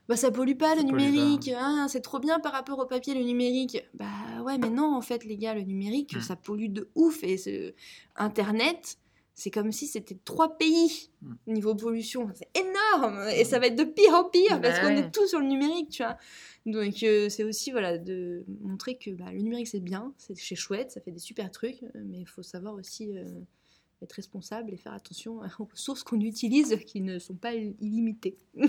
bah 0.08 0.14
ça 0.16 0.30
pollue 0.30 0.56
pas 0.56 0.76
le 0.76 0.82
pollue 0.82 0.92
numérique, 0.92 1.50
hein, 1.58 1.86
c'est 1.88 2.00
trop 2.00 2.20
bien 2.20 2.38
par 2.38 2.52
rapport 2.52 2.78
au 2.78 2.86
papier 2.86 3.12
le 3.14 3.24
numérique. 3.24 3.82
Bah 3.94 4.06
ouais 4.44 4.56
mais 4.56 4.70
non 4.70 4.94
en 4.94 5.00
fait 5.00 5.24
les 5.24 5.36
gars 5.36 5.54
le 5.54 5.62
numérique 5.62 6.16
Mm. 6.16 6.20
ça 6.20 6.36
pollue 6.36 6.68
de 6.70 6.88
ouf 6.94 7.24
et 7.24 7.74
internet 8.14 8.98
c'est 9.38 9.50
comme 9.50 9.70
si 9.72 9.86
c'était 9.86 10.16
trois 10.24 10.56
pays 10.56 11.10
Mm. 11.22 11.34
niveau 11.52 11.74
pollution, 11.74 12.28
c'est 12.34 12.48
énorme 12.58 13.18
et 13.34 13.44
ça 13.44 13.58
va 13.58 13.66
être 13.66 13.74
de 13.76 13.84
pire 13.84 14.14
en 14.14 14.24
pire 14.24 14.60
parce 14.60 14.78
Bah 14.80 14.82
qu'on 14.88 14.94
ouais. 14.94 15.00
est 15.00 15.10
tous 15.10 15.26
sur 15.26 15.40
le 15.40 15.46
numérique 15.46 15.90
tu 15.90 16.02
vois. 16.04 16.16
Donc 16.66 17.04
euh, 17.04 17.28
c'est 17.28 17.44
aussi 17.44 17.70
voilà 17.70 17.96
de 17.96 18.44
montrer 18.60 18.98
que 18.98 19.12
bah, 19.12 19.32
le 19.32 19.40
numérique 19.40 19.68
c'est 19.68 19.80
bien, 19.80 20.12
c'est 20.18 20.56
chouette, 20.56 20.90
ça 20.90 21.00
fait 21.00 21.12
des 21.12 21.20
super 21.20 21.50
trucs 21.52 21.84
euh, 21.84 22.02
mais 22.04 22.18
il 22.18 22.26
faut 22.26 22.42
savoir 22.42 22.74
aussi 22.74 23.16
euh, 23.16 23.24
être 24.02 24.12
responsable 24.12 24.74
et 24.74 24.76
faire 24.76 24.92
attention 24.92 25.40
aux 25.60 25.64
ressources 25.64 26.02
qu'on 26.02 26.20
utilise 26.20 26.76
qui 26.84 27.00
ne 27.00 27.18
sont 27.18 27.36
pas 27.36 27.54
illimitées. 27.54 28.36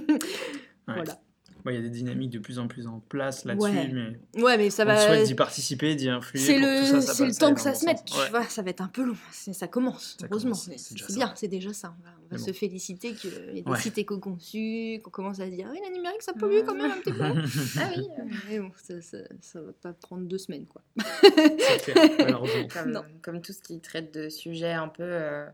Voilà. 0.90 1.22
Il 1.66 1.74
y 1.74 1.78
a 1.78 1.82
des 1.82 1.90
dynamiques 1.90 2.30
de 2.32 2.40
plus 2.40 2.60
en 2.60 2.68
plus 2.68 2.88
en 2.88 3.00
place 3.00 3.44
là-dessus, 3.46 3.70
Ouais. 3.72 3.92
mais 4.34 4.42
Ouais, 4.42 4.58
mais 4.58 4.70
ça 4.70 4.84
on 4.84 4.88
va. 4.88 5.06
souhaite 5.06 5.26
d'y 5.28 5.36
participer, 5.36 5.96
d'y 5.96 6.10
influer. 6.10 6.40
C'est 6.40 6.60
le, 6.60 6.86
ça, 6.86 7.02
ça 7.02 7.30
temps 7.32 7.54
que 7.54 7.60
ça 7.62 7.74
se 7.74 7.86
mette, 7.86 8.04
tu 8.06 8.18
Ouais. 8.18 8.30
vois, 8.30 8.44
ça 8.46 8.62
va 8.62 8.70
être 8.70 8.82
un 8.82 8.88
peu 8.88 9.04
long. 9.04 9.18
Ça 9.32 9.68
commence, 9.68 10.16
Ça 10.20 10.28
heureusement. 10.32 10.54
c'est 10.54 11.14
bien, 11.16 11.34
c'est 11.36 11.48
déjà 11.48 11.74
ça. 11.74 11.94
On 12.00 12.04
va, 12.04 12.10
on 12.10 12.22
va 12.22 12.28
Mais 12.32 12.38
se 12.38 12.46
bon. 12.52 12.54
féliciter 12.54 13.14
qu'il 13.14 13.32
y 13.32 13.60
ait 13.60 13.62
des 13.64 13.70
Ouais. 13.70 13.80
sites 13.80 13.98
éco-conçus, 13.98 15.00
qu'on 15.04 15.10
commence 15.12 15.40
à 15.40 15.46
se 15.46 15.52
dire, 15.52 15.68
oui, 15.72 15.80
le 15.86 15.94
numérique, 15.96 16.22
ça 16.22 16.34
pollue 16.34 16.62
quand 16.66 16.76
même 16.76 16.92
un 16.92 16.98
petit 17.02 17.12
peu. 17.12 17.24
Ah 17.82 17.90
oui, 17.98 18.08
Mais 18.50 18.60
bon, 18.60 18.72
ça, 18.82 19.02
ça, 19.02 19.18
ça 19.42 19.62
va 19.62 19.72
pas 19.74 19.94
prendre 19.94 20.24
deux 20.26 20.38
semaines, 20.38 20.66
quoi. 20.68 20.82
C'est 20.98 21.92
clair, 21.92 22.10
malheureusement. 22.20 22.68
comme, 22.74 22.92
Non. 22.92 23.02
comme 23.22 23.42
tout 23.42 23.54
ce 23.54 23.62
qui 23.62 23.80
traite 23.82 24.14
de 24.14 24.30
sujets 24.30 24.74
un 24.74 24.88
peu 24.88 25.04
euh, 25.04 25.46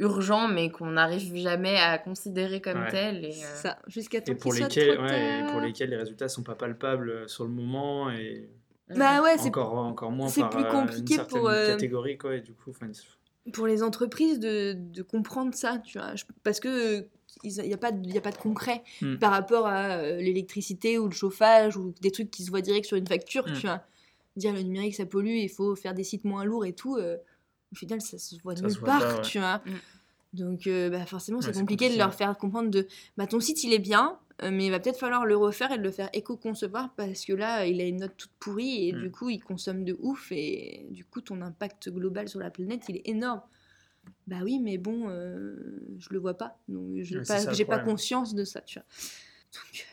urgents, 0.00 0.48
mais 0.48 0.70
qu'on 0.70 0.90
n'arrive 0.92 1.34
jamais 1.36 1.76
à 1.76 1.98
considérer 1.98 2.60
comme 2.60 2.80
Ouais. 2.82 2.90
tels. 2.90 3.24
Et, 3.24 3.32
C'est 3.32 3.44
euh, 3.44 3.54
ça, 3.54 3.78
jusqu'à 3.86 4.20
temps 4.20 4.32
Et 4.32 4.34
pour 4.34 4.52
soit 4.54 4.66
lesquels, 4.68 5.00
ouais, 5.00 5.40
et 5.40 5.46
pour 5.50 5.60
lesquels 5.60 5.90
les 5.90 5.96
résultats 5.96 6.28
sont 6.28 6.42
pas 6.42 6.54
palpables 6.56 7.10
euh, 7.10 7.28
sur 7.28 7.44
le 7.44 7.50
moment 7.50 8.10
et 8.10 8.48
Bah 8.88 9.22
ouais, 9.22 9.36
c'est 9.38 9.48
encore, 9.48 9.74
encore 9.78 10.10
moins 10.10 10.28
c'est 10.28 10.40
par 10.40 10.50
plus 10.50 10.64
euh, 10.64 10.70
compliqué 10.70 11.14
une 11.14 11.26
pour, 11.26 11.48
euh, 11.48 11.66
catégorie 11.68 12.18
quoi 12.18 12.34
et 12.36 12.40
du 12.40 12.52
coup 12.54 12.72
pour 13.54 13.66
les 13.66 13.82
entreprises 13.82 14.38
de, 14.38 14.74
de 14.76 15.02
comprendre 15.02 15.54
ça, 15.54 15.78
tu 15.84 15.98
vois. 15.98 16.14
Je- 16.14 16.24
Parce 16.42 16.60
que 16.60 17.06
il 17.44 17.52
n'y 17.62 17.72
a, 17.72 17.78
pas 17.78 17.90
de- 17.92 18.06
y 18.08 18.18
a 18.18 18.20
pas 18.20 18.32
de 18.32 18.36
concret 18.36 18.82
Mm. 19.00 19.16
par 19.16 19.30
rapport 19.30 19.66
à 19.66 19.92
euh, 19.98 20.16
l'électricité 20.16 20.98
ou 20.98 21.06
le 21.06 21.12
chauffage 21.14 21.76
ou 21.76 21.94
des 22.00 22.10
trucs 22.10 22.30
qui 22.30 22.42
se 22.44 22.50
voient 22.50 22.60
direct 22.60 22.86
sur 22.86 22.96
une 22.96 23.06
facture, 23.06 23.46
Mm. 23.48 23.52
tu 23.54 23.66
vois. 23.66 23.82
Dire 24.36 24.52
le 24.52 24.60
numérique 24.62 24.94
ça 24.94 25.06
pollue, 25.06 25.36
il 25.38 25.48
faut 25.48 25.74
faire 25.74 25.94
des 25.94 26.04
sites 26.04 26.24
moins 26.24 26.44
lourds 26.44 26.64
et 26.66 26.72
tout. 26.72 26.96
euh, 26.96 27.16
au 27.72 27.76
final, 27.76 28.00
ça 28.00 28.18
se 28.18 28.36
voit 28.42 28.56
Ça 28.56 28.62
nulle 28.62 28.72
se 28.72 28.78
voit 28.78 28.88
part, 28.88 29.00
pas, 29.00 29.14
ouais. 29.16 29.22
tu 29.22 29.38
vois. 29.38 29.58
Mm. 29.58 29.70
Donc 30.32 30.66
euh, 30.66 30.90
bah, 30.90 31.04
forcément, 31.06 31.40
c'est 31.40 31.48
Ouais, 31.48 31.54
compliqué, 31.60 31.90
de 31.90 31.98
leur 31.98 32.14
faire 32.14 32.36
comprendre 32.38 32.70
de 32.70 32.86
bah, 33.16 33.26
ton 33.26 33.40
site 33.40 33.64
il 33.64 33.72
est 33.72 33.78
bien, 33.80 34.16
euh, 34.42 34.50
mais 34.52 34.66
il 34.66 34.70
va 34.70 34.78
peut-être 34.78 34.98
falloir 34.98 35.26
le 35.26 35.36
refaire 35.36 35.72
et 35.72 35.78
de 35.78 35.82
le 35.82 35.90
faire 35.90 36.08
éco-concevoir 36.12 36.90
parce 36.96 37.24
que 37.24 37.32
là, 37.32 37.66
il 37.66 37.80
a 37.80 37.84
une 37.84 38.00
note 38.00 38.16
toute 38.16 38.30
pourrie 38.38 38.88
et 38.88 38.92
Mm. 38.92 39.00
du 39.02 39.10
coup, 39.10 39.28
il 39.30 39.40
consomme 39.40 39.84
de 39.84 39.96
ouf 40.00 40.30
et 40.30 40.86
du 40.90 41.04
coup, 41.04 41.20
ton 41.20 41.40
impact 41.42 41.88
global 41.90 42.28
sur 42.28 42.38
la 42.40 42.50
planète, 42.50 42.82
il 42.88 42.96
est 42.96 43.08
énorme. 43.08 43.40
Bah 44.26 44.38
oui, 44.44 44.58
mais 44.60 44.78
bon, 44.78 45.08
euh, 45.08 45.56
je 45.98 46.08
le 46.10 46.18
vois 46.20 46.34
pas. 46.34 46.56
Donc, 46.68 47.02
je 47.02 47.18
Ouais, 47.18 47.64
pas, 47.64 47.78
conscience 47.80 48.34
de 48.34 48.44
ça, 48.44 48.60
tu 48.62 48.78
vois. 48.78 48.86
Donc, 49.52 49.80
euh. 49.80 49.84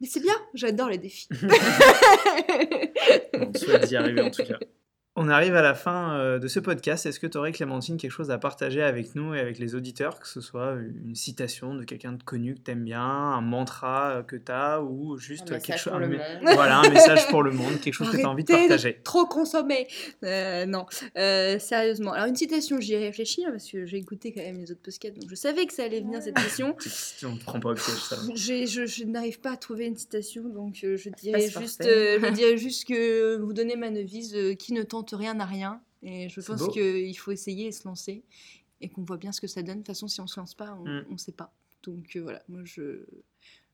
Mais 0.00 0.06
c'est 0.06 0.20
bien, 0.20 0.34
j'adore 0.54 0.88
les 0.90 0.98
défis. 0.98 1.28
on 3.34 3.52
souhaite 3.54 3.90
y 3.90 3.96
arriver 3.96 4.22
en 4.22 4.30
tout 4.30 4.44
cas 4.44 4.58
on 5.16 5.28
arrive 5.28 5.54
à 5.56 5.62
la 5.62 5.74
fin 5.74 6.14
euh, 6.18 6.38
de 6.38 6.46
ce 6.46 6.60
podcast. 6.60 7.06
Est-ce 7.06 7.18
que 7.18 7.26
tu 7.26 7.38
aurais, 7.38 7.52
Clémentine, 7.52 7.96
quelque 7.96 8.10
chose 8.10 8.30
à 8.30 8.38
partager 8.38 8.82
avec 8.82 9.14
nous 9.14 9.34
et 9.34 9.40
avec 9.40 9.58
les 9.58 9.74
auditeurs, 9.74 10.20
que 10.20 10.28
ce 10.28 10.40
soit 10.40 10.74
une 11.04 11.14
citation 11.14 11.74
de 11.74 11.84
quelqu'un 11.84 12.12
de 12.12 12.22
connu 12.22 12.54
que 12.54 12.60
tu 12.60 12.70
aimes 12.72 12.84
bien, 12.84 13.00
un 13.00 13.40
mantra 13.40 14.10
euh, 14.18 14.22
que 14.22 14.36
tu 14.36 14.52
as, 14.52 14.82
ou 14.82 15.16
juste 15.16 15.44
Un 15.50 15.58
quelque 15.58 15.68
message 15.68 15.80
chose. 15.82 15.90
pour 15.92 16.00
le 16.00 16.06
un 16.06 16.08
mé- 16.10 16.18
monde. 16.44 16.54
Voilà, 16.54 16.78
un 16.80 16.90
message 16.90 17.26
pour 17.28 17.42
le 17.42 17.50
monde, 17.50 17.80
quelque 17.80 17.94
chose 17.94 18.10
que 18.10 18.16
tu 18.18 18.22
as 18.24 18.28
envie 18.30 18.44
de 18.44 18.52
partager. 18.52 19.00
Trop 19.04 19.26
consommé. 19.26 19.86
Euh, 20.24 20.66
non, 20.66 20.86
Euh, 21.16 21.58
sérieusement. 21.58 22.12
Alors 22.12 22.26
une 22.26 22.36
citation, 22.36 22.78
j'y 22.80 22.94
ai 22.94 22.98
réfléchi 22.98 23.44
hein, 23.44 23.50
parce 23.52 23.70
que 23.70 23.86
j'ai 23.86 23.96
écouté 23.96 24.32
quand 24.32 24.42
même 24.42 24.58
les 24.58 24.70
autres 24.70 24.82
podcasts, 24.82 25.14
donc 25.18 25.30
je 25.30 25.34
savais 25.34 25.66
que 25.66 25.72
ça 25.72 25.84
allait 25.84 26.00
venir 26.00 26.20
cette 26.22 26.34
question. 26.42 26.76
On 27.24 27.32
ne 27.32 27.38
prend 27.38 27.58
pas 27.58 27.70
au 27.70 27.74
piège, 27.74 27.96
ça. 28.08 28.16
Je, 28.34 28.86
je 28.86 29.04
n'arrive 29.04 29.40
pas 29.40 29.52
à 29.52 29.56
trouver 29.56 29.86
une 29.86 29.96
citation, 29.96 30.42
donc 30.48 30.80
euh, 30.84 30.96
je 30.96 31.08
dirais 31.10 31.40
juste, 31.48 31.82
je 31.84 32.30
dirais 32.32 32.56
juste 32.58 32.86
que 32.86 33.36
vous 33.36 33.52
donnez 33.54 33.76
ma 33.76 33.90
devise, 33.90 34.36
qui 34.58 34.72
ne 34.74 34.82
tente 34.82 35.05
rien 35.14 35.34
n'a 35.34 35.44
rien. 35.46 35.80
Et 36.02 36.28
je 36.28 36.40
pense 36.40 36.68
qu'il 36.68 37.16
faut 37.18 37.32
essayer 37.32 37.66
et 37.68 37.72
se 37.72 37.86
lancer, 37.86 38.22
et 38.80 38.88
qu'on 38.88 39.02
voit 39.04 39.16
bien 39.16 39.32
ce 39.32 39.40
que 39.40 39.46
ça 39.46 39.62
donne. 39.62 39.76
De 39.76 39.80
toute 39.80 39.86
façon, 39.88 40.08
si 40.08 40.20
on 40.20 40.26
se 40.26 40.38
lance 40.40 40.54
pas, 40.54 40.76
on 40.80 40.84
Mm. 40.84 41.04
ne 41.10 41.16
sait 41.18 41.32
pas. 41.32 41.52
Donc 41.82 42.16
euh, 42.16 42.20
voilà, 42.22 42.42
moi 42.48 42.60
je, 42.64 43.04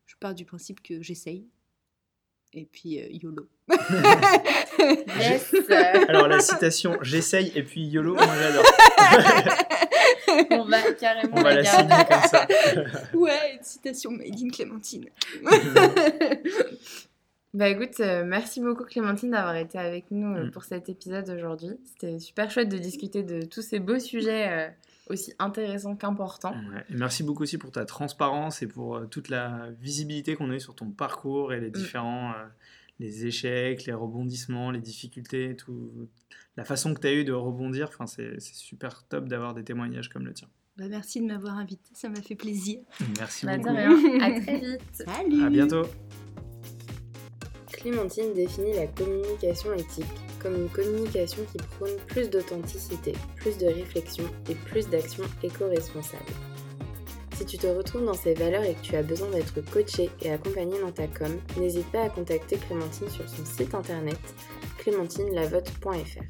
je 0.07 0.15
pars 0.21 0.35
du 0.35 0.45
principe 0.45 0.83
que 0.83 1.01
j'essaye. 1.03 1.47
Et 2.55 2.67
puis 2.67 3.01
euh, 3.01 3.07
YOLO. 3.11 3.49
Yes 5.19 5.55
Alors, 6.09 6.29
la 6.29 6.41
citation 6.41 6.99
j'essaye 7.03 7.53
et 7.55 7.63
puis 7.63 7.87
YOLO, 7.87 8.15
moi 8.15 8.27
j'adore. 8.39 8.65
On 10.51 10.65
va 10.65 10.93
carrément 10.93 11.37
On 11.37 11.43
va 11.43 11.55
la 11.55 11.65
signer 11.65 12.05
comme 12.09 12.29
ça. 12.31 12.47
Ouais, 13.15 13.55
une 13.57 13.63
citation 13.63 14.11
made 14.11 14.35
in 14.43 14.49
Clémentine. 14.51 15.07
Bah 17.55 17.69
écoute, 17.69 18.01
euh, 18.01 18.25
merci 18.25 18.61
beaucoup 18.61 18.85
Clémentine 18.85 19.31
d'avoir 19.33 19.57
été 19.57 19.79
avec 19.79 20.11
nous 20.11 20.35
euh, 20.35 20.47
Mm. 20.47 20.51
pour 20.53 20.65
cet 20.65 20.89
épisode 20.89 21.29
aujourd'hui. 21.29 21.77
C'était 21.85 22.19
super 22.19 22.51
chouette 22.51 22.71
de 22.71 22.79
discuter 22.79 23.23
de 23.23 23.43
tous 23.43 23.61
ces 23.63 23.79
beaux 23.79 23.99
sujets 23.99 24.49
euh, 24.49 24.69
aussi 25.11 25.35
intéressants 25.39 25.95
qu'importants. 25.95 26.53
Ouais, 26.55 26.83
et 26.89 26.95
merci 26.95 27.23
beaucoup 27.23 27.43
aussi 27.43 27.59
pour 27.59 27.71
ta 27.71 27.85
transparence 27.85 28.63
et 28.63 28.67
pour 28.67 28.97
euh, 28.97 29.07
toute 29.07 29.29
la 29.29 29.69
visibilité 29.81 30.35
qu'on 30.35 30.51
a 30.51 30.55
eu 30.55 30.61
sur 30.61 30.75
ton 30.75 30.91
parcours 30.91 31.53
et 31.53 31.61
les 31.61 31.71
différents 31.71 32.31
euh, 32.31 32.45
les 33.01 33.27
échecs, 33.27 33.85
les 33.85 33.93
rebondissements, 33.93 34.71
les 34.71 34.81
difficultés, 34.81 35.57
tout, 35.57 36.09
la 36.57 36.65
façon 36.65 36.95
que 36.95 37.01
tu 37.01 37.07
as 37.09 37.13
eu 37.15 37.25
de 37.25 37.33
rebondir. 37.33 37.89
Enfin, 37.89 38.07
c'est 38.07 38.41
super 38.41 39.03
top 39.09 39.29
d'avoir 39.29 39.55
des 39.55 39.65
témoignages 39.65 40.09
comme 40.09 40.25
le 40.25 40.33
tien. 40.33 40.49
Bah, 40.79 40.85
merci 40.89 41.21
de 41.21 41.27
m'avoir 41.27 41.59
invité, 41.59 41.91
ça 41.95 42.09
m'a 42.09 42.23
fait 42.23 42.37
plaisir. 42.37 42.79
Merci 43.19 43.45
Bah, 43.45 43.59
de 43.59 43.63
beaucoup. 43.63 43.75
rien. 43.75 44.21
À 44.23 44.41
très 44.41 44.59
vite. 44.59 44.81
Salut 44.93 45.45
À 45.45 45.51
bientôt. 45.51 45.83
Clémentine 47.73 48.33
définit 48.35 48.75
la 48.75 48.87
communication 48.87 49.73
éthique 49.75 50.05
comme 50.41 50.55
une 50.55 50.69
communication 50.69 51.43
qui 51.53 51.59
prône 51.79 51.97
plus 52.09 52.29
d'authenticité, 52.29 53.13
plus 53.37 53.57
de 53.59 53.67
réflexion 53.67 54.25
et 54.49 54.55
plus 54.55 54.89
d'actions 54.89 55.25
éco-responsables. 55.43 56.23
Si 57.37 57.47
tu 57.47 57.59
te 57.59 57.67
retrouves 57.67 58.05
dans 58.05 58.15
ces 58.15 58.35
valeurs 58.35 58.63
et 58.63 58.75
que 58.75 58.83
tu 58.83 58.97
as 58.97 59.03
besoin 59.03 59.29
d'être 59.31 59.61
coaché 59.73 60.11
et 60.21 60.31
accompagné 60.31 60.79
dans 60.81 60.93
ta 60.93 61.07
com, 61.07 61.33
n'hésite 61.59 61.91
pas 61.91 62.03
à 62.03 62.11
contacter 62.11 62.57
Clémentine 62.57 63.09
sur 63.09 63.29
son 63.29 63.45
site 63.45 63.75
internet 63.75 64.19
clémentinelavote.fr. 64.79 66.23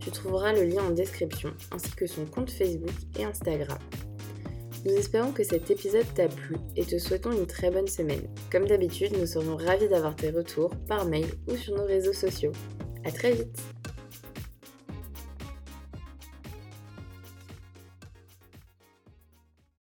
Tu 0.00 0.10
trouveras 0.10 0.52
le 0.52 0.64
lien 0.64 0.84
en 0.84 0.90
description 0.90 1.52
ainsi 1.72 1.90
que 1.92 2.06
son 2.06 2.26
compte 2.26 2.50
Facebook 2.50 2.94
et 3.18 3.24
Instagram. 3.24 3.78
Nous 4.86 4.94
espérons 4.94 5.32
que 5.32 5.42
cet 5.42 5.72
épisode 5.72 6.06
t'a 6.14 6.28
plu 6.28 6.54
et 6.76 6.84
te 6.84 6.96
souhaitons 6.96 7.32
une 7.32 7.48
très 7.48 7.72
bonne 7.72 7.88
semaine. 7.88 8.22
Comme 8.52 8.66
d'habitude, 8.66 9.18
nous 9.18 9.26
serons 9.26 9.56
ravis 9.56 9.88
d'avoir 9.88 10.14
tes 10.14 10.30
retours 10.30 10.70
par 10.86 11.06
mail 11.06 11.26
ou 11.48 11.56
sur 11.56 11.74
nos 11.74 11.84
réseaux 11.84 12.12
sociaux. 12.12 12.52
À 13.04 13.10
très 13.10 13.32
vite 13.32 13.75